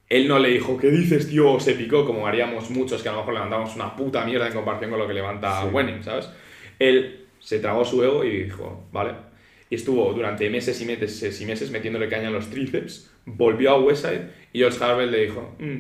él 0.09 0.27
no 0.27 0.41
le 0.41 0.49
dijo, 0.49 0.77
¿qué 0.77 0.91
dices, 0.91 1.29
tío? 1.29 1.53
O 1.53 1.61
se 1.61 1.75
picó, 1.75 2.05
como 2.05 2.27
haríamos 2.27 2.69
muchos 2.71 3.03
que 3.03 3.09
a 3.09 3.13
lo 3.13 3.19
mejor 3.19 3.35
levantamos 3.35 3.77
una 3.77 3.95
puta 3.95 4.25
mierda 4.25 4.49
en 4.49 4.53
comparación 4.53 4.91
con 4.91 4.99
lo 4.99 5.07
que 5.07 5.15
levanta 5.15 5.63
Sí. 5.63 5.69
Wenning, 5.73 6.03
¿sabes? 6.03 6.29
Él 6.81 7.27
se 7.39 7.61
tragó 7.61 7.85
su 7.85 8.03
ego 8.03 8.25
y 8.25 8.45
dijo, 8.45 8.85
vale. 8.91 9.13
Y 9.71 9.77
estuvo 9.77 10.13
durante 10.13 10.51
meses 10.51 10.81
y 10.81 10.85
meses 10.87 11.41
y 11.41 11.47
meses 11.47 11.71
metiéndole 11.71 12.09
caña 12.09 12.27
en 12.27 12.33
los 12.33 12.51
tríceps, 12.51 13.09
volvió 13.25 13.71
a 13.71 13.81
Westside 13.81 14.23
y 14.53 14.59
George 14.59 14.83
Harvell 14.83 15.13
le 15.13 15.21
dijo, 15.27 15.55
"Mm, 15.61 15.77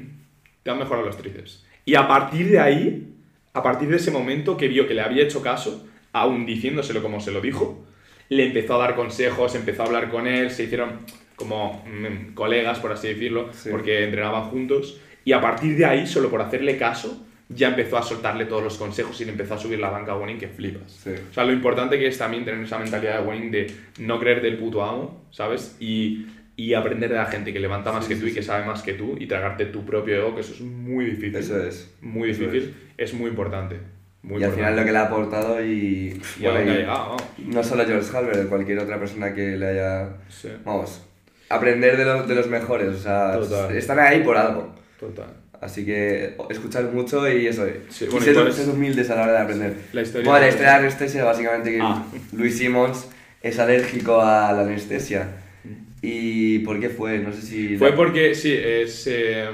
te 0.63 0.71
han 0.71 0.79
mejorado 0.79 1.07
los 1.07 1.17
tríceps. 1.17 1.67
Y 1.85 1.97
a 1.97 2.07
partir 2.07 2.49
de 2.51 2.61
ahí, 2.61 3.13
a 3.53 3.63
partir 3.65 3.89
de 3.89 3.97
ese 3.97 4.13
momento 4.13 4.57
que 4.57 4.69
vio 4.69 4.87
que 4.87 4.95
le 4.95 5.01
había 5.01 5.25
hecho 5.25 5.43
caso, 5.43 5.85
aún 6.13 6.47
diciéndoselo 6.47 7.03
como 7.03 7.19
se 7.19 7.33
lo 7.33 7.41
dijo, 7.41 7.85
le 8.29 8.47
empezó 8.47 8.77
a 8.77 8.79
dar 8.79 8.95
consejos, 8.95 9.57
empezó 9.57 9.83
a 9.83 9.87
hablar 9.87 10.09
con 10.09 10.29
él, 10.29 10.53
se 10.53 10.63
hicieron 10.65 11.01
como 11.41 11.85
mm, 11.87 12.35
colegas, 12.35 12.79
por 12.79 12.93
así 12.93 13.09
decirlo, 13.09 13.49
Sí. 13.53 13.71
porque 13.71 14.05
entrenaban 14.05 14.45
juntos. 14.51 15.01
Y 15.25 15.33
a 15.33 15.41
partir 15.41 15.77
de 15.77 15.85
ahí, 15.87 16.07
solo 16.07 16.31
por 16.31 16.41
hacerle 16.41 16.77
caso, 16.77 17.27
ya 17.49 17.69
empezó 17.69 17.99
a 17.99 18.03
soltarle 18.03 18.45
todos 18.45 18.63
los 18.63 18.77
consejos 18.79 19.21
y 19.21 19.25
le 19.25 19.33
empezó 19.33 19.55
a 19.55 19.59
subir 19.59 19.81
la 19.81 19.91
banca 19.91 20.13
a 20.13 20.17
Winning 20.19 20.39
que 20.39 20.47
flipas. 20.49 20.93
Sí. 20.93 21.11
O 21.31 21.35
sea, 21.35 21.45
lo 21.45 21.53
importante 21.53 21.99
que 21.99 22.07
es 22.07 22.17
también 22.17 22.45
tener 22.45 22.63
esa 22.65 22.79
mentalidad 22.79 23.21
de 23.21 23.29
winning 23.29 23.51
de 23.51 23.67
no 23.99 24.21
creer 24.21 24.41
del 24.41 24.57
puto 24.57 24.85
amo, 24.85 25.25
¿sabes? 25.33 25.77
Y, 25.81 26.27
y 26.57 26.75
aprender 26.75 27.11
de 27.11 27.17
la 27.17 27.27
gente 27.27 27.53
que 27.53 27.59
levanta 27.59 27.91
más 27.91 28.05
Sí, 28.05 28.15
que 28.15 28.21
tú 28.21 28.27
y 28.29 28.33
que 28.35 28.43
sabe 28.43 28.65
más 28.67 28.83
que 28.83 28.93
tú 28.93 29.17
y 29.19 29.27
tragarte 29.27 29.65
tu 29.67 29.85
propio 29.85 30.17
ego, 30.17 30.35
que 30.35 30.43
eso 30.43 30.53
es 30.55 30.61
muy 30.61 31.07
difícil. 31.07 31.37
Eso 31.37 31.61
es. 31.67 31.93
Muy 32.01 32.29
difícil. 32.29 32.75
Es. 32.97 33.15
muy 33.15 33.31
importante. 33.31 33.79
Muy 34.23 34.41
y 34.41 34.45
al 34.45 34.53
final 34.53 34.77
lo 34.77 34.85
que 34.85 34.93
le 34.93 34.99
ha 34.99 35.07
aportado 35.07 35.65
y. 35.65 36.21
Y 36.39 36.43
bueno, 36.43 36.59
dónde 36.59 36.71
ha 36.73 36.75
y 36.75 36.79
llegado, 36.79 37.17
no 37.47 37.63
solo 37.65 37.85
George 37.87 38.17
Halbert, 38.17 38.49
cualquier 38.49 38.79
otra 38.79 38.99
persona 38.99 39.35
que 39.35 39.57
le 39.57 39.67
haya. 39.67 40.11
Sí, 40.29 40.49
Vamos. 40.65 41.03
Aprender 41.51 41.97
de 41.99 42.05
los, 42.07 42.27
de 42.27 42.35
los 42.35 42.47
mejores. 42.49 42.89
O 42.89 42.99
sea, 42.99 43.33
Total. 43.39 43.77
están 43.77 43.99
ahí 43.99 44.23
por 44.23 44.37
algo. 44.39 44.75
total. 44.99 45.27
Así 45.61 45.85
que 45.85 46.37
escuchar 46.49 46.85
mucho 46.85 47.29
y 47.29 47.47
eso. 47.47 47.67
Sí, 47.91 48.07
y 48.07 48.09
bueno, 48.09 48.25
ser, 48.25 48.33
y 48.33 48.37
cuál 48.37 48.49
es- 48.49 48.55
ser 48.55 48.69
humildes 48.71 49.11
a 49.11 49.17
la 49.17 49.23
hora 49.25 49.33
de 49.33 49.39
aprender. 49.41 49.75
La 49.93 50.01
historia 50.01 50.31
Bueno, 50.31 50.41
la 50.47 50.49
historia 50.49 50.69
de 50.69 50.73
la 50.79 50.83
anestesia, 50.87 51.25
básicamente, 51.25 51.71
que 51.73 51.81
Ah. 51.83 52.03
Luis 52.33 52.57
Simmons 52.57 53.07
es 53.43 53.59
alérgico 53.59 54.23
a 54.23 54.53
la 54.55 54.63
anestesia. 54.63 55.29
¿Y 56.01 56.61
por 56.61 56.81
qué 56.81 56.89
fue? 56.89 57.19
No 57.19 57.31
sé 57.33 57.43
si. 57.43 57.77
Fue 57.77 57.93
porque, 57.95 58.35
sí, 58.35 58.55
es... 58.57 59.07
eh, 59.07 59.45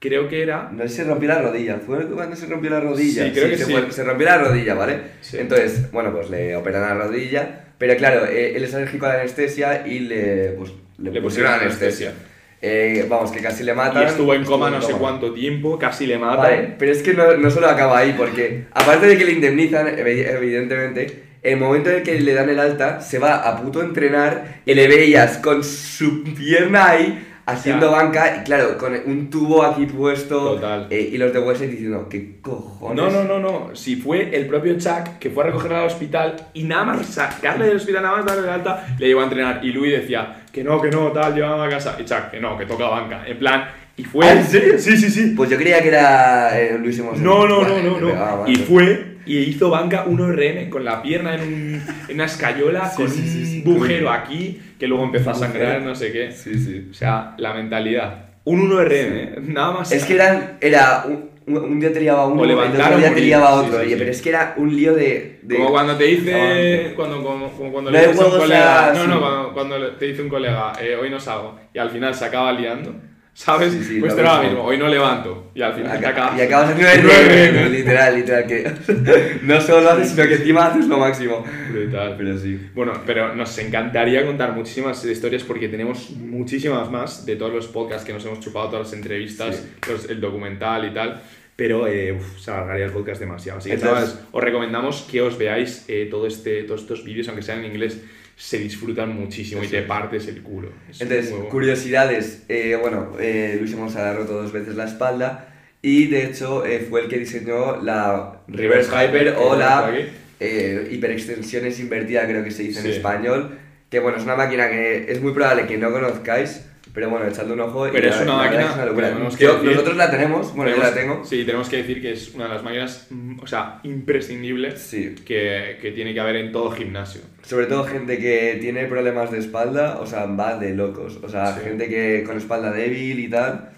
creo 0.00 0.28
que 0.28 0.42
era... 0.42 0.70
No 0.72 0.82
sé 0.82 0.88
si 0.88 0.94
se 0.96 1.04
rompió 1.04 1.28
la 1.28 1.40
rodilla. 1.42 1.78
¿Fue 1.78 2.04
cuando 2.08 2.34
se 2.34 2.46
rompió 2.46 2.70
la 2.70 2.80
rodilla? 2.80 3.26
Sí, 3.26 3.30
creo 3.32 3.48
que 3.50 3.56
se, 3.58 3.64
sí. 3.66 3.72
fue- 3.72 3.92
se 3.92 4.02
rompió 4.02 4.26
la 4.26 4.38
rodilla, 4.38 4.74
¿vale? 4.74 4.98
Sí. 5.20 5.36
Entonces, 5.38 5.92
bueno, 5.92 6.12
pues 6.12 6.28
le 6.30 6.56
operan 6.56 6.98
la 6.98 7.04
rodilla. 7.06 7.66
Pero 7.82 7.96
claro, 7.96 8.26
eh, 8.26 8.52
él 8.54 8.62
es 8.62 8.72
alérgico 8.76 9.06
a 9.06 9.08
la 9.08 9.14
anestesia 9.22 9.84
y 9.84 9.98
le, 9.98 10.50
pues, 10.56 10.70
le, 10.98 11.10
Le 11.10 11.20
pusieron 11.20 11.52
anestesia. 11.52 12.12
Eh, 12.60 13.06
vamos, 13.08 13.32
que 13.32 13.40
casi 13.40 13.64
le 13.64 13.74
matan. 13.74 14.04
Y 14.04 14.06
estuvo 14.06 14.34
en 14.34 14.44
coma 14.44 14.68
Estuvo 14.68 14.80
no 14.80 14.86
sé 14.86 14.92
cuánto 15.00 15.32
tiempo, 15.34 15.76
casi 15.80 16.06
le 16.06 16.16
matan. 16.16 16.36
Vale, 16.44 16.74
pero 16.78 16.92
es 16.92 17.02
que 17.02 17.12
no, 17.12 17.36
no 17.36 17.50
solo 17.50 17.68
acaba 17.68 17.98
ahí, 17.98 18.14
porque 18.16 18.66
aparte 18.72 19.08
de 19.08 19.18
que 19.18 19.24
le 19.24 19.32
indemnizan, 19.32 19.88
evi- 19.96 20.24
evidentemente, 20.32 21.24
el 21.42 21.56
momento 21.56 21.90
en 21.90 21.96
el 21.96 22.02
que 22.04 22.20
le 22.20 22.34
dan 22.34 22.50
el 22.50 22.60
alta, 22.60 23.00
se 23.00 23.18
va 23.18 23.34
a 23.48 23.60
puto 23.60 23.82
entrenar 23.82 24.60
y 24.64 24.74
le 24.74 24.86
veías 24.86 25.38
con 25.38 25.64
su 25.64 26.22
pierna 26.22 26.90
ahí 26.90 27.31
haciendo 27.46 27.90
Ya. 27.90 27.96
banca 27.96 28.36
y 28.40 28.44
claro, 28.44 28.78
con 28.78 28.94
un 29.06 29.28
tubo 29.30 29.62
aquí 29.64 29.86
puesto 29.86 30.54
Total. 30.54 30.86
eh, 30.90 31.10
y 31.12 31.18
los 31.18 31.32
de 31.32 31.38
Wesley 31.40 31.68
diciendo, 31.68 32.06
¿qué 32.08 32.40
cojones? 32.40 32.96
No, 32.96 33.10
no, 33.10 33.24
no, 33.24 33.38
no. 33.38 33.74
Si 33.74 33.96
fue 33.96 34.34
el 34.36 34.46
propio 34.46 34.74
Chuck 34.78 35.18
que 35.18 35.30
fue 35.30 35.44
a 35.44 35.46
recogerla 35.48 35.80
al 35.80 35.86
hospital 35.86 36.36
y 36.54 36.64
nada 36.64 36.84
más 36.84 37.06
sacarle 37.06 37.66
del 37.66 37.76
hospital, 37.76 38.02
nada 38.02 38.16
más 38.18 38.26
darle 38.26 38.42
de 38.42 38.50
alta, 38.50 38.86
le 38.98 39.06
llevó 39.08 39.20
a 39.20 39.24
entrenar. 39.24 39.60
Y 39.64 39.72
Louis 39.72 39.92
decía 39.92 40.42
que 40.52 40.62
no, 40.62 40.80
que 40.80 40.90
no, 40.90 41.10
tal, 41.12 41.34
llévame 41.34 41.66
a 41.66 41.68
casa. 41.70 41.96
Y 41.98 42.04
Chuck, 42.04 42.30
que 42.30 42.40
no, 42.40 42.56
que 42.58 42.66
toca 42.66 42.86
banca. 42.88 43.22
En 43.26 43.38
plan, 43.38 43.64
y 43.96 44.04
fue. 44.04 44.26
¿Ah, 44.26 44.32
en 44.32 44.44
serio? 44.46 44.74
Sí, 44.78 44.96
sí, 44.96 45.10
sí. 45.10 45.34
Pues 45.36 45.50
yo 45.50 45.56
creía 45.58 45.82
que 45.82 45.88
era 45.88 46.58
eh, 46.60 46.78
Luis 46.78 46.96
Simón. 46.96 47.22
No, 47.22 47.46
no, 47.46 47.62
no, 47.62 47.78
no, 47.82 48.00
no. 48.00 48.06
pegaba, 48.08 48.48
Y 48.48 48.56
fue 48.56 49.11
y 49.26 49.38
hizo 49.38 49.70
banca 49.70 50.04
1RM 50.06 50.68
con 50.68 50.84
la 50.84 51.02
pierna 51.02 51.34
en, 51.36 51.40
un, 51.42 51.82
en 52.08 52.14
una 52.14 52.24
escayola, 52.24 52.88
Sí, 52.90 52.96
con 52.96 53.10
sí, 53.10 53.22
sí, 53.28 53.44
sí, 53.46 53.62
un 53.64 53.74
agujero 53.76 54.10
aquí, 54.10 54.60
que 54.78 54.86
luego 54.86 55.04
empezó 55.04 55.30
a 55.30 55.34
sangrar, 55.34 55.82
no 55.82 55.94
sé 55.94 56.12
qué. 56.12 56.32
Sí, 56.32 56.58
sí. 56.58 56.88
O 56.90 56.94
sea, 56.94 57.34
la 57.38 57.54
mentalidad. 57.54 58.26
Un 58.44 58.68
1RM, 58.70 58.90
¿eh? 58.90 59.34
Nada 59.42 59.72
más. 59.72 59.92
Es 59.92 60.04
que 60.04 60.14
eran, 60.14 60.58
era 60.60 61.04
un, 61.06 61.30
un- 61.56 61.78
día 61.80 61.92
te 61.92 62.00
liaba 62.00 62.26
uno, 62.26 62.42
el 62.44 62.50
otro 62.52 62.98
día 62.98 63.14
te 63.14 63.20
liaba 63.20 63.60
sí, 63.62 63.66
otro, 63.68 63.80
sí, 63.80 63.86
y- 63.86 63.90
sí. 63.90 63.94
pero 63.98 64.10
es 64.10 64.22
que 64.22 64.28
era 64.30 64.54
un 64.56 64.74
lío 64.76 64.94
de... 64.94 65.38
de- 65.42 65.56
Como 65.56 65.70
cuando 65.70 65.96
te 65.96 66.04
dice. 66.04 66.92
Cuando, 66.96 67.22
como, 67.22 67.50
como 67.52 67.72
cuando 67.72 67.90
No 67.90 67.96
le 67.96 68.02
hay 68.04 68.08
dices 68.12 68.22
a 68.22 68.28
un 68.28 68.38
colega. 68.38 68.86
a- 68.88 68.92
No, 68.94 69.02
sí. 69.04 69.08
no, 69.08 69.20
cuando, 69.20 69.52
cuando 69.52 69.90
te 69.92 70.04
dice 70.06 70.22
un 70.22 70.28
colega, 70.28 70.72
eh, 70.80 70.96
hoy 71.00 71.10
no 71.10 71.20
salgo. 71.20 71.58
Y 71.72 71.78
al 71.78 71.90
final 71.90 72.14
se 72.14 72.24
acaba 72.24 72.52
liando. 72.52 72.94
¿Sabes? 73.34 73.72
Sí, 73.72 73.82
sí, 73.82 73.98
pues 74.00 74.14
te 74.14 74.20
era 74.20 74.36
lo 74.36 74.42
mismo. 74.44 74.62
Hoy 74.62 74.76
no 74.76 74.88
levanto. 74.88 75.50
Y 75.54 75.62
al 75.62 75.72
final 75.72 75.98
te 75.98 76.06
Acá- 76.06 76.34
y 76.36 76.40
acabas 76.42 76.74
Nueve. 76.78 77.50
RM, 77.50 77.70
literal, 77.72 78.14
literal, 78.14 78.46
que 78.46 78.70
no 79.42 79.58
solo 79.60 79.80
lo 79.80 79.90
haces, 79.92 80.10
sino 80.10 80.28
que 80.28 80.34
encima 80.34 80.66
haces 80.66 80.86
lo 80.86 80.98
máximo. 80.98 81.42
Brutal. 81.72 82.14
Pero 82.18 82.38
sí. 82.38 82.68
Bueno, 82.74 82.92
pero 83.06 83.34
nos 83.34 83.56
encantaría 83.58 84.24
contar 84.26 84.52
muchísimas 84.52 85.02
historias 85.06 85.44
porque 85.44 85.68
tenemos 85.68 86.10
muchísimas 86.10 86.90
más 86.90 87.24
de 87.24 87.36
todos 87.36 87.54
los 87.54 87.68
podcasts 87.68 88.04
que 88.04 88.12
nos 88.12 88.24
hemos 88.26 88.40
chupado, 88.40 88.68
todas 88.68 88.88
las 88.88 88.92
entrevistas, 88.94 89.56
Sí. 89.56 89.90
los- 89.90 90.10
el 90.10 90.20
documental 90.20 90.86
y 90.86 90.94
tal. 90.94 91.22
Pero 91.56 91.86
eh, 91.86 92.12
uf, 92.12 92.38
se 92.38 92.50
alargaría 92.50 92.84
el 92.86 92.92
podcast 92.92 93.18
demasiado. 93.20 93.58
Así 93.60 93.70
que, 93.70 93.76
Entonces- 93.76 94.18
os 94.30 94.42
recomendamos 94.44 95.06
que 95.10 95.22
os 95.22 95.38
veáis 95.38 95.86
eh, 95.88 96.06
todo 96.10 96.26
este, 96.26 96.64
todos 96.64 96.82
estos 96.82 97.02
vídeos, 97.04 97.28
aunque 97.28 97.42
sean 97.42 97.60
en 97.60 97.66
inglés, 97.72 97.98
se 98.36 98.58
disfrutan 98.58 99.14
muchísimo 99.14 99.62
y 99.62 99.68
te 99.68 99.82
partes 99.82 100.26
el 100.28 100.42
culo. 100.42 100.70
Es 100.90 101.00
Entonces, 101.00 101.32
curiosidades. 101.50 102.42
Eh, 102.48 102.76
bueno, 102.80 103.12
eh, 103.20 103.56
Luis 103.60 103.74
ha 103.96 104.12
roto 104.14 104.32
dos 104.34 104.52
veces 104.52 104.74
la 104.74 104.84
espalda 104.84 105.48
y 105.80 106.06
de 106.06 106.24
hecho 106.26 106.64
eh, 106.64 106.86
fue 106.88 107.02
el 107.02 107.08
que 107.08 107.18
diseñó 107.18 107.82
la 107.82 108.42
reverse 108.48 108.90
hyper 108.90 109.34
o 109.38 109.52
que 109.52 109.58
la 109.58 109.92
eh, 110.40 110.88
hiperextensiones 110.90 111.78
invertida, 111.80 112.26
creo 112.26 112.42
que 112.42 112.50
se 112.50 112.64
dice 112.64 112.80
Sí. 112.82 112.88
en 112.88 112.94
español. 112.94 113.58
Que 113.88 114.00
bueno, 114.00 114.16
es 114.18 114.24
una 114.24 114.36
máquina 114.36 114.70
que 114.70 115.10
es 115.12 115.20
muy 115.20 115.32
probable 115.34 115.66
que 115.66 115.76
no 115.76 115.92
conozcáis, 115.92 116.64
pero 116.94 117.08
bueno, 117.10 117.26
echadle 117.26 117.52
un 117.54 117.60
ojo. 117.60 117.88
y 117.88 117.90
Pero 117.92 118.08
la- 118.08 118.14
es 118.14 118.20
una 118.22 118.32
la 118.32 118.36
máquina 118.38 118.62
es 118.66 118.74
una 118.74 118.84
locura. 118.86 119.08
Yo- 119.38 119.54
decir- 119.54 119.70
nosotros 119.70 119.96
la 119.96 120.10
tenemos, 120.10 120.54
bueno, 120.54 120.70
yo 120.70 120.76
Tenemos- 120.76 120.94
la 120.96 121.00
tengo. 121.00 121.24
Sí, 121.24 121.44
tenemos 121.44 121.68
que 121.68 121.76
decir 121.78 122.02
que 122.02 122.12
es 122.12 122.34
una 122.34 122.44
de 122.44 122.50
las 122.50 122.62
máquinas, 122.62 123.06
mm, 123.10 123.40
o 123.40 123.46
sea, 123.46 123.80
imprescindibles 123.82 124.78
Sí. 124.80 125.14
que, 125.26 125.78
que 125.80 125.90
tiene 125.92 126.12
que 126.14 126.20
haber 126.20 126.36
en 126.36 126.52
todo 126.52 126.70
gimnasio. 126.70 127.22
Sobre 127.42 127.66
todo 127.66 127.84
gente 127.84 128.18
que 128.18 128.58
tiene 128.60 128.84
problemas 128.86 129.30
de 129.30 129.38
espalda, 129.38 129.98
o 130.00 130.06
sea, 130.06 130.26
va 130.26 130.58
de 130.58 130.74
locos. 130.74 131.18
O 131.22 131.28
sea, 131.28 131.54
Sí. 131.54 131.60
gente 131.64 131.88
que 131.88 132.24
con 132.26 132.36
espalda 132.36 132.70
débil 132.70 133.18
y 133.20 133.28
tal, 133.28 133.70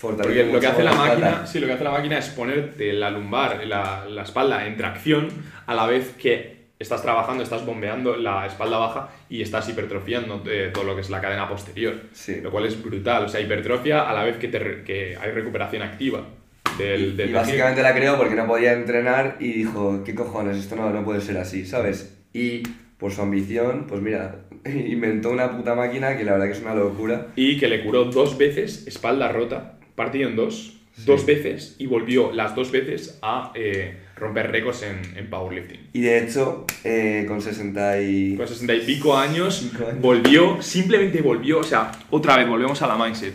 Porque 0.00 0.44
lo 0.44 0.58
que 0.60 0.66
hace 0.66 0.82
la 0.82 0.94
máquina, 0.94 1.46
sí, 1.46 1.60
lo 1.60 1.66
que 1.66 1.74
hace 1.74 1.84
la 1.84 1.90
máquina 1.90 2.16
es 2.18 2.28
ponerte 2.30 2.92
la 2.94 3.10
lumbar, 3.10 3.66
la, 3.66 4.06
la 4.08 4.22
espalda 4.22 4.66
en 4.66 4.78
tracción 4.78 5.28
a 5.66 5.74
la 5.74 5.86
vez 5.86 6.14
que 6.18 6.63
estás 6.84 7.02
trabajando, 7.02 7.42
estás 7.42 7.66
bombeando 7.66 8.16
la 8.16 8.46
espalda 8.46 8.78
baja 8.78 9.08
y 9.28 9.42
estás 9.42 9.68
hipertrofiando 9.68 10.42
eh, 10.46 10.70
todo 10.72 10.84
lo 10.84 10.94
que 10.94 11.00
es 11.00 11.10
la 11.10 11.20
cadena 11.20 11.48
posterior. 11.48 11.94
Sí. 12.12 12.40
Lo 12.40 12.50
cual 12.50 12.66
es 12.66 12.80
brutal, 12.82 13.24
o 13.24 13.28
sea, 13.28 13.40
hipertrofia 13.40 14.08
a 14.08 14.14
la 14.14 14.22
vez 14.24 14.36
que, 14.36 14.48
te 14.48 14.58
re- 14.58 14.84
que 14.84 15.16
hay 15.20 15.30
recuperación 15.32 15.82
activa 15.82 16.20
del, 16.78 17.16
del 17.16 17.30
Y 17.30 17.32
básicamente 17.32 17.82
la 17.82 17.94
creó 17.94 18.16
porque 18.16 18.34
no 18.34 18.46
podía 18.46 18.72
entrenar 18.72 19.36
y 19.40 19.52
dijo, 19.52 20.02
¿qué 20.04 20.14
cojones? 20.14 20.56
Esto 20.58 20.76
no, 20.76 20.90
no 20.90 21.04
puede 21.04 21.20
ser 21.20 21.36
así, 21.38 21.66
¿sabes? 21.66 22.16
Y 22.32 22.62
por 22.98 23.12
su 23.12 23.22
ambición, 23.22 23.86
pues 23.88 24.00
mira, 24.00 24.36
inventó 24.64 25.30
una 25.30 25.56
puta 25.56 25.74
máquina 25.74 26.16
que 26.16 26.24
la 26.24 26.32
verdad 26.32 26.46
que 26.46 26.52
es 26.52 26.62
una 26.62 26.74
locura. 26.74 27.26
Y 27.36 27.58
que 27.58 27.68
le 27.68 27.84
curó 27.84 28.04
dos 28.06 28.38
veces 28.38 28.86
espalda 28.86 29.30
rota, 29.30 29.78
partido 29.94 30.28
en 30.28 30.36
dos, 30.36 30.80
dos 30.98 31.26
veces, 31.26 31.76
y 31.78 31.86
volvió 31.86 32.32
las 32.32 32.54
dos 32.54 32.70
veces 32.70 33.18
a 33.22 33.52
eh, 33.54 33.98
romper 34.16 34.50
récords 34.50 34.82
en, 34.82 35.16
en 35.16 35.28
powerlifting. 35.28 35.88
Y 35.92 36.02
de 36.02 36.18
hecho, 36.24 36.66
eh, 36.84 37.24
con 37.26 37.40
60 37.40 38.00
y... 38.00 38.36
Con 38.36 38.46
60 38.46 38.74
y 38.74 38.80
pico 38.80 39.16
años, 39.16 39.70
volvió, 40.00 40.62
simplemente 40.62 41.20
volvió, 41.20 41.58
o 41.58 41.64
sea, 41.64 41.90
otra 42.10 42.36
vez 42.36 42.48
volvemos 42.48 42.80
a 42.82 42.86
la 42.86 42.96
mindset. 42.96 43.34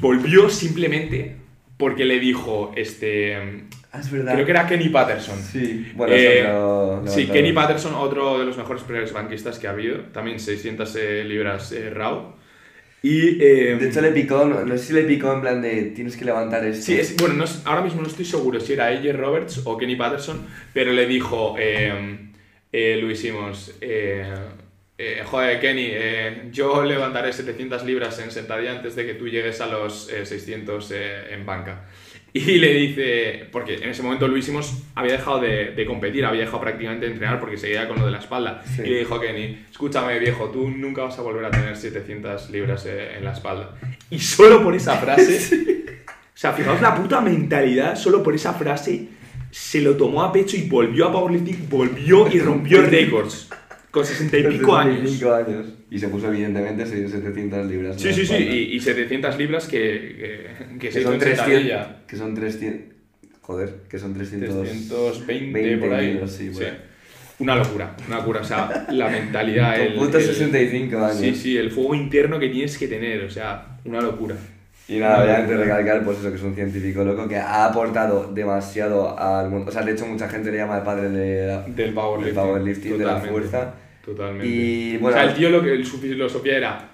Volvió 0.00 0.48
simplemente 0.48 1.36
porque 1.76 2.04
le 2.04 2.20
dijo, 2.20 2.72
este, 2.76 3.66
Ah, 3.90 4.00
es 4.00 4.10
verdad. 4.10 4.32
creo 4.34 4.46
que 4.46 4.52
era 4.52 4.66
Kenny 4.66 4.88
Patterson. 4.88 5.38
Sí, 5.42 5.92
bueno, 5.94 6.14
Eh, 6.16 6.46
otro 6.50 7.12
sí. 7.12 7.26
Kenny 7.26 7.52
Patterson, 7.52 7.94
otro 7.94 8.38
de 8.38 8.46
los 8.46 8.56
mejores 8.56 8.82
press 8.84 9.12
banquistas 9.12 9.58
que 9.58 9.66
ha 9.66 9.70
habido, 9.70 9.98
también 10.12 10.40
600 10.40 10.96
eh, 10.96 11.24
libras 11.24 11.74
raw. 11.92 12.34
Y, 13.02 13.42
eh, 13.42 13.76
De 13.80 13.88
hecho 13.88 14.00
le 14.00 14.12
picó, 14.12 14.44
no, 14.44 14.64
no 14.64 14.78
sé 14.78 14.84
si 14.84 14.92
le 14.92 15.02
picó 15.02 15.32
en 15.32 15.40
plan 15.40 15.60
de 15.60 15.82
tienes 15.94 16.16
que 16.16 16.24
levantar 16.24 16.64
esto. 16.64 16.86
Sí, 16.86 16.94
es- 17.00 17.16
bueno, 17.16 17.34
no 17.34 17.44
ahora 17.64 17.82
mismo 17.82 18.00
no 18.00 18.06
estoy 18.06 18.24
seguro 18.24 18.60
si 18.60 18.74
era 18.74 18.86
AJ 18.86 19.12
Roberts 19.12 19.62
o 19.64 19.76
Kenny 19.76 19.96
Patterson, 19.96 20.46
pero 20.72 20.92
le 20.92 21.06
dijo 21.06 21.56
eh, 21.58 22.18
eh, 22.70 22.98
Luis 23.02 23.18
Simmons, 23.20 23.74
eh, 23.80 24.24
eh, 24.98 25.22
joder, 25.24 25.58
Kenny, 25.60 25.88
eh, 25.90 26.42
yo 26.52 26.84
levantaré 26.84 27.32
700 27.32 27.84
libras 27.84 28.18
en 28.20 28.30
sentadilla 28.30 28.70
antes 28.72 28.94
de 28.94 29.04
que 29.04 29.14
tú 29.14 29.26
llegues 29.26 29.60
a 29.60 29.66
los 29.66 30.08
eh, 30.12 30.24
600 30.24 30.90
eh, 30.94 31.34
en 31.34 31.44
banca. 31.44 31.88
Y 32.34 32.58
le 32.58 32.72
dice, 32.72 33.46
porque 33.52 33.74
en 33.74 33.90
ese 33.90 34.02
momento 34.02 34.26
Luis 34.26 34.46
Simons 34.46 34.84
había 34.94 35.12
dejado 35.12 35.40
de, 35.40 35.72
de 35.72 35.86
competir, 35.86 36.24
había 36.24 36.40
dejado 36.42 36.62
prácticamente 36.62 37.04
de 37.04 37.12
entrenar 37.12 37.38
porque 37.38 37.58
seguía 37.58 37.86
con 37.86 37.98
lo 37.98 38.06
de 38.06 38.12
la 38.12 38.20
espalda. 38.20 38.62
Sí. 38.64 38.82
Y 38.84 38.88
le 38.88 38.98
dijo 39.00 39.16
a 39.16 39.20
Kenny, 39.20 39.66
escúchame 39.70 40.18
viejo, 40.18 40.48
tú 40.48 40.70
nunca 40.70 41.02
vas 41.02 41.18
a 41.18 41.22
volver 41.22 41.44
a 41.44 41.50
tener 41.50 41.76
700 41.76 42.48
libras 42.50 42.86
eh, 42.86 43.18
en 43.18 43.24
la 43.24 43.32
espalda. 43.32 43.74
Y 44.10 44.18
solo 44.18 44.62
por 44.62 44.74
esa 44.74 44.96
frase, 44.96 45.94
o 46.06 46.36
sea, 46.36 46.52
fijaos 46.52 46.80
la 46.80 46.94
puta 46.94 47.20
mentalidad, 47.20 47.96
solo 47.96 48.22
por 48.22 48.34
esa 48.34 48.54
frase 48.54 49.08
se 49.50 49.82
lo 49.82 49.98
tomó 49.98 50.22
a 50.22 50.32
pecho 50.32 50.56
y 50.56 50.62
volvió 50.62 51.06
a 51.06 51.12
powerlifting, 51.12 51.68
volvió 51.68 52.26
y 52.32 52.40
rompió 52.40 52.80
récords. 52.80 53.50
Con 53.92 54.04
60 54.04 54.38
y 54.38 54.42
pico 54.44 54.74
años. 54.76 54.96
65 55.10 55.32
años. 55.34 55.66
Y 55.90 55.98
se 56.00 56.08
puso 56.08 56.28
evidentemente 56.28 56.84
700 56.86 57.66
libras. 57.66 58.00
Sí, 58.00 58.12
sí, 58.12 58.26
sí, 58.26 58.34
y, 58.34 58.76
y 58.76 58.80
700 58.80 59.38
libras 59.38 59.68
que, 59.68 59.78
que, 59.78 60.78
que 60.78 60.88
Que 60.88 61.02
son 61.02 61.12
en 61.14 61.18
300. 61.20 61.46
sentadilla. 61.46 61.96
Que 62.08 62.16
son 62.16 62.34
300. 62.34 62.96
Joder, 63.42 63.74
que 63.90 63.98
son 63.98 64.14
300. 64.14 64.48
320 64.62 65.52
20 65.62 65.76
por 65.86 65.94
ahí. 65.94 66.12
kilos, 66.14 66.32
sí, 66.32 66.50
por 66.50 66.64
ahí. 66.64 66.78
Una 67.38 67.56
locura, 67.56 67.96
una 68.08 68.16
locura. 68.18 68.40
O 68.40 68.44
sea, 68.44 68.86
la 68.90 69.08
mentalidad. 69.10 69.78
El, 69.80 69.94
putos 69.94 70.22
el- 70.22 70.34
65 70.34 70.96
años. 70.98 71.16
Sí, 71.16 71.34
sí, 71.34 71.56
el 71.58 71.70
fuego 71.70 71.94
interno 71.94 72.38
que 72.38 72.48
tienes 72.48 72.78
que 72.78 72.88
tener. 72.88 73.24
O 73.24 73.30
sea, 73.30 73.78
una 73.84 74.00
locura. 74.00 74.36
Y 74.88 74.98
nada, 74.98 75.22
obviamente 75.24 75.56
recalcar 75.56 76.04
pues 76.04 76.18
eso, 76.18 76.28
que 76.30 76.36
es 76.36 76.42
un 76.42 76.54
científico 76.54 77.04
loco 77.04 77.26
que 77.28 77.36
ha 77.36 77.66
aportado 77.66 78.30
demasiado 78.32 79.18
al 79.18 79.48
mundo. 79.48 79.70
O 79.70 79.72
sea, 79.72 79.82
de 79.82 79.92
hecho 79.92 80.06
mucha 80.06 80.28
gente 80.28 80.50
le 80.50 80.58
llama 80.58 80.78
el 80.78 80.82
padre 80.82 81.08
de 81.08 81.46
la- 81.46 81.62
Del 81.62 81.94
powerlifting. 81.94 82.24
del 82.24 82.44
powerlifting, 82.44 82.98
de 82.98 83.04
la 83.04 83.16
fuerza. 83.20 83.74
Totalmente. 84.04 84.46
Y 84.46 84.96
bueno, 84.98 85.16
o 85.16 85.20
sea, 85.20 85.30
el 85.30 85.36
tío 85.36 85.48
lo 85.50 85.62
que 85.62 85.84
su 85.84 85.98
filosofía 85.98 86.56
era 86.56 86.88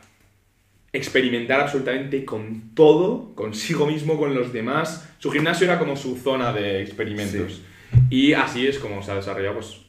experimentar 0.92 1.60
absolutamente 1.60 2.24
con 2.24 2.74
todo, 2.74 3.34
consigo 3.34 3.86
mismo, 3.86 4.18
con 4.18 4.34
los 4.34 4.52
demás. 4.52 5.08
Su 5.18 5.30
gimnasio 5.30 5.66
era 5.66 5.78
como 5.78 5.96
su 5.96 6.16
zona 6.16 6.52
de 6.52 6.82
experimentos. 6.82 7.62
Y 8.10 8.32
así 8.34 8.66
es 8.66 8.78
como 8.78 9.02
se 9.02 9.12
ha 9.12 9.14
desarrollado, 9.16 9.54
pues, 9.54 9.80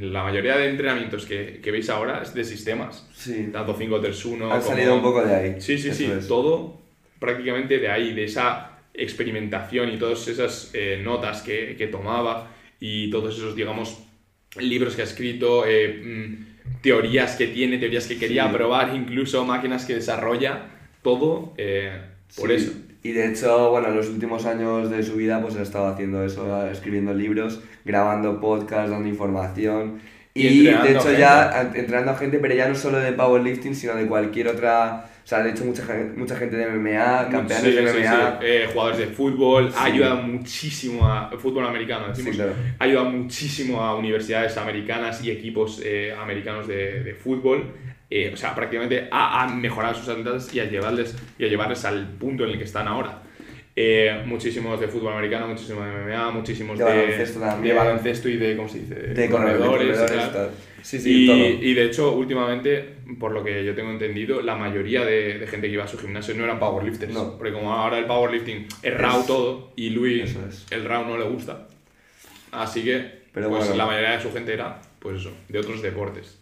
la 0.00 0.22
mayoría 0.22 0.56
de 0.56 0.70
entrenamientos 0.70 1.26
que, 1.26 1.60
que 1.62 1.70
veis 1.70 1.88
ahora 1.90 2.20
es 2.22 2.34
de 2.34 2.44
sistemas. 2.44 3.08
sí, 3.14 3.48
Tanto 3.52 3.76
5-3-1 3.76 4.32
han 4.44 4.60
como... 4.60 4.62
salido 4.62 4.94
un 4.96 5.02
poco 5.02 5.22
de 5.24 5.34
ahí. 5.34 5.56
Sí, 5.60 5.78
sí, 5.78 5.92
sí, 5.92 6.06
es. 6.06 6.28
todo 6.28 6.80
prácticamente 7.24 7.78
de 7.78 7.88
ahí, 7.88 8.12
de 8.14 8.24
esa 8.24 8.70
experimentación 8.94 9.90
y 9.92 9.96
todas 9.98 10.26
esas 10.28 10.70
eh, 10.74 11.00
notas 11.02 11.42
que, 11.42 11.74
que 11.76 11.86
tomaba 11.88 12.50
y 12.80 13.10
todos 13.10 13.36
esos, 13.36 13.54
digamos, 13.56 13.86
libros 14.58 14.94
que 14.94 15.02
ha 15.02 15.04
escrito, 15.04 15.64
eh, 15.66 15.88
mm, 16.04 16.80
teorías 16.80 17.36
que 17.36 17.46
tiene, 17.48 17.78
teorías 17.78 18.06
que 18.06 18.18
quería 18.18 18.48
Sí. 18.48 18.52
probar, 18.52 18.94
incluso 18.94 19.44
máquinas 19.44 19.84
que 19.86 19.94
desarrolla, 19.94 20.52
todo 21.02 21.54
eh, 21.56 21.92
por 22.36 22.50
Sí, 22.50 22.56
eso. 22.58 22.72
Y 23.02 23.12
de 23.12 23.30
hecho, 23.30 23.70
bueno, 23.70 23.88
en 23.88 23.96
los 23.96 24.08
últimos 24.08 24.46
años 24.46 24.90
de 24.90 25.02
su 25.02 25.16
vida 25.16 25.40
pues 25.42 25.56
ha 25.56 25.62
estado 25.62 25.88
haciendo 25.88 26.24
eso, 26.24 26.66
escribiendo 26.70 27.12
libros, 27.14 27.60
grabando 27.84 28.40
podcasts, 28.40 28.90
dando 28.90 29.08
información. 29.08 30.00
Y 30.34 30.46
Y, 30.46 30.64
de 30.64 30.92
hecho 30.92 31.12
gente. 31.12 31.18
ya 31.20 31.70
entrenando 31.74 32.12
a 32.12 32.16
gente, 32.16 32.38
pero 32.38 32.54
ya 32.54 32.68
no 32.68 32.74
solo 32.74 32.98
de 32.98 33.12
powerlifting, 33.12 33.74
sino 33.74 33.94
de 33.96 34.06
cualquier 34.06 34.48
otra... 34.48 35.10
O 35.24 35.26
sea, 35.26 35.42
de 35.42 35.50
hecho 35.52 35.64
mucha, 35.64 35.82
mucha 36.16 36.36
gente 36.36 36.54
de 36.56 36.66
MMA, 36.66 37.28
campeones 37.30 37.62
Sí, 37.64 37.70
de 37.70 37.88
sí, 37.88 37.98
MMA. 37.98 38.30
sí. 38.40 38.46
Eh, 38.46 38.68
jugadores 38.70 38.98
de 38.98 39.06
fútbol, 39.06 39.70
Sí. 39.72 39.78
ayuda 39.80 40.14
muchísimo 40.16 41.08
a 41.08 41.30
fútbol 41.38 41.64
americano, 41.66 42.04
Sí, 42.14 42.22
decimos, 42.22 42.36
claro. 42.36 42.52
ayuda 42.78 43.04
muchísimo 43.04 43.80
a 43.80 43.96
universidades 43.96 44.56
americanas 44.58 45.24
y 45.24 45.30
equipos 45.30 45.80
eh, 45.82 46.14
americanos 46.20 46.68
de, 46.68 47.02
de 47.02 47.14
fútbol. 47.14 47.72
eh, 48.10 48.30
o 48.32 48.36
sea, 48.36 48.54
prácticamente 48.54 49.08
a, 49.10 49.42
a 49.42 49.48
mejorar 49.48 49.96
sus 49.96 50.08
atletas 50.08 50.54
y 50.54 50.60
a 50.60 50.66
llevarles 50.66 51.16
y 51.38 51.46
a 51.46 51.48
llevarles 51.48 51.84
al 51.86 52.06
punto 52.06 52.44
en 52.44 52.50
el 52.50 52.58
que 52.58 52.64
están 52.64 52.86
ahora. 52.86 53.22
Eh, 53.76 54.22
muchísimos 54.26 54.78
de 54.78 54.86
fútbol 54.86 55.14
americano, 55.14 55.48
muchísimos 55.48 55.84
de 55.84 55.90
MMA, 55.90 56.30
muchísimos 56.30 56.78
De 56.78 56.84
de, 56.84 56.90
baloncesto 56.90 57.40
también. 57.40 57.74
de 57.74 57.80
baloncesto 57.80 58.28
y 58.28 58.36
de, 58.36 58.56
¿cómo 58.56 58.68
se 58.68 58.78
dice? 58.80 58.94
De 58.94 59.28
corredores, 59.28 59.98
y 59.98 60.06
tal. 60.14 60.32
tal. 60.32 60.50
Sí, 60.80 61.00
sí, 61.00 61.24
y, 61.24 61.26
todo. 61.26 61.38
y 61.38 61.74
de 61.74 61.84
hecho, 61.86 62.12
últimamente, 62.12 62.84
por 63.18 63.32
lo 63.32 63.42
que 63.42 63.64
yo 63.64 63.74
tengo 63.74 63.90
entendido, 63.90 64.42
la 64.42 64.54
mayoría 64.54 65.04
de, 65.04 65.44
gente 65.50 65.66
que 65.66 65.72
iba 65.72 65.84
a 65.84 65.88
su 65.88 65.98
gimnasio 65.98 66.34
no 66.34 66.44
eran 66.44 66.60
powerlifters. 66.60 67.12
No. 67.12 67.36
Porque 67.36 67.52
como 67.52 67.72
ahora 67.72 67.98
el 67.98 68.04
powerlifting 68.04 68.66
es 68.82 68.96
raw 68.96 69.20
Es- 69.20 69.26
todo 69.26 69.72
y 69.76 69.90
Luis 69.90 70.36
es. 70.48 70.66
el 70.70 70.84
raw 70.84 71.04
no 71.04 71.16
le 71.18 71.24
gusta. 71.24 71.66
Así 72.52 72.84
que 72.84 73.24
Pero 73.32 73.48
pues 73.48 73.62
bueno. 73.64 73.76
la 73.76 73.86
mayoría 73.86 74.10
de 74.12 74.20
su 74.22 74.30
gente 74.32 74.52
era 74.52 74.80
pues 75.00 75.18
eso, 75.20 75.32
de 75.48 75.58
otros 75.58 75.82
deportes. 75.82 76.38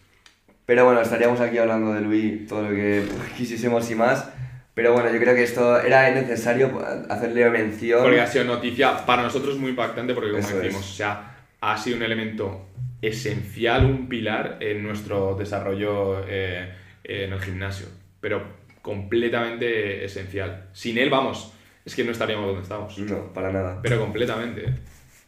Pero 0.66 0.84
bueno, 0.84 1.00
estaríamos 1.00 1.40
aquí 1.40 1.56
hablando 1.58 1.92
de 1.94 2.00
Luis 2.02 2.46
todo 2.46 2.62
lo 2.62 2.70
que 2.70 3.02
quisiésemos 3.38 3.90
y 3.90 3.94
más. 3.94 4.28
Pero 4.74 4.94
bueno, 4.94 5.12
yo 5.12 5.18
creo 5.18 5.34
que 5.34 5.42
esto 5.42 5.80
era 5.80 6.10
necesario 6.10 6.82
hacerle 7.08 7.50
mención. 7.50 8.02
Porque 8.02 8.20
ha 8.20 8.26
sido 8.26 8.44
noticia 8.44 9.04
para 9.04 9.22
nosotros 9.22 9.58
muy 9.58 9.70
impactante 9.70 10.14
porque 10.14 10.30
como 10.30 10.42
Eso 10.42 10.58
decimos, 10.58 10.82
es. 10.82 10.90
o 10.92 10.94
sea, 10.94 11.36
ha 11.60 11.76
sido 11.76 11.98
un 11.98 12.02
elemento 12.02 12.66
esencial, 13.02 13.84
un 13.84 14.08
pilar 14.08 14.58
en 14.60 14.82
nuestro 14.82 15.34
desarrollo 15.34 16.24
eh, 16.26 16.72
en 17.04 17.32
el 17.32 17.40
gimnasio. 17.40 17.86
Pero 18.20 18.42
completamente 18.80 20.04
esencial. 20.04 20.68
Sin 20.72 20.96
él, 20.96 21.10
vamos, 21.10 21.52
es 21.84 21.94
que 21.94 22.04
no 22.04 22.12
estaríamos 22.12 22.46
donde 22.46 22.62
estamos. 22.62 22.98
No, 22.98 23.32
para 23.32 23.52
nada. 23.52 23.80
Pero 23.82 24.00
completamente. 24.00 24.72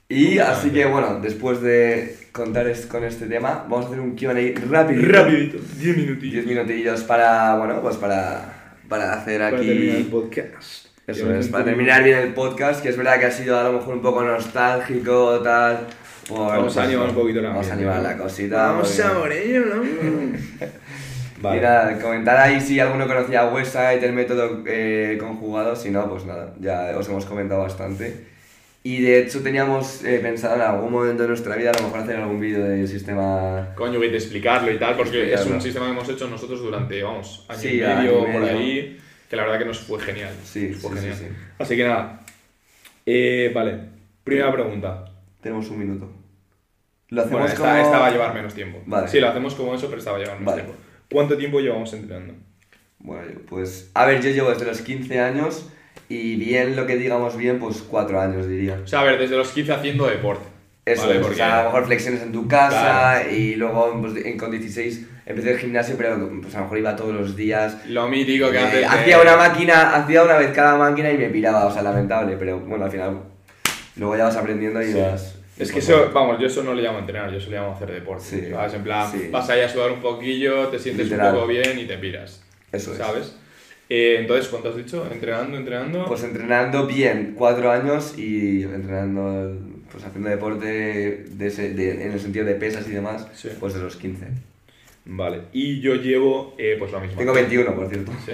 Y 0.08 0.38
así 0.38 0.70
que 0.70 0.84
bueno, 0.84 1.18
después 1.20 1.60
de 1.60 2.28
contar 2.32 2.70
con 2.88 3.04
este 3.04 3.26
tema, 3.26 3.66
vamos 3.68 3.86
a 3.86 3.88
hacer 3.88 4.00
un 4.00 4.16
QA 4.16 4.34
rápido. 4.70 5.02
Rapidito, 5.12 5.58
10 5.78 5.96
minutillos. 5.96 6.44
10 6.44 6.46
minutillos 6.46 7.02
para, 7.02 7.56
bueno, 7.56 7.80
pues 7.80 7.96
para, 7.96 8.53
para 8.88 9.12
hacer 9.14 9.42
aquí... 9.42 10.08
podcast. 10.10 10.86
Eso 11.06 11.34
es, 11.34 11.48
para 11.48 11.64
terminar 11.66 12.02
bien 12.02 12.18
el 12.18 12.32
podcast, 12.32 12.82
que 12.82 12.88
es 12.88 12.96
verdad 12.96 13.18
que 13.18 13.26
ha 13.26 13.30
sido 13.30 13.58
a 13.58 13.64
lo 13.64 13.72
mejor 13.74 13.94
un 13.94 14.00
poco 14.02 14.22
nostálgico, 14.22 15.40
tal. 15.40 15.86
por- 16.26 16.38
Vamos 16.38 16.76
a 16.76 16.80
pues, 16.80 16.88
animar 16.88 17.08
un 17.10 17.14
poquito 17.14 17.40
el 17.40 17.46
Vamos 17.46 17.68
a 17.68 17.72
animar 17.74 18.02
la 18.02 18.16
cosita. 18.16 18.56
Vamos 18.72 19.00
a 19.00 19.12
por 19.12 19.30
ello, 19.32 19.62
¿no? 19.66 19.82
Y 21.52 21.60
nada, 21.60 21.98
comentar 21.98 22.38
ahí 22.38 22.58
si 22.58 22.80
alguno 22.80 23.06
conocía 23.06 23.46
Website, 23.48 24.02
el 24.02 24.14
método 24.14 24.62
eh, 24.66 25.18
conjugado, 25.20 25.76
si 25.76 25.90
no, 25.90 26.08
pues 26.08 26.24
nada, 26.24 26.54
ya 26.58 26.96
os 26.96 27.06
hemos 27.08 27.26
comentado 27.26 27.60
bastante. 27.60 28.33
Y 28.86 29.00
de 29.00 29.20
hecho 29.20 29.42
teníamos 29.42 30.04
eh, 30.04 30.18
pensado 30.22 30.56
en 30.56 30.60
algún 30.60 30.92
momento 30.92 31.22
de 31.22 31.28
nuestra 31.30 31.56
vida 31.56 31.70
a 31.70 31.78
lo 31.78 31.84
mejor 31.84 32.00
hacer 32.00 32.16
algún 32.16 32.38
vídeo 32.38 32.62
del 32.64 32.86
sistema... 32.86 33.72
Coño, 33.74 33.96
voy 33.98 34.08
a 34.08 34.12
explicarlo 34.12 34.70
y 34.70 34.78
tal, 34.78 34.94
porque 34.94 35.22
es 35.22 35.40
Explicarlo. 35.40 35.54
un 35.56 35.62
sistema 35.62 35.86
que 35.86 35.92
hemos 35.92 36.08
hecho 36.10 36.28
nosotros 36.28 36.60
durante, 36.60 37.02
vamos, 37.02 37.46
año 37.48 37.58
Sí, 37.60 37.68
y 37.78 37.80
medio 37.80 38.18
y 38.28 38.32
por 38.32 38.40
medio. 38.42 38.58
ahí, 38.58 39.00
que 39.30 39.36
la 39.36 39.44
verdad 39.44 39.58
que 39.58 39.64
nos 39.64 39.78
fue 39.80 39.98
genial. 40.00 40.34
Sí, 40.44 40.74
fue 40.74 40.90
sí, 40.90 40.96
genial. 40.98 41.16
sí. 41.18 41.24
Así 41.58 41.76
que 41.76 41.84
nada. 41.84 42.20
Eh, 43.06 43.50
vale, 43.54 43.78
primera 44.22 44.52
pregunta. 44.52 45.06
Tenemos 45.40 45.66
un 45.70 45.78
minuto. 45.78 46.12
Lo 47.08 47.22
hacemos 47.22 47.40
Bueno, 47.40 47.54
esta, 47.54 47.70
como... 47.70 47.82
esta 47.86 47.98
va 47.98 48.06
a 48.08 48.10
llevar 48.10 48.34
menos 48.34 48.52
tiempo. 48.54 48.82
Vale. 48.84 49.08
Sí, 49.08 49.18
lo 49.18 49.28
hacemos 49.30 49.54
como 49.54 49.74
eso, 49.74 49.86
pero 49.86 49.98
esta 49.98 50.10
va 50.10 50.18
a 50.18 50.20
llevar 50.20 50.38
menos 50.40 50.52
Vale. 50.54 50.62
tiempo. 50.64 50.82
¿Cuánto 51.10 51.38
tiempo 51.38 51.60
llevamos 51.60 51.90
entrenando? 51.94 52.34
Bueno, 52.98 53.40
pues... 53.48 53.90
A 53.94 54.04
ver, 54.04 54.20
yo 54.22 54.28
llevo 54.28 54.50
desde 54.50 54.66
los 54.66 54.82
15 54.82 55.20
años 55.20 55.70
y 56.08 56.36
bien 56.36 56.76
lo 56.76 56.86
que 56.86 56.96
digamos 56.96 57.36
bien, 57.36 57.58
pues 57.58 57.82
4 57.82 58.20
años 58.20 58.46
diría. 58.48 58.78
O 58.84 58.86
sea, 58.86 59.00
a 59.00 59.04
ver, 59.04 59.18
desde 59.18 59.36
los 59.36 59.48
15 59.50 59.72
haciendo 59.72 60.06
deporte. 60.06 60.44
Eso 60.84 61.06
¿vale? 61.06 61.20
Porque- 61.20 61.34
o 61.34 61.36
sea, 61.36 61.60
a 61.60 61.62
lo 61.64 61.70
mejor 61.70 61.86
flexiones 61.86 62.22
en 62.22 62.32
tu 62.32 62.46
casa 62.46 63.20
Claro. 63.22 63.30
y 63.34 63.54
luego 63.54 63.98
pues, 64.02 64.36
con 64.36 64.50
16 64.50 65.06
empecé 65.24 65.52
el 65.52 65.58
gimnasio, 65.58 65.94
pero 65.96 66.18
pues, 66.42 66.54
a 66.54 66.58
lo 66.58 66.64
mejor 66.64 66.78
iba 66.78 66.94
todos 66.94 67.14
los 67.14 67.34
días. 67.36 67.78
Lo 67.88 68.06
mítico 68.08 68.50
que 68.50 68.58
Eh, 68.58 68.66
de- 68.80 68.84
hacía 68.84 69.18
una 69.20 69.36
máquina, 69.36 69.94
hacía 69.96 70.22
una 70.22 70.36
vez 70.36 70.50
cada 70.52 70.76
máquina 70.76 71.10
y 71.10 71.16
me 71.16 71.30
piraba, 71.30 71.64
o 71.66 71.72
sea, 71.72 71.80
lamentable, 71.80 72.36
pero 72.38 72.60
bueno, 72.60 72.84
al 72.84 72.90
final 72.90 73.18
luego 73.96 74.16
ya 74.16 74.24
vas 74.24 74.36
aprendiendo 74.36 74.82
y 74.82 74.92
Sí. 74.92 75.00
vas... 75.00 75.36
Es 75.56 75.70
que 75.70 75.78
eso, 75.78 76.10
vamos, 76.12 76.38
yo 76.40 76.48
eso 76.48 76.64
no 76.64 76.74
le 76.74 76.82
llamo 76.82 76.98
entrenar, 76.98 77.30
yo 77.30 77.38
eso 77.38 77.48
le 77.48 77.56
llamo 77.56 77.72
hacer 77.76 77.90
deporte. 77.92 78.24
Sí. 78.24 78.50
¿sabes? 78.50 78.74
En 78.74 78.82
plan, 78.82 79.10
Sí. 79.10 79.28
vas 79.30 79.48
ahí 79.48 79.60
a 79.62 79.68
sudar 79.68 79.92
un 79.92 80.00
poquillo, 80.00 80.66
te 80.68 80.78
sientes 80.80 81.06
Literal. 81.06 81.28
un 81.28 81.34
poco 81.36 81.46
bien 81.46 81.78
y 81.78 81.86
te 81.86 81.96
piras. 81.96 82.42
Eso 82.72 82.92
es. 82.92 83.36
Eh, 83.88 84.16
entonces, 84.20 84.48
¿cuánto 84.48 84.70
has 84.70 84.76
dicho? 84.76 85.06
¿Entrenando, 85.12 85.56
entrenando? 85.58 86.04
Pues 86.06 86.22
entrenando 86.24 86.86
bien, 86.86 87.34
cuatro 87.36 87.70
años 87.70 88.18
y 88.18 88.62
entrenando, 88.62 89.58
pues 89.92 90.04
haciendo 90.04 90.30
deporte 90.30 91.26
de 91.28 91.46
ese- 91.46 91.74
de- 91.74 92.04
en 92.06 92.12
el 92.12 92.20
sentido 92.20 92.44
de 92.46 92.54
pesas 92.54 92.88
y 92.88 92.92
demás, 92.92 93.26
Sí. 93.34 93.50
pues 93.60 93.74
de 93.74 93.80
los 93.80 93.96
15. 93.96 94.26
Vale. 95.04 95.42
Y 95.52 95.80
yo 95.80 95.96
llevo, 95.96 96.54
eh, 96.56 96.76
pues 96.78 96.90
lo 96.92 97.00
mismo. 97.00 97.18
Tengo 97.18 97.34
21, 97.34 97.74
por 97.74 97.88
cierto. 97.90 98.10
Sí. 98.24 98.32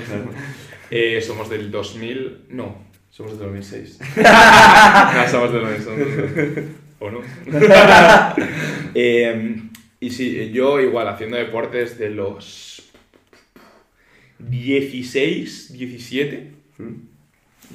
Eh, 0.93 1.21
somos 1.21 1.51
del 1.51 1.71
2000. 1.71 2.45
No, 2.51 2.77
somos 3.11 3.33
del 3.33 3.41
2006. 3.41 3.99
no, 4.17 5.29
somos 5.29 5.53
del 5.53 5.63
2006. 5.63 6.67
¿O 7.01 7.11
no? 7.11 7.21
Eh, 8.95 9.63
y 10.01 10.11
sí, 10.11 10.51
yo 10.53 10.81
igual 10.81 11.09
haciendo 11.09 11.37
deportes 11.37 11.99
de 11.99 12.11
los 12.11 12.70
16, 14.49 15.73
17. 15.73 16.51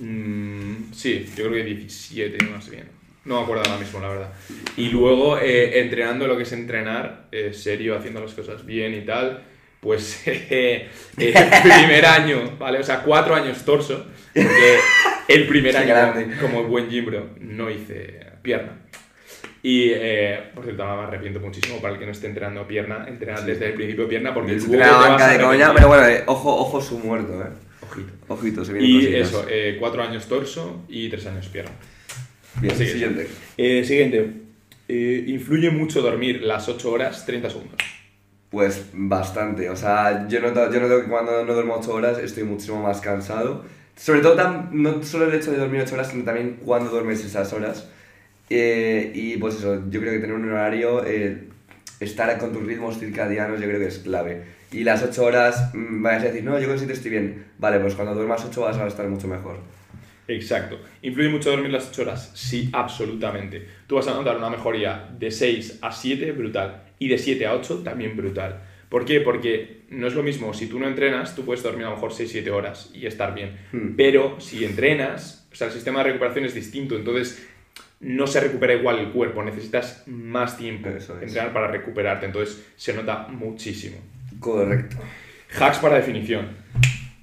Mm, 0.01 0.91
sí, 0.93 1.26
yo 1.36 1.45
creo 1.45 1.51
que 1.51 1.63
17 1.63 2.45
más 2.45 2.70
bien. 2.70 2.86
No 3.26 3.38
me 3.38 3.43
acuerdo 3.43 3.63
ahora 3.66 3.80
mismo, 3.80 3.99
la 3.99 4.09
verdad. 4.09 4.34
Y 4.78 4.89
luego 4.89 5.39
eh, 5.39 5.80
entrenando 5.80 6.28
lo 6.28 6.38
que 6.38 6.43
es 6.43 6.51
entrenar, 6.51 7.28
eh, 7.32 7.53
serio, 7.53 7.97
haciendo 7.97 8.22
las 8.22 8.34
cosas 8.34 8.66
bien 8.66 8.93
y 8.93 9.01
tal, 9.01 9.43
Pues 9.80 10.24
eh, 10.28 10.89
el 11.18 11.34
primer 11.34 12.05
año, 12.05 12.55
¿vale? 12.59 12.80
O 12.80 12.84
sea, 12.84 13.01
cuatro 13.01 13.36
años 13.36 13.63
torso, 13.66 14.05
porque 14.34 14.78
el 15.28 15.47
primer 15.47 15.76
año, 15.76 16.38
como 16.39 16.63
buen 16.66 16.89
Jimbro, 16.89 17.30
no 17.39 17.70
hice 17.70 18.20
pierna. 18.41 18.84
Y, 19.68 19.89
eh, 19.95 20.51
por 20.53 20.63
cierto, 20.63 20.86
me 20.86 20.91
arrepiento 20.91 21.39
muchísimo 21.39 21.82
para 21.82 21.95
el 21.95 21.99
que 21.99 22.05
no 22.05 22.11
esté 22.11 22.28
entrenando 22.28 22.68
pierna, 22.68 23.03
entrenar 23.07 23.43
desde 23.43 23.70
el 23.70 23.74
principio 23.74 24.07
pierna, 24.07 24.32
porque 24.32 24.51
luego 24.51 24.68
tiene 24.68 24.86
la 24.86 24.97
banca 24.97 25.28
de 25.28 25.41
coña, 25.43 25.74
pero 25.74 25.88
bueno, 25.88 26.05
eh, 26.07 26.22
ojo, 26.28 26.55
ojo 26.55 26.80
su 26.80 26.99
muerto, 26.99 27.41
eh. 27.41 27.47
Ojito. 27.82 28.13
Ojito, 28.28 28.63
se 28.63 28.74
vienen 28.74 28.91
Y 28.91 28.99
cositas. 28.99 29.28
eso, 29.28 29.45
eh, 29.49 29.78
cuatro 29.80 30.03
años 30.03 30.28
torso 30.28 30.84
y 30.88 31.09
tres 31.09 31.26
años 31.26 31.47
pierna. 31.47 31.72
Bien, 32.61 32.76
siguiente. 32.76 33.28
Eh, 33.57 33.84
siguiente. 33.84 34.34
Influye 34.88 35.72
mucho 35.72 36.03
dormir 36.03 36.43
las 36.43 36.70
8 36.70 36.91
horas 36.91 37.26
30 37.26 37.49
segundos. 37.49 37.80
Pues 38.51 38.86
bastante, 38.93 39.72
o 39.72 39.76
sea, 39.76 40.28
yo 40.28 40.41
noto, 40.41 40.72
yo 40.72 40.80
noto 40.80 41.01
que 41.01 41.09
cuando 41.09 41.43
no 41.43 41.53
duermo 41.55 41.78
8 41.80 41.91
horas 41.91 42.20
estoy 42.20 42.43
muchísimo 42.43 42.84
más 42.84 43.01
cansado. 43.01 43.66
Sobre 43.95 44.20
todo, 44.20 44.68
no 44.72 45.01
solo 45.01 45.26
el 45.26 45.34
hecho 45.34 45.51
de 45.51 45.57
dormir 45.57 45.82
8 45.82 45.95
horas, 45.95 46.11
sino 46.11 46.24
también 46.24 46.59
cuando 46.63 46.91
duermes 46.91 47.26
esas 47.26 47.51
horas. 47.51 47.89
Eh, 48.49 49.11
y 49.13 49.37
pues 49.37 49.55
eso, 49.55 49.83
yo 49.89 49.99
creo 49.99 50.13
que 50.13 50.19
tener 50.19 50.35
un 50.35 50.49
horario, 50.49 51.03
eh, 51.05 51.49
estar 51.99 52.37
con 52.37 52.53
tus 52.53 52.63
ritmos 52.63 52.99
circadianos, 52.99 53.59
yo 53.59 53.67
creo 53.67 53.79
que 53.79 53.87
es 53.87 53.99
clave. 53.99 54.43
Y 54.71 54.83
las 54.83 55.03
8 55.03 55.23
horas, 55.23 55.71
mm, 55.73 56.01
vas 56.01 56.21
a 56.21 56.25
decir, 56.27 56.43
no, 56.43 56.59
yo 56.59 56.67
con 56.67 56.77
7 56.77 56.93
estoy 56.93 57.11
bien. 57.11 57.45
Vale, 57.57 57.79
pues 57.79 57.95
cuando 57.95 58.13
duermas 58.13 58.45
8 58.45 58.61
vas 58.61 58.77
a 58.77 58.87
estar 58.87 59.07
mucho 59.07 59.27
mejor. 59.27 59.59
Exacto. 60.27 60.79
¿Influye 61.01 61.29
mucho 61.29 61.51
dormir 61.51 61.71
las 61.71 61.89
8 61.89 62.01
horas? 62.01 62.31
Sí, 62.33 62.69
absolutamente. 62.73 63.65
Tú 63.87 63.95
vas 63.95 64.07
a 64.07 64.13
notar 64.13 64.37
una 64.37 64.49
mejoría 64.49 65.09
de 65.17 65.31
6 65.31 65.79
a 65.81 65.91
7, 65.91 66.31
brutal. 66.31 66.83
Y 66.99 67.07
de 67.07 67.17
7 67.17 67.45
a 67.45 67.53
8, 67.53 67.81
también 67.83 68.17
brutal. 68.17 68.61
¿Por 68.89 69.05
qué? 69.05 69.21
Porque 69.21 69.81
no 69.89 70.07
es 70.07 70.13
lo 70.13 70.23
mismo, 70.23 70.53
si 70.53 70.67
tú 70.67 70.79
no 70.79 70.87
entrenas, 70.87 71.35
tú 71.35 71.45
puedes 71.45 71.63
dormir 71.63 71.85
a 71.85 71.89
lo 71.89 71.95
mejor 71.95 72.11
6-7 72.11 72.49
horas 72.51 72.91
y 72.93 73.05
estar 73.05 73.33
bien. 73.33 73.57
Hmm. 73.71 73.95
Pero 73.95 74.39
si 74.39 74.63
entrenas, 74.65 75.47
o 75.51 75.55
sea, 75.55 75.67
el 75.67 75.73
sistema 75.73 75.99
de 75.99 76.11
recuperación 76.11 76.45
es 76.45 76.53
distinto, 76.53 76.95
entonces 76.95 77.47
no 77.99 78.27
se 78.27 78.39
recupera 78.39 78.73
igual 78.73 78.99
el 78.99 79.11
cuerpo, 79.11 79.43
necesitas 79.43 80.03
más 80.07 80.57
tiempo 80.57 80.89
es. 80.89 81.09
entrenar 81.09 81.53
para 81.53 81.67
recuperarte, 81.67 82.25
entonces 82.25 82.63
se 82.75 82.93
nota 82.93 83.27
muchísimo. 83.29 83.97
Correcto. 84.39 84.97
Hacks 85.59 85.79
para 85.79 85.95
definición. 85.95 86.47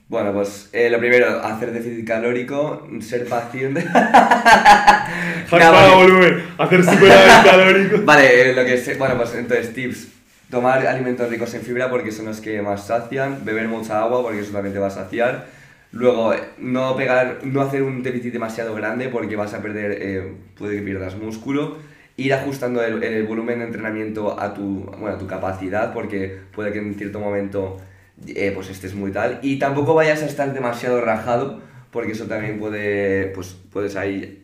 Bueno, 0.08 0.32
pues 0.32 0.68
eh, 0.72 0.90
lo 0.90 0.98
primero, 0.98 1.40
hacer 1.42 1.72
déficit 1.72 2.06
calórico, 2.06 2.86
ser 3.00 3.26
paciente. 3.26 3.80
Hacks 3.94 5.50
No, 5.52 5.58
para 5.58 5.70
vale. 5.70 5.94
volumen, 5.94 6.44
hacer 6.58 6.84
superávit 6.84 7.44
calórico. 7.50 8.02
Vale, 8.04 8.50
eh, 8.50 8.54
lo 8.54 8.64
que 8.64 8.76
sé, 8.78 8.94
bueno, 8.94 9.16
pues 9.16 9.34
entonces 9.34 9.72
tips. 9.74 10.08
Tomar 10.50 10.86
alimentos 10.86 11.30
ricos 11.30 11.54
en 11.54 11.62
fibra 11.62 11.88
porque 11.88 12.12
son 12.12 12.26
los 12.26 12.40
que 12.42 12.60
más 12.60 12.86
sacian, 12.86 13.42
beber 13.42 13.68
mucha 13.68 14.02
agua 14.02 14.22
porque 14.22 14.40
eso 14.40 14.52
también 14.52 14.74
te 14.74 14.78
va 14.78 14.88
a 14.88 14.90
saciar. 14.90 15.46
Luego, 15.92 16.34
no 16.58 16.96
pegar, 16.96 17.40
no 17.44 17.60
hacer 17.60 17.82
un 17.82 18.02
déficit 18.02 18.32
demasiado 18.32 18.74
grande 18.74 19.08
porque 19.08 19.36
vas 19.36 19.52
a 19.52 19.60
perder, 19.60 19.98
eh, 20.00 20.32
puede 20.56 20.76
que 20.76 20.82
pierdas 20.82 21.16
músculo. 21.16 21.76
Ir 22.16 22.32
ajustando 22.32 22.82
el, 22.82 23.02
el 23.02 23.24
volumen 23.24 23.58
de 23.58 23.66
entrenamiento 23.66 24.40
a 24.40 24.54
tu, 24.54 24.84
bueno, 24.98 25.16
a 25.16 25.18
tu 25.18 25.26
capacidad 25.26 25.92
porque 25.92 26.38
puede 26.54 26.72
que 26.72 26.78
en 26.78 26.94
cierto 26.94 27.20
momento 27.20 27.78
eh, 28.26 28.52
pues 28.54 28.70
estés 28.70 28.94
muy 28.94 29.12
tal. 29.12 29.38
Y 29.42 29.58
tampoco 29.58 29.94
vayas 29.94 30.22
a 30.22 30.26
estar 30.26 30.52
demasiado 30.54 31.00
rajado 31.00 31.60
porque 31.90 32.12
eso 32.12 32.24
también 32.24 32.58
puede, 32.58 33.26
pues 33.28 33.56
puedes 33.70 33.96
ahí... 33.96 34.38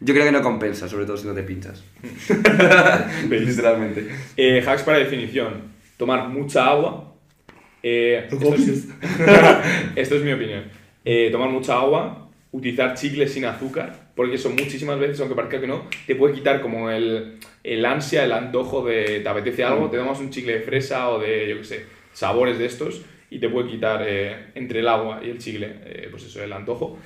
Yo 0.00 0.14
creo 0.14 0.24
que 0.24 0.32
no 0.32 0.42
compensa, 0.42 0.88
sobre 0.88 1.04
todo 1.04 1.16
si 1.16 1.26
no 1.26 1.34
te 1.34 1.42
pinchas. 1.42 1.84
Literalmente. 3.28 4.08
Eh, 4.36 4.64
hacks 4.66 4.82
para 4.84 4.98
definición. 4.98 5.64
Tomar 5.96 6.28
mucha 6.28 6.66
agua. 6.66 7.14
Eh, 7.82 8.28
esto, 8.30 8.54
es, 8.54 8.88
esto 9.96 10.14
es 10.16 10.22
mi 10.22 10.32
opinión. 10.32 10.77
Eh, 11.10 11.30
tomar 11.32 11.48
mucha 11.48 11.78
agua. 11.78 12.28
Utilizar 12.52 12.94
chicles 12.94 13.32
sin 13.32 13.44
azúcar. 13.46 14.10
Porque 14.14 14.34
eso 14.34 14.50
muchísimas 14.50 14.98
veces, 14.98 15.20
aunque 15.20 15.34
parezca 15.34 15.60
que 15.60 15.66
no, 15.66 15.86
te 16.06 16.14
puede 16.16 16.34
quitar 16.34 16.60
como 16.60 16.90
el, 16.90 17.38
el 17.64 17.84
ansia, 17.86 18.24
el 18.24 18.32
antojo 18.32 18.84
de 18.84 19.20
te 19.20 19.28
apetece 19.28 19.64
algo, 19.64 19.88
te 19.88 19.96
tomas 19.96 20.18
un 20.20 20.30
chicle 20.30 20.54
de 20.54 20.60
fresa 20.60 21.08
o 21.10 21.18
de, 21.20 21.48
yo 21.48 21.58
qué 21.58 21.64
sé, 21.64 21.86
sabores 22.12 22.58
de 22.58 22.66
estos 22.66 23.02
y 23.30 23.38
te 23.38 23.48
puede 23.48 23.68
quitar 23.68 24.02
eh, 24.06 24.46
entre 24.54 24.80
el 24.80 24.88
agua 24.88 25.20
y 25.24 25.30
el 25.30 25.38
chicle, 25.38 25.68
eh, 25.84 26.08
pues 26.10 26.24
eso, 26.24 26.42
el 26.42 26.52
antojo. 26.52 26.98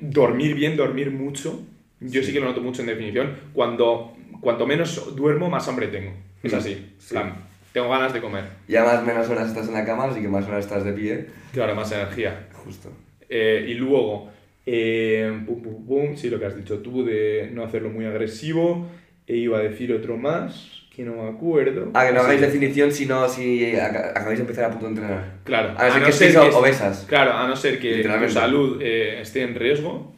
Dormir 0.00 0.54
bien, 0.54 0.76
dormir 0.76 1.10
mucho. 1.10 1.60
Yo 2.00 2.22
sí. 2.22 2.32
que 2.32 2.40
lo 2.40 2.46
noto 2.46 2.60
mucho 2.60 2.82
en 2.82 2.88
definición. 2.88 3.34
Cuando, 3.52 4.16
cuanto 4.40 4.66
menos 4.66 5.16
duermo, 5.16 5.50
más 5.50 5.66
hambre 5.68 5.88
tengo. 5.88 6.12
Es 6.42 6.52
Mm, 6.52 6.56
así. 6.56 6.86
sí. 6.98 7.14
plan, 7.14 7.45
tengo 7.76 7.90
ganas 7.90 8.14
de 8.14 8.22
comer. 8.22 8.44
Ya 8.68 8.84
más 8.84 9.04
menos 9.04 9.28
horas 9.28 9.48
estás 9.48 9.68
en 9.68 9.74
la 9.74 9.84
cama, 9.84 10.04
así 10.04 10.22
que 10.22 10.28
más 10.28 10.46
horas 10.48 10.64
estás 10.64 10.82
de 10.82 10.92
pie. 10.94 11.26
Claro, 11.52 11.74
más 11.74 11.92
energía. 11.92 12.48
Justo. 12.64 12.90
Eh, 13.28 13.66
y 13.68 13.74
luego, 13.74 14.30
eh, 14.64 15.42
pum, 15.46 15.60
pum, 15.62 15.86
pum, 15.86 16.16
sí, 16.16 16.30
lo 16.30 16.38
que 16.40 16.46
has 16.46 16.56
dicho 16.56 16.78
tú 16.78 17.04
de 17.04 17.50
no 17.52 17.62
hacerlo 17.64 17.90
muy 17.90 18.06
agresivo. 18.06 18.86
E 19.26 19.36
iba 19.36 19.58
a 19.58 19.60
decir 19.60 19.92
otro 19.92 20.16
más, 20.16 20.84
que 20.94 21.02
no 21.02 21.22
me 21.22 21.28
acuerdo. 21.28 21.90
Ah, 21.92 22.06
que 22.06 22.14
no 22.14 22.20
hagáis 22.22 22.40
definición 22.40 22.92
si 22.92 23.04
no, 23.04 23.28
si 23.28 23.72
ac- 23.72 24.10
acabáis 24.12 24.38
de 24.38 24.42
empezar 24.44 24.64
a 24.64 24.70
puto 24.70 24.86
entrenar. 24.86 25.34
Claro, 25.44 25.74
A 25.76 25.98
no 25.98 26.10
ser 26.12 26.32
que 26.32 26.38
obesas. 26.38 27.04
Claro, 27.06 27.32
a 27.34 27.46
no 27.46 27.56
ser 27.56 27.78
que 27.78 28.02
tu 28.02 28.30
salud 28.30 28.78
eh, 28.80 29.20
esté 29.20 29.42
en 29.42 29.54
riesgo, 29.54 30.14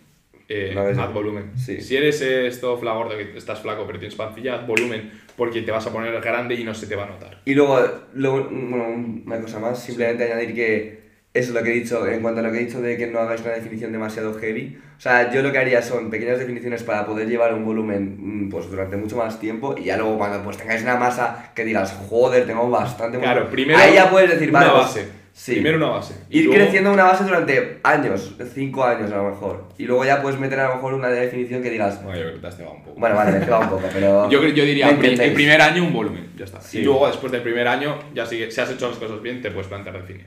eh, 0.49 0.73
No 0.75 0.83
haz 1.03 1.13
volumen. 1.13 1.53
Sí. 1.57 1.81
Si 1.81 1.97
eres 1.97 2.23
eh, 2.23 2.47
esto 2.47 2.77
flagordo, 2.79 3.17
que 3.17 3.37
estás 3.37 3.61
flaco 3.61 3.85
pero 3.87 3.99
tienes 3.99 4.15
pancilla, 4.15 4.55
haz 4.61 4.67
volumen 4.67 5.11
porque 5.39 5.63
te 5.63 5.71
vas 5.71 5.87
a 5.87 5.93
poner 5.93 6.21
grande 6.21 6.57
y 6.57 6.65
no 6.65 6.75
se 6.75 6.89
te 6.89 6.97
va 6.97 7.05
a 7.05 7.07
notar. 7.07 7.41
Y 7.45 7.55
luego, 7.55 7.81
luego, 8.13 8.49
bueno, 8.51 9.23
una 9.25 9.41
cosa 9.41 9.61
más, 9.61 9.81
simplemente 9.81 10.25
añadir 10.25 10.53
que 10.53 10.99
eso 11.33 11.51
es 11.51 11.55
lo 11.55 11.63
que 11.63 11.71
he 11.71 11.75
dicho, 11.75 12.05
en 12.09 12.21
cuanto 12.21 12.41
a 12.41 12.43
lo 12.43 12.51
que 12.51 12.59
he 12.59 12.65
dicho 12.65 12.81
de 12.81 12.97
que 12.97 13.07
no 13.07 13.21
hagáis 13.21 13.43
una 13.43 13.53
definición 13.53 13.93
demasiado 13.93 14.35
heavy. 14.35 14.77
O 14.97 15.01
sea, 15.01 15.33
yo 15.33 15.41
lo 15.41 15.53
que 15.53 15.59
haría 15.59 15.81
son 15.81 16.11
pequeñas 16.11 16.41
definiciones 16.41 16.83
para 16.83 17.07
poder 17.07 17.29
llevar 17.29 17.55
un 17.55 17.65
volumen 17.65 18.47
mm, 18.47 18.51
pues, 18.51 18.69
durante 18.69 18.97
mucho 18.97 19.17
más 19.17 19.39
tiempo 19.39 19.77
y 19.79 19.85
ya 19.85 19.97
luego 19.97 20.19
cuando 20.19 20.43
pues 20.43 20.57
tengáis 20.57 20.83
una 20.83 20.97
masa 20.97 21.53
que 21.55 21.65
digas, 21.65 21.97
joder, 22.09 22.45
tengo 22.45 22.69
bastante 22.69 23.19
Claro, 23.19 23.43
volumen", 23.43 23.53
primero 23.53 23.79
Ahí 23.79 23.95
ya 23.95 24.11
puedes 24.11 24.31
decir, 24.31 24.49
una 24.51 24.59
vale, 24.59 24.73
pues, 24.73 24.85
base. 24.87 25.09
Sí. 25.39 25.53
Primero 25.53 25.77
una 25.77 25.91
base. 25.91 26.15
Ir 26.31 26.47
luego- 26.47 26.61
creciendo 26.65 26.93
una 26.93 27.05
base 27.05 27.23
durante 27.25 27.79
años, 27.85 28.35
5 28.55 28.85
años 28.85 29.13
a 29.13 29.17
lo 29.19 29.31
mejor. 29.31 29.69
Y 29.79 29.85
luego 29.85 30.05
ya 30.05 30.21
puedes 30.21 30.39
meter 30.41 30.59
a 30.59 30.69
lo 30.69 30.75
mejor 30.75 30.95
una 30.95 31.09
definición 31.09 31.63
que 31.63 31.71
digas, 31.71 32.03
Bueno, 32.03 32.19
yo 32.19 32.25
creo 32.25 32.35
que 32.35 32.41
te 32.41 32.47
has 32.49 32.57
cebado 32.57 32.75
un 32.75 32.83
poco. 32.83 32.99
bueno, 33.01 33.15
vale, 33.15 33.31
me 33.33 33.39
he 33.39 33.41
quedado 33.43 33.63
un 33.63 33.69
poco, 33.69 33.83
pero... 33.93 34.29
Yo, 34.31 34.41
diría, 34.41 34.87
¿me 34.87 34.93
el 35.09 35.17
pri- 35.19 35.31
primer 35.31 35.61
año 35.61 35.85
un 35.85 35.93
volumen, 35.93 36.33
ya 36.37 36.45
está. 36.45 36.61
Sí. 36.61 36.81
Y 36.81 36.83
luego, 36.83 37.07
después 37.07 37.31
del 37.31 37.43
primer 37.43 37.69
año, 37.69 37.99
ya 38.15 38.27
sigue, 38.27 38.51
si 38.51 38.61
has 38.61 38.71
hecho 38.71 38.89
las 38.89 38.99
cosas 38.99 39.23
bien, 39.23 39.41
te 39.41 39.51
puedes 39.53 39.69
plantear 39.69 40.01
definir. 40.01 40.27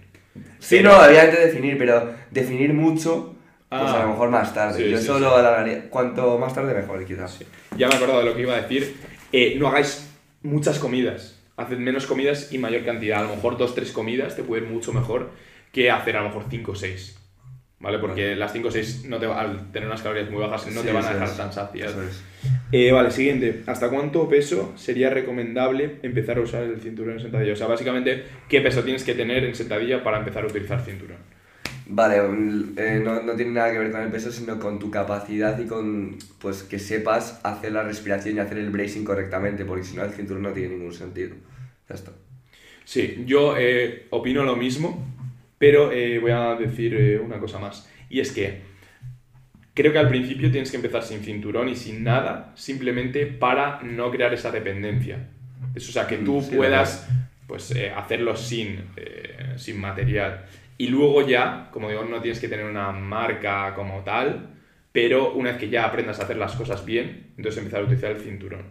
Sí, 0.60 0.78
Pero- 0.78 0.92
no, 0.92 1.06
obviamente 1.06 1.40
definir, 1.46 1.78
pero 1.78 2.14
definir 2.32 2.74
mucho, 2.74 3.36
pues 3.70 3.82
Ah. 3.84 4.00
a 4.02 4.04
lo 4.04 4.10
mejor 4.12 4.30
más 4.30 4.54
tarde. 4.54 4.78
Sí, 4.84 4.90
Yo 4.92 4.98
sí, 4.98 5.04
eso 5.04 5.18
sí. 5.20 5.26
alargaría. 5.26 5.90
Cuanto 5.90 6.38
más 6.38 6.54
tarde, 6.54 6.74
mejor, 6.74 7.04
quizás. 7.06 7.40
Ya 7.78 7.88
me 7.88 7.94
he 7.94 7.98
acordado 7.98 8.20
de 8.20 8.26
lo 8.26 8.36
que 8.36 8.42
iba 8.42 8.54
a 8.56 8.62
decir. 8.62 8.96
Eh, 9.34 9.56
no 9.58 9.68
hagáis 9.70 10.10
muchas 10.44 10.78
comidas. 10.80 11.41
Haced 11.58 11.78
menos 11.78 12.06
comidas 12.06 12.52
y 12.52 12.58
mayor 12.58 12.84
cantidad. 12.84 13.20
A 13.20 13.24
lo 13.28 13.36
mejor 13.36 13.58
dos, 13.58 13.76
tres 13.76 13.92
comidas 13.92 14.36
te 14.36 14.44
puede 14.44 14.64
ir 14.64 14.70
mucho 14.70 14.94
mejor 14.94 15.32
que 15.72 15.92
hacer 15.92 16.18
a 16.18 16.22
lo 16.22 16.28
mejor 16.30 16.46
cinco 16.50 16.72
o 16.72 16.76
seis. 16.76 17.18
¿Vale? 17.80 17.98
Porque 17.98 18.36
las 18.36 18.54
5 18.54 18.68
o 18.68 18.72
6 18.72 19.06
no 19.06 19.18
te 19.18 19.26
al 19.26 19.72
tener 19.72 19.90
unas 19.90 20.04
calorías 20.04 20.30
muy 20.30 20.40
bajas 20.40 20.68
no 20.68 20.82
Sí, 20.82 20.86
te 20.88 20.94
van 20.94 21.04
a 21.04 21.14
dejar 21.14 21.28
es. 21.30 21.36
tan 21.38 21.52
sacias. 21.52 21.96
Es. 21.96 22.24
Eh, 22.72 22.92
vale, 22.92 23.10
siguiente. 23.10 23.64
¿Hasta 23.66 23.90
cuánto 23.90 24.30
peso 24.30 24.72
sería 24.76 25.10
recomendable 25.10 25.98
empezar 26.04 26.38
a 26.38 26.42
usar 26.42 26.62
el 26.62 26.80
cinturón 26.80 27.14
en 27.16 27.22
sentadilla? 27.22 27.54
O 27.54 27.56
sea, 27.56 27.66
básicamente, 27.66 28.24
¿qué 28.48 28.62
peso 28.62 28.84
tienes 28.84 29.04
que 29.04 29.16
tener 29.16 29.44
en 29.46 29.56
sentadilla 29.56 30.04
para 30.04 30.20
empezar 30.20 30.44
a 30.44 30.48
utilizar 30.48 30.80
cinturón? 30.86 31.18
Vale, 31.94 32.22
mm, 32.22 32.74
eh, 32.78 33.02
no, 33.04 33.22
no 33.22 33.36
tiene 33.36 33.52
nada 33.52 33.72
que 33.72 33.78
ver 33.78 33.92
con 33.92 34.02
el 34.02 34.10
peso, 34.10 34.32
sino 34.32 34.58
con 34.60 34.80
tu 34.80 34.90
capacidad 34.90 35.60
y 35.60 35.66
con 35.66 36.18
pues 36.40 36.64
que 36.64 36.80
sepas 36.80 37.42
hacer 37.44 37.74
la 37.74 37.84
respiración 37.84 38.38
y 38.38 38.40
hacer 38.40 38.58
el 38.60 38.70
bracing 38.70 39.04
correctamente, 39.04 39.66
porque 39.66 39.84
si 39.84 39.98
no 39.98 40.04
el 40.04 40.12
cinturón 40.12 40.44
no 40.44 40.54
tiene 40.54 40.70
ningún 40.76 40.94
sentido. 40.94 41.36
Ya 41.90 41.96
está. 41.96 42.14
Sí, 42.86 43.24
yo 43.26 43.56
eh, 43.58 44.08
opino 44.10 44.44
lo 44.44 44.56
mismo, 44.56 45.06
pero 45.58 45.92
eh, 45.92 46.20
voy 46.20 46.32
a 46.32 46.56
decir 46.56 47.22
una 47.24 47.40
cosa 47.40 47.60
más. 47.60 47.90
Y 48.10 48.22
es 48.22 48.32
que 48.32 48.62
creo 49.74 49.92
que 49.92 50.00
al 50.00 50.10
principio 50.10 50.50
tienes 50.50 50.72
que 50.72 50.78
empezar 50.78 51.04
sin 51.04 51.22
cinturón 51.22 51.68
y 51.68 51.76
sin 51.76 52.04
nada, 52.06 52.54
simplemente 52.56 53.26
para 53.26 53.82
no 53.84 54.12
crear 54.12 54.34
esa 54.34 54.52
dependencia. 54.52 55.28
Eso, 55.76 55.90
o 55.90 55.94
sea, 55.94 56.08
que 56.08 56.18
tú 56.20 56.42
Mm, 56.42 56.42
sí, 56.42 56.56
puedas 56.56 57.08
pues, 57.48 57.74
hacerlo 57.96 58.36
sin, 58.38 58.86
sin 59.58 59.80
material. 59.80 60.46
Y 60.82 60.88
luego 60.88 61.28
ya, 61.28 61.70
como 61.72 61.90
digo, 61.90 62.04
no 62.06 62.22
tienes 62.22 62.40
que 62.40 62.48
tener 62.48 62.66
una 62.66 62.92
marca 62.92 63.72
como 63.76 64.00
tal, 64.00 64.50
pero 64.92 65.32
una 65.36 65.52
vez 65.52 65.60
que 65.60 65.70
ya 65.70 65.86
aprendas 65.86 66.20
a 66.20 66.24
hacer 66.24 66.38
las 66.38 66.56
cosas 66.56 66.84
bien, 66.84 67.34
entonces 67.38 67.60
empezar 67.60 67.82
a 67.82 67.84
utilizar 67.84 68.10
el 68.10 68.20
cinturón. 68.20 68.64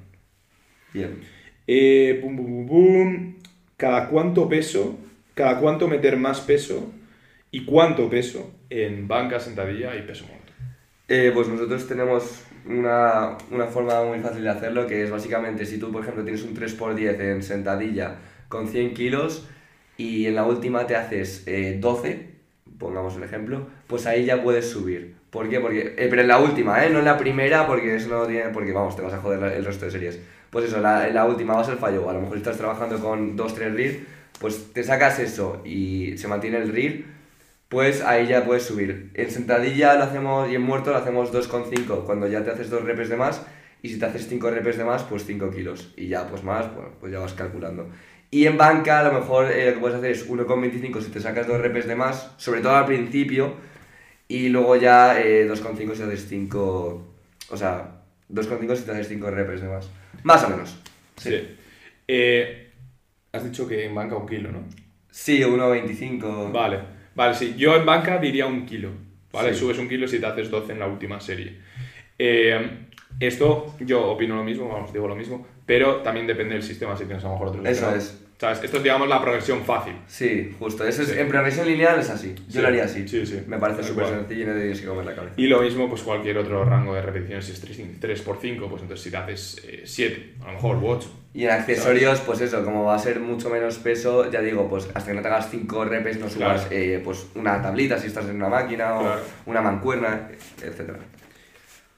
Bien. 0.92 1.20
Eh, 1.68 2.18
pum, 2.20 2.36
pum, 2.36 2.46
pum, 2.46 2.66
pum. 2.66 3.34
Cada 3.76 4.08
cuánto 4.08 4.48
peso, 4.48 4.98
cada 5.34 5.60
cuánto 5.60 5.86
meter 5.86 6.16
más 6.16 6.40
peso 6.40 6.92
y 7.52 7.64
cuánto 7.64 8.10
peso 8.10 8.58
en 8.70 9.06
banca, 9.06 9.38
sentadilla 9.38 9.94
y 9.94 10.02
peso 10.02 10.26
muerto. 10.26 10.52
Eh, 11.06 11.30
pues 11.32 11.46
nosotros 11.46 11.86
tenemos 11.86 12.42
una, 12.66 13.38
una 13.52 13.66
forma 13.66 14.02
muy 14.02 14.18
fácil 14.18 14.42
de 14.42 14.50
hacerlo, 14.50 14.88
que 14.88 15.04
es 15.04 15.12
básicamente 15.12 15.64
si 15.64 15.78
tú, 15.78 15.92
por 15.92 16.02
ejemplo, 16.02 16.24
tienes 16.24 16.42
un 16.42 16.56
3x10 16.56 17.20
en 17.20 17.42
sentadilla 17.44 18.16
con 18.48 18.66
100 18.66 18.94
kilos 18.94 19.46
y 20.00 20.26
en 20.26 20.34
la 20.34 20.46
última 20.46 20.86
te 20.86 20.96
haces 20.96 21.42
eh, 21.44 21.76
12, 21.78 22.26
pongamos 22.78 23.16
el 23.16 23.22
ejemplo, 23.22 23.66
pues 23.86 24.06
ahí 24.06 24.24
ya 24.24 24.42
puedes 24.42 24.70
subir. 24.70 25.14
¿Por 25.28 25.50
qué? 25.50 25.60
Porque, 25.60 25.94
eh, 25.98 26.06
pero 26.08 26.22
en 26.22 26.28
la 26.28 26.38
última, 26.38 26.82
¿eh? 26.82 26.88
No 26.88 27.00
en 27.00 27.04
la 27.04 27.18
primera, 27.18 27.66
porque 27.66 27.96
eso 27.96 28.08
no 28.08 28.26
tiene, 28.26 28.48
porque 28.48 28.72
vamos, 28.72 28.96
te 28.96 29.02
vas 29.02 29.12
a 29.12 29.18
joder 29.18 29.52
el 29.52 29.62
resto 29.62 29.84
de 29.84 29.90
series. 29.90 30.18
Pues 30.48 30.64
eso, 30.64 30.80
la, 30.80 31.06
en 31.06 31.14
la 31.14 31.26
última 31.26 31.54
vas 31.54 31.68
al 31.68 31.76
fallo, 31.76 32.08
a 32.08 32.14
lo 32.14 32.22
mejor 32.22 32.38
estás 32.38 32.56
trabajando 32.56 32.98
con 32.98 33.36
2-3 33.36 33.74
reel, 33.74 34.06
pues 34.40 34.72
te 34.72 34.82
sacas 34.82 35.18
eso 35.18 35.60
y 35.66 36.16
se 36.16 36.28
mantiene 36.28 36.56
el 36.56 36.72
reel, 36.72 37.04
pues 37.68 38.00
ahí 38.00 38.26
ya 38.26 38.46
puedes 38.46 38.62
subir. 38.62 39.10
En 39.12 39.30
sentadilla 39.30 39.96
lo 39.96 40.04
hacemos 40.04 40.50
y 40.50 40.54
en 40.54 40.62
muerto 40.62 40.92
lo 40.92 40.96
hacemos 40.96 41.30
2,5 41.30 42.04
cuando 42.06 42.26
ya 42.26 42.42
te 42.42 42.52
haces 42.52 42.70
2 42.70 42.84
repes 42.84 43.10
de 43.10 43.16
más 43.16 43.42
y 43.82 43.90
si 43.90 43.98
te 43.98 44.06
haces 44.06 44.28
5 44.28 44.50
repes 44.50 44.78
de 44.78 44.84
más, 44.84 45.02
pues 45.02 45.26
5 45.26 45.50
kilos. 45.50 45.92
Y 45.94 46.08
ya 46.08 46.26
pues 46.26 46.42
más, 46.42 46.74
bueno, 46.74 46.88
pues 46.98 47.12
ya 47.12 47.18
vas 47.18 47.34
calculando. 47.34 47.86
Y 48.30 48.46
en 48.46 48.56
banca 48.56 49.00
a 49.00 49.04
lo 49.04 49.18
mejor 49.18 49.50
eh, 49.50 49.66
lo 49.66 49.74
que 49.74 49.80
puedes 49.80 49.96
hacer 49.96 50.10
es 50.12 50.28
1,25 50.28 51.02
si 51.02 51.10
te 51.10 51.20
sacas 51.20 51.48
2 51.48 51.60
repes 51.60 51.86
de 51.86 51.96
más, 51.96 52.32
sobre 52.36 52.60
todo 52.60 52.76
al 52.76 52.86
principio, 52.86 53.54
y 54.28 54.48
luego 54.48 54.76
ya 54.76 55.20
eh, 55.20 55.48
2,5 55.48 55.94
si 55.94 56.02
haces 56.02 56.26
5, 56.28 57.14
o 57.50 57.56
sea, 57.56 58.02
2,5 58.32 58.76
si 58.76 58.84
te 58.84 58.92
haces 58.92 59.08
5 59.08 59.30
repes 59.30 59.60
de 59.60 59.68
más. 59.68 59.90
Más 60.22 60.44
o 60.44 60.50
menos. 60.50 60.78
Sí. 61.16 61.56
Eh, 62.06 62.70
has 63.32 63.44
dicho 63.44 63.66
que 63.66 63.84
en 63.84 63.94
banca 63.94 64.16
un 64.16 64.28
kilo, 64.28 64.52
¿no? 64.52 64.64
Sí, 65.10 65.40
1,25. 65.40 66.52
Vale, 66.52 66.78
vale, 67.16 67.34
sí. 67.34 67.54
Yo 67.56 67.74
en 67.74 67.84
banca 67.84 68.18
diría 68.18 68.46
un 68.46 68.64
kilo, 68.64 68.90
¿vale? 69.32 69.54
Sí. 69.54 69.60
Subes 69.60 69.78
un 69.78 69.88
kilo 69.88 70.06
si 70.06 70.20
te 70.20 70.26
haces 70.26 70.50
12 70.50 70.72
en 70.72 70.78
la 70.78 70.86
última 70.86 71.20
serie. 71.20 71.58
Eh, 72.16 72.86
esto, 73.20 73.74
yo 73.80 74.10
opino 74.10 74.34
lo 74.36 74.44
mismo, 74.44 74.68
vamos, 74.68 74.92
digo 74.92 75.06
lo 75.06 75.14
mismo, 75.16 75.46
pero 75.66 75.96
también 75.96 76.26
depende 76.26 76.54
del 76.54 76.62
sistema, 76.62 76.96
si 76.96 77.04
tienes 77.04 77.22
a 77.24 77.28
lo 77.28 77.34
mejor 77.34 77.48
otros 77.48 77.66
Eso 77.66 77.94
es. 77.94 78.16
¿Sabes? 78.40 78.62
Esto 78.64 78.78
es, 78.78 78.82
digamos, 78.82 79.06
la 79.06 79.20
progresión 79.20 79.60
fácil. 79.66 79.92
Sí, 80.06 80.56
justo. 80.58 80.86
Eso 80.86 81.02
es, 81.02 81.08
Sí. 81.08 81.18
En 81.18 81.28
progresión 81.28 81.66
lineal 81.66 82.00
es 82.00 82.08
así. 82.08 82.34
Yo 82.34 82.42
Sí. 82.54 82.58
lo 82.62 82.68
haría 82.68 82.84
así. 82.84 83.06
Sí, 83.06 83.26
sí. 83.26 83.42
Me 83.46 83.58
parece 83.58 83.82
súper 83.82 84.06
sencillo 84.06 84.44
y 84.44 84.46
no 84.46 84.52
te 84.54 84.60
tienes 84.60 84.80
que 84.80 84.86
comer 84.86 85.04
la 85.04 85.14
cabeza. 85.14 85.34
Y 85.36 85.46
lo 85.46 85.60
mismo, 85.60 85.90
pues 85.90 86.00
cualquier 86.02 86.38
otro 86.38 86.64
rango 86.64 86.94
de 86.94 87.02
repeticiones, 87.02 87.44
si 87.44 87.52
es 87.52 87.60
3, 88.00 88.22
por 88.22 88.38
5, 88.40 88.66
pues 88.70 88.80
entonces 88.80 89.04
si 89.04 89.10
te 89.10 89.16
haces 89.18 89.62
7, 89.84 90.36
a 90.42 90.46
lo 90.46 90.52
mejor, 90.54 90.76
u 90.78 90.86
8. 90.88 91.10
Y 91.34 91.44
en 91.44 91.50
accesorios, 91.50 92.20
pues 92.22 92.40
eso, 92.40 92.64
como 92.64 92.84
va 92.84 92.94
a 92.94 92.98
ser 92.98 93.20
mucho 93.20 93.50
menos 93.50 93.76
peso, 93.78 94.30
ya 94.30 94.40
digo, 94.40 94.70
pues 94.70 94.88
hasta 94.94 95.10
que 95.10 95.16
no 95.16 95.20
te 95.20 95.28
hagas 95.28 95.50
5 95.50 95.84
repes 95.84 96.18
no 96.18 96.30
subas 96.30 96.62
Claro. 96.62 96.74
eh, 96.82 97.00
pues 97.04 97.26
una 97.34 97.60
tablita 97.60 97.98
si 97.98 98.06
estás 98.06 98.24
en 98.24 98.36
una 98.36 98.48
máquina 98.48 98.94
o 98.96 99.00
Claro. 99.02 99.20
una 99.44 99.60
mancuerna, 99.60 100.28
etc. 100.62 100.92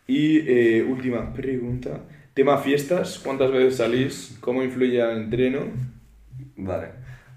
Y 0.06 0.38
eh, 0.48 0.82
última 0.82 1.32
pregunta. 1.32 2.00
Tema 2.34 2.58
fiestas, 2.58 3.18
¿cuántas 3.22 3.50
veces 3.52 3.76
salís? 3.76 4.36
¿Cómo 4.40 4.62
influye 4.62 5.00
al 5.02 5.16
entreno? 5.18 5.60
Vale. 6.56 6.88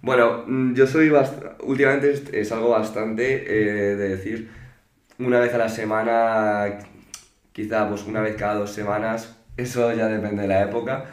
Bueno, 0.01 0.43
mm, 0.47 0.73
yo 0.75 0.87
soy 0.87 1.09
bast- 1.09 1.55
últimamente 1.63 2.11
es- 2.11 2.47
salgo 2.49 2.69
bastante 2.69 3.43
eh, 3.47 3.95
de 3.95 4.09
decir 4.09 4.49
una 5.19 5.39
vez 5.39 5.53
a 5.53 5.57
la 5.59 5.69
semana, 5.69 6.79
quizá 7.53 7.89
pues 7.89 8.05
una 8.05 8.21
vez 8.21 8.35
cada 8.37 8.55
dos 8.55 8.71
semanas, 8.71 9.37
eso 9.57 9.93
ya 9.93 10.07
depende 10.07 10.43
de 10.43 10.47
la 10.49 10.63
época, 10.63 11.05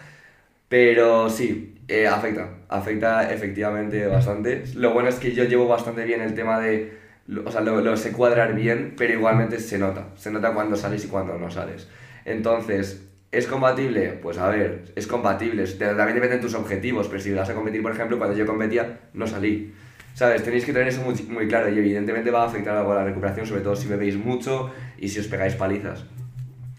pero 0.69 1.29
sí, 1.31 1.75
eh, 1.89 2.07
afecta, 2.09 2.49
afecta 2.69 3.33
efectivamente 3.33 4.07
bastante. 4.07 4.65
Lo 4.75 4.93
bueno 4.95 5.09
es 5.09 5.17
que 5.17 5.33
yo 5.35 5.45
llevo 5.45 5.69
bastante 5.69 6.05
bien 6.05 6.21
el 6.23 6.35
tema 6.35 6.61
de, 6.61 6.93
lo- 7.27 7.45
o 7.49 7.51
sea, 7.51 7.61
lo, 7.61 7.81
lo 7.81 7.97
sé 7.97 8.13
cuadrar 8.13 8.55
bien, 8.55 8.95
pero 8.97 9.13
igualmente 9.15 9.59
se 9.61 9.79
nota, 9.79 10.09
se 10.17 10.31
nota 10.31 10.53
cuando 10.55 10.77
sales 10.77 11.05
y 11.05 11.09
cuando 11.09 11.39
no 11.39 11.51
sales. 11.51 11.89
Entonces, 12.25 13.09
¿Es 13.33 13.47
compatible? 13.47 14.19
Pues 14.23 14.37
a 14.37 14.51
ver, 14.51 14.93
es 14.95 15.07
compatible. 15.07 15.65
También 15.67 16.15
depende 16.17 16.37
de 16.37 16.43
tus 16.43 16.53
objetivos, 16.53 17.09
pero 17.09 17.19
si 17.23 17.33
vas 17.33 17.49
a 17.49 17.55
competir, 17.55 17.81
por 17.83 17.91
ejemplo, 17.93 18.19
cuando 18.19 18.37
yo 18.37 18.45
competía, 18.45 19.01
no 19.15 19.27
salí. 19.27 19.73
¿Sabes? 20.13 20.43
Tenéis 20.43 20.67
que 20.67 20.75
tener 20.75 20.89
eso 20.89 21.01
muy, 21.01 21.15
muy 21.31 21.49
claro 21.49 21.71
y 21.71 21.79
evidentemente 21.79 22.31
va 22.31 22.43
a 22.43 22.47
afectar 22.49 22.77
algo 22.77 22.93
a 22.93 22.97
la 22.97 23.05
recuperación, 23.05 23.47
sobre 23.47 23.63
todo 23.63 23.75
si 23.75 23.89
bebéis 23.89 24.17
mucho 24.19 24.71
y 24.99 25.09
si 25.09 25.19
os 25.21 25.29
pegáis 25.29 25.55
palizas. 25.55 26.05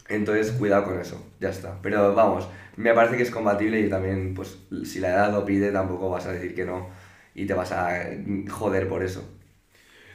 Entonces, 0.10 0.52
cuidado 0.52 0.84
con 0.86 1.00
eso, 1.00 1.26
ya 1.40 1.50
está. 1.50 1.80
Pero 1.82 2.14
vamos, 2.14 2.48
me 2.76 2.94
parece 2.94 3.18
que 3.18 3.24
es 3.24 3.32
compatible 3.32 3.80
y 3.80 3.90
también, 3.90 4.34
pues, 4.34 4.58
si 4.86 5.00
la 5.00 5.10
edad 5.10 5.32
lo 5.32 5.46
pide, 5.46 5.72
tampoco 5.72 6.10
vas 6.10 6.26
a 6.26 6.34
decir 6.34 6.54
que 6.54 6.66
no 6.66 6.90
y 7.36 7.46
te 7.46 7.54
vas 7.54 7.72
a 7.72 8.04
joder 8.50 8.88
por 8.88 9.04
eso. 9.04 9.28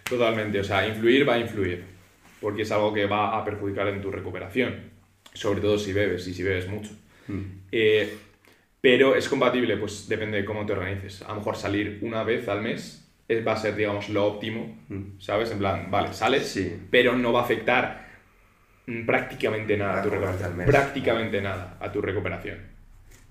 Totalmente, 0.09 0.61
o 0.61 0.65
sea, 0.65 0.87
influir 0.87 1.29
va 1.29 1.35
a 1.35 1.39
influir, 1.39 1.85
porque 2.41 2.63
es 2.63 2.73
algo 2.73 2.93
que 2.95 3.07
va 3.07 3.37
a 3.39 3.45
perjudicar 3.45 3.89
en 3.89 4.01
tu 4.01 4.11
recuperación, 4.11 4.75
sobre 5.35 5.61
todo 5.61 5.79
si 5.79 5.93
bebes 5.93 6.27
y 6.29 6.35
si 6.35 6.43
bebes 6.43 6.69
mucho. 6.69 6.91
Eh, 7.71 8.17
pero 8.81 9.15
es 9.17 9.29
compatible, 9.29 9.77
pues 9.77 10.09
depende 10.09 10.39
de 10.39 10.45
cómo 10.45 10.65
te 10.65 10.73
organices. 10.73 11.23
A 11.23 11.29
lo 11.31 11.37
mejor 11.37 11.57
salir 11.57 11.99
una 12.03 12.23
vez 12.23 12.49
al 12.49 12.63
mes 12.63 13.05
eh, 13.29 13.43
va 13.43 13.53
a 13.53 13.57
ser, 13.57 13.75
digamos, 13.77 14.09
lo 14.09 14.25
óptimo, 14.25 14.79
Mm. 14.89 15.19
¿sabes? 15.21 15.51
En 15.51 15.59
plan, 15.59 15.91
vale, 15.91 16.15
sales, 16.15 16.47
Sí. 16.49 16.75
pero 16.91 17.15
no 17.15 17.33
va 17.33 17.41
a 17.41 17.45
afectar 17.45 18.09
mm, 18.87 19.05
prácticamente 19.05 19.77
nada 19.77 20.01
a 20.01 20.03
tu 20.03 20.09
recuperación. 20.09 20.65
Prácticamente 20.65 21.41
nada 21.43 21.77
a 21.79 21.93
tu 21.93 22.01
recuperación. 22.01 22.59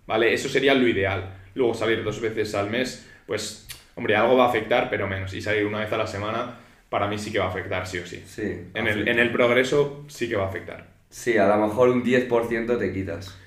¿Vale? 0.06 0.32
Eso 0.34 0.48
sería 0.50 0.76
lo 0.76 0.88
ideal. 0.88 1.34
Luego 1.56 1.74
salir 1.74 2.04
dos 2.04 2.22
veces 2.22 2.54
al 2.54 2.70
mes, 2.70 3.10
pues, 3.26 3.68
hombre, 3.96 4.16
algo 4.16 4.38
va 4.38 4.46
a 4.46 4.50
afectar, 4.50 4.88
pero 4.92 5.08
menos. 5.08 5.34
Y 5.34 5.42
salir 5.42 5.66
una 5.66 5.80
vez 5.80 5.92
a 5.92 5.98
la 5.98 6.06
semana, 6.06 6.60
para 6.90 7.08
mí 7.08 7.18
sí 7.18 7.32
que 7.32 7.40
va 7.40 7.46
a 7.46 7.50
afectar, 7.50 7.88
sí 7.88 7.98
o 8.00 8.06
sí. 8.06 8.24
Sí. 8.26 8.70
En 8.74 8.88
el, 8.88 9.08
en 9.08 9.20
el 9.20 9.32
progreso 9.32 10.06
sí 10.08 10.30
que 10.30 10.36
va 10.36 10.46
a 10.46 10.50
afectar. 10.50 10.88
Sí, 11.10 11.38
a 11.38 11.48
lo 11.48 11.68
mejor 11.68 11.90
un 11.90 12.04
10% 12.04 12.78
te 12.80 12.94
quitas. 12.94 13.38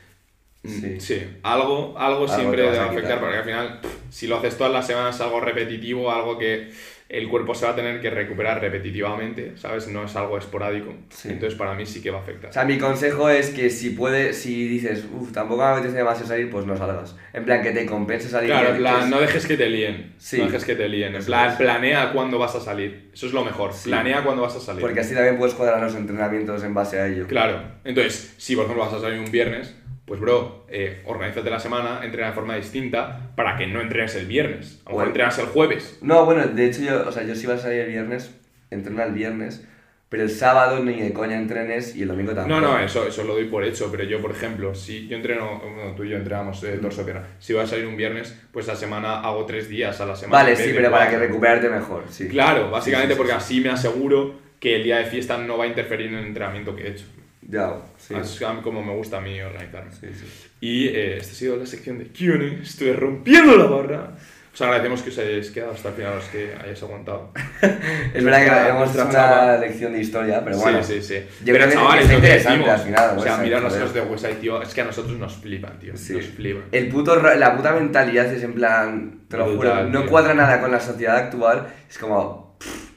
Sí. 0.64 1.01
Sí. 1.01 1.38
algo, 1.43 1.99
algo 1.99 2.28
siempre 2.28 2.62
te 2.62 2.68
vas 2.68 2.74
te 2.74 2.78
va 2.80 2.84
a 2.84 2.91
afectar 2.91 3.18
quitar. 3.18 3.20
porque 3.20 3.36
al 3.38 3.45
final, 3.45 3.80
pff, 3.80 3.95
si 4.11 4.26
lo 4.26 4.36
haces 4.36 4.59
todas 4.59 4.72
las 4.72 4.86
semanas, 4.86 5.20
algo 5.20 5.41
repetitivo, 5.41 6.12
algo 6.12 6.36
que 6.36 6.70
el 7.11 7.28
cuerpo 7.28 7.56
se 7.56 7.66
va 7.66 7.72
a 7.72 7.74
tener 7.74 8.00
que 8.00 8.08
recuperar 8.08 8.61
repetitivamente, 8.61 9.56
¿sabes? 9.56 9.88
No 9.88 10.04
es 10.04 10.14
algo 10.14 10.38
esporádico. 10.38 10.94
Sí. 11.08 11.30
Entonces, 11.30 11.58
para 11.58 11.74
mí 11.74 11.84
sí 11.84 12.00
que 12.00 12.12
va 12.12 12.18
a 12.18 12.22
afectar. 12.22 12.50
O 12.50 12.52
sea, 12.52 12.64
mi 12.64 12.78
consejo 12.78 13.28
es 13.28 13.50
que 13.50 13.68
si 13.68 13.90
puedes, 13.90 14.36
si 14.36 14.68
dices, 14.68 15.04
uff, 15.12 15.32
tampoco 15.32 15.62
me 15.62 15.70
apetece 15.70 15.96
demasiado 15.96 16.28
salir, 16.28 16.48
pues 16.48 16.66
no 16.66 16.76
salgas. 16.76 17.16
En 17.32 17.44
plan, 17.44 17.62
que 17.62 17.72
te 17.72 17.84
compense 17.84 18.28
salir. 18.28 18.50
Claro, 18.50 18.70
en 18.70 18.76
plan, 18.76 19.11
no 19.11 19.20
dejes 19.20 19.44
que 19.44 19.56
te 19.56 19.68
líen. 19.68 20.14
Sí. 20.18 20.38
No 20.38 20.44
dejes 20.44 20.64
que 20.64 20.76
te 20.76 20.88
líen. 20.88 21.16
En 21.16 21.24
plan, 21.24 21.56
planea 21.58 22.12
cuándo 22.12 22.38
vas 22.38 22.54
a 22.54 22.61
salir. 22.61 23.11
Eso 23.12 23.26
es 23.26 23.32
lo 23.32 23.44
mejor. 23.44 23.72
Sí. 23.72 23.88
Planea 23.88 24.22
cuándo 24.22 24.42
vas 24.42 24.54
a 24.54 24.61
salir. 24.61 24.80
Porque 24.80 25.00
así 25.00 25.12
también 25.12 25.36
puedes 25.36 25.56
cuadrar 25.56 25.82
los 25.82 25.96
entrenamientos 25.96 26.62
en 26.62 26.74
base 26.74 27.00
a 27.00 27.08
ello. 27.08 27.26
Claro. 27.26 27.61
Entonces, 27.82 28.34
si 28.36 28.54
por 28.54 28.66
ejemplo 28.66 28.84
vas 28.84 28.94
a 28.94 29.00
salir 29.00 29.18
un 29.18 29.32
viernes, 29.32 29.74
pues 30.11 30.18
bro, 30.18 30.64
eh, 30.68 31.02
organízate 31.06 31.48
la 31.50 31.61
semana, 31.61 32.00
entrena 32.02 32.26
de 32.30 32.32
forma 32.32 32.56
distinta 32.56 33.30
para 33.36 33.56
que 33.56 33.68
no 33.68 33.80
entrenes 33.80 34.16
el 34.16 34.26
viernes. 34.26 34.80
A 34.84 34.90
lo 34.90 34.90
mejor 34.90 34.94
Bueno. 34.94 35.06
entrenas 35.11 35.38
el 35.38 35.46
jueves. 35.46 35.98
No, 36.02 36.24
bueno, 36.24 36.44
de 36.48 36.66
hecho 36.66 36.82
yo, 36.82 37.06
o 37.06 37.12
sea, 37.12 37.22
yo 37.22 37.36
sí 37.36 37.44
iba 37.44 37.54
a 37.54 37.58
salir 37.58 37.82
el 37.82 37.90
viernes, 37.90 38.34
entreno 38.72 39.04
el 39.04 39.12
viernes, 39.12 39.64
pero 40.08 40.24
el 40.24 40.30
sábado 40.30 40.82
ni 40.84 41.00
de 41.00 41.12
coña 41.12 41.36
entrenes 41.36 41.94
y 41.94 42.02
el 42.02 42.08
domingo 42.08 42.32
tampoco. 42.34 42.61
No, 42.61 42.72
no, 42.72 42.80
eso, 42.80 43.06
eso 43.06 43.22
lo 43.22 43.34
doy 43.34 43.44
por 43.44 43.62
hecho, 43.62 43.88
pero 43.92 44.02
yo, 44.02 44.20
por 44.20 44.32
ejemplo, 44.32 44.74
si 44.74 45.06
yo 45.06 45.16
entreno, 45.16 45.61
bueno, 45.61 45.94
tú 45.94 46.02
y 46.02 46.08
yo 46.08 46.16
entrenamos 46.16 46.61
eh, 46.64 46.78
torso 46.82 47.04
pierna, 47.04 47.28
si 47.38 47.52
voy 47.52 47.62
a 47.62 47.66
salir 47.68 47.86
un 47.86 47.96
viernes, 47.96 48.36
pues 48.52 48.66
la 48.66 48.74
semana 48.74 49.20
hago 49.20 49.46
tres 49.46 49.68
días 49.68 50.00
a 50.00 50.06
la 50.06 50.16
semana. 50.16 50.42
Vale, 50.42 50.56
sí, 50.56 50.72
pero 50.74 50.90
para 50.90 51.08
que 51.08 51.18
recuperarte 51.18 51.68
mejor, 51.68 52.02
sí. 52.11 52.26
Claro, 52.26 52.68
básicamente 52.68 53.14
Sí, 53.14 53.14
sí, 53.14 53.16
porque 53.18 53.32
sí, 53.34 53.38
así 53.38 53.61
me 53.61 53.68
aseguro 53.70 54.34
que 54.58 54.74
el 54.74 54.82
día 54.82 54.98
de 54.98 55.04
fiesta 55.04 55.38
no 55.38 55.56
va 55.56 55.66
a 55.66 55.68
interferir 55.68 56.08
en 56.08 56.14
el 56.16 56.26
entrenamiento 56.26 56.74
que 56.74 56.82
he 56.82 56.90
hecho. 56.90 57.04
Ya, 57.51 57.74
sí. 57.98 58.14
Es 58.14 58.40
como 58.62 58.82
me 58.82 58.94
gusta 58.94 59.18
a 59.18 59.20
mí 59.20 59.40
organizarme. 59.40 59.90
Sí, 59.92 60.07
sí. 60.14 60.26
Y 60.61 60.88
eh, 60.88 61.18
esta 61.18 61.32
ha 61.32 61.34
sido 61.34 61.57
la 61.57 61.66
sección 61.66 61.98
de 61.98 62.07
Q&A. 62.07 62.62
Estoy 62.62 62.92
rompiendo 62.92 63.57
la 63.57 63.64
barra. 63.64 64.12
Os 64.53 64.61
agradecemos 64.62 65.03
que 65.03 65.11
os 65.11 65.18
hayáis 65.18 65.51
quedado 65.51 65.72
hasta 65.72 65.88
el 65.90 65.94
final, 65.94 66.16
los 66.16 66.24
que 66.24 66.55
hayáis 66.61 66.82
aguantado. 66.82 67.32
Es 68.14 68.24
verdad 68.24 68.44
que 68.44 68.68
hemos 68.68 68.90
hecho 68.90 69.09
una 69.09 69.57
lección 69.59 69.92
de 69.92 70.01
historia, 70.01 70.44
pero 70.44 70.59
bueno. 70.59 70.82
sí, 70.82 71.01
sí, 71.01 71.03
sí. 71.03 71.14
Yo 71.44 71.53
Pero 71.53 71.59
creo 71.59 71.68
que 71.68 71.74
chavales, 71.74 72.09
que 72.09 72.14
interesante 72.14 72.59
decimos, 72.59 72.68
al 72.68 72.86
final, 72.86 73.18
o 73.18 73.22
sea, 73.22 73.36
mirad 73.38 73.62
las 73.62 73.72
cosas 73.74 73.94
de 73.94 74.01
Westside, 74.01 74.34
tío, 74.34 74.62
es 74.62 74.74
que 74.74 74.80
a 74.80 74.84
nosotros 74.84 75.16
nos 75.18 75.36
flipan, 75.36 75.78
tío. 75.78 75.96
Sí. 75.96 76.14
Nos 76.14 76.26
flipan. 76.26 76.64
El 76.72 76.88
puto, 76.88 77.16
la 77.22 77.57
puta 77.57 77.72
mentalidad 77.74 78.26
es 78.26 78.42
en 78.42 78.55
plan, 78.55 79.20
te 79.28 79.36
lo 79.36 79.57
juro, 79.57 79.84
no 79.84 80.01
tío. 80.01 80.11
cuadra 80.11 80.34
nada 80.34 80.61
con 80.61 80.72
la 80.72 80.80
sociedad 80.80 81.16
actual, 81.16 81.68
es 81.88 81.96
como 81.96 82.49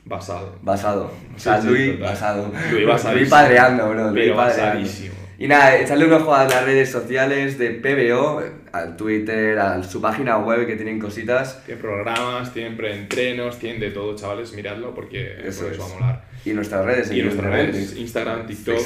Basado. 0.06 0.58
basado. 0.62 1.12
O 1.36 1.40
sea, 1.40 1.62
Sí, 1.62 1.68
Luis 1.68 1.92
total. 1.94 2.02
basado. 2.10 2.52
Luis 2.72 2.88
basadísimo. 2.88 3.14
Luis 3.20 3.30
padreando, 3.30 3.90
bro. 3.90 4.12
Luis 4.12 4.24
Pero 4.26 4.36
padreando. 4.36 4.66
basadísimo. 4.80 5.14
Y 5.40 5.48
nada, 5.48 5.78
echarle 5.78 6.06
un 6.06 6.14
ojo 6.14 6.34
a 6.34 6.46
las 6.46 6.64
redes 6.64 6.90
sociales 6.92 7.58
de 7.58 7.72
PBO, 7.72 8.42
al 8.72 8.96
Twitter, 8.96 9.58
a 9.60 9.82
su 9.84 10.00
página 10.00 10.38
web 10.38 10.66
que 10.68 10.76
tienen 10.76 11.00
cositas. 11.00 11.64
Tienen 11.66 11.82
programas, 11.82 12.54
tienen 12.54 12.78
preentrenos, 12.78 13.58
tienen 13.60 13.80
de 13.82 13.92
todo, 13.92 14.16
chavales, 14.16 14.54
miradlo 14.54 14.94
porque 14.94 15.36
Eso 15.44 15.62
porque 15.64 15.76
eso 15.76 15.84
va 15.88 15.92
a 15.96 16.00
molar. 16.00 16.26
Y 16.46 16.52
nuestras 16.52 16.86
redes, 16.86 17.12
Y 17.12 17.22
nuestras 17.24 17.52
redes, 17.52 17.96
Instagram, 17.96 18.46
TikTok. 18.46 18.78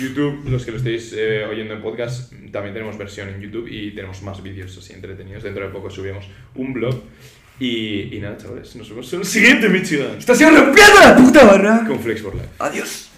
YouTube, 0.00 0.48
los 0.48 0.64
que 0.64 0.70
lo 0.72 0.78
estéis 0.78 1.14
eh, 1.16 1.44
oyendo 1.48 1.74
en 1.74 1.82
podcast, 1.82 2.32
también 2.50 2.74
tenemos 2.74 2.98
versión 2.98 3.28
en 3.28 3.40
YouTube 3.40 3.68
y 3.68 3.94
tenemos 3.94 4.22
más 4.22 4.42
vídeos 4.42 4.76
así 4.76 4.92
entretenidos. 4.94 5.42
Dentro 5.42 5.64
de 5.64 5.70
poco 5.70 5.90
subimos 5.90 6.28
un 6.54 6.72
blog. 6.72 7.02
Y, 7.60 8.16
y 8.16 8.20
nada, 8.20 8.36
chavales, 8.36 8.74
nos 8.76 8.88
vemos 8.88 9.12
en 9.12 9.20
el 9.20 9.26
siguiente 9.26 9.68
Michigan 9.68 10.16
¡Está 10.18 10.34
siendo 10.34 10.60
rompiendo 10.64 11.00
la 11.00 11.16
puta 11.16 11.44
barra! 11.44 11.84
con 11.86 12.00
Flex 12.00 12.20
for 12.22 12.34
Life. 12.34 12.48
Adiós. 12.58 13.10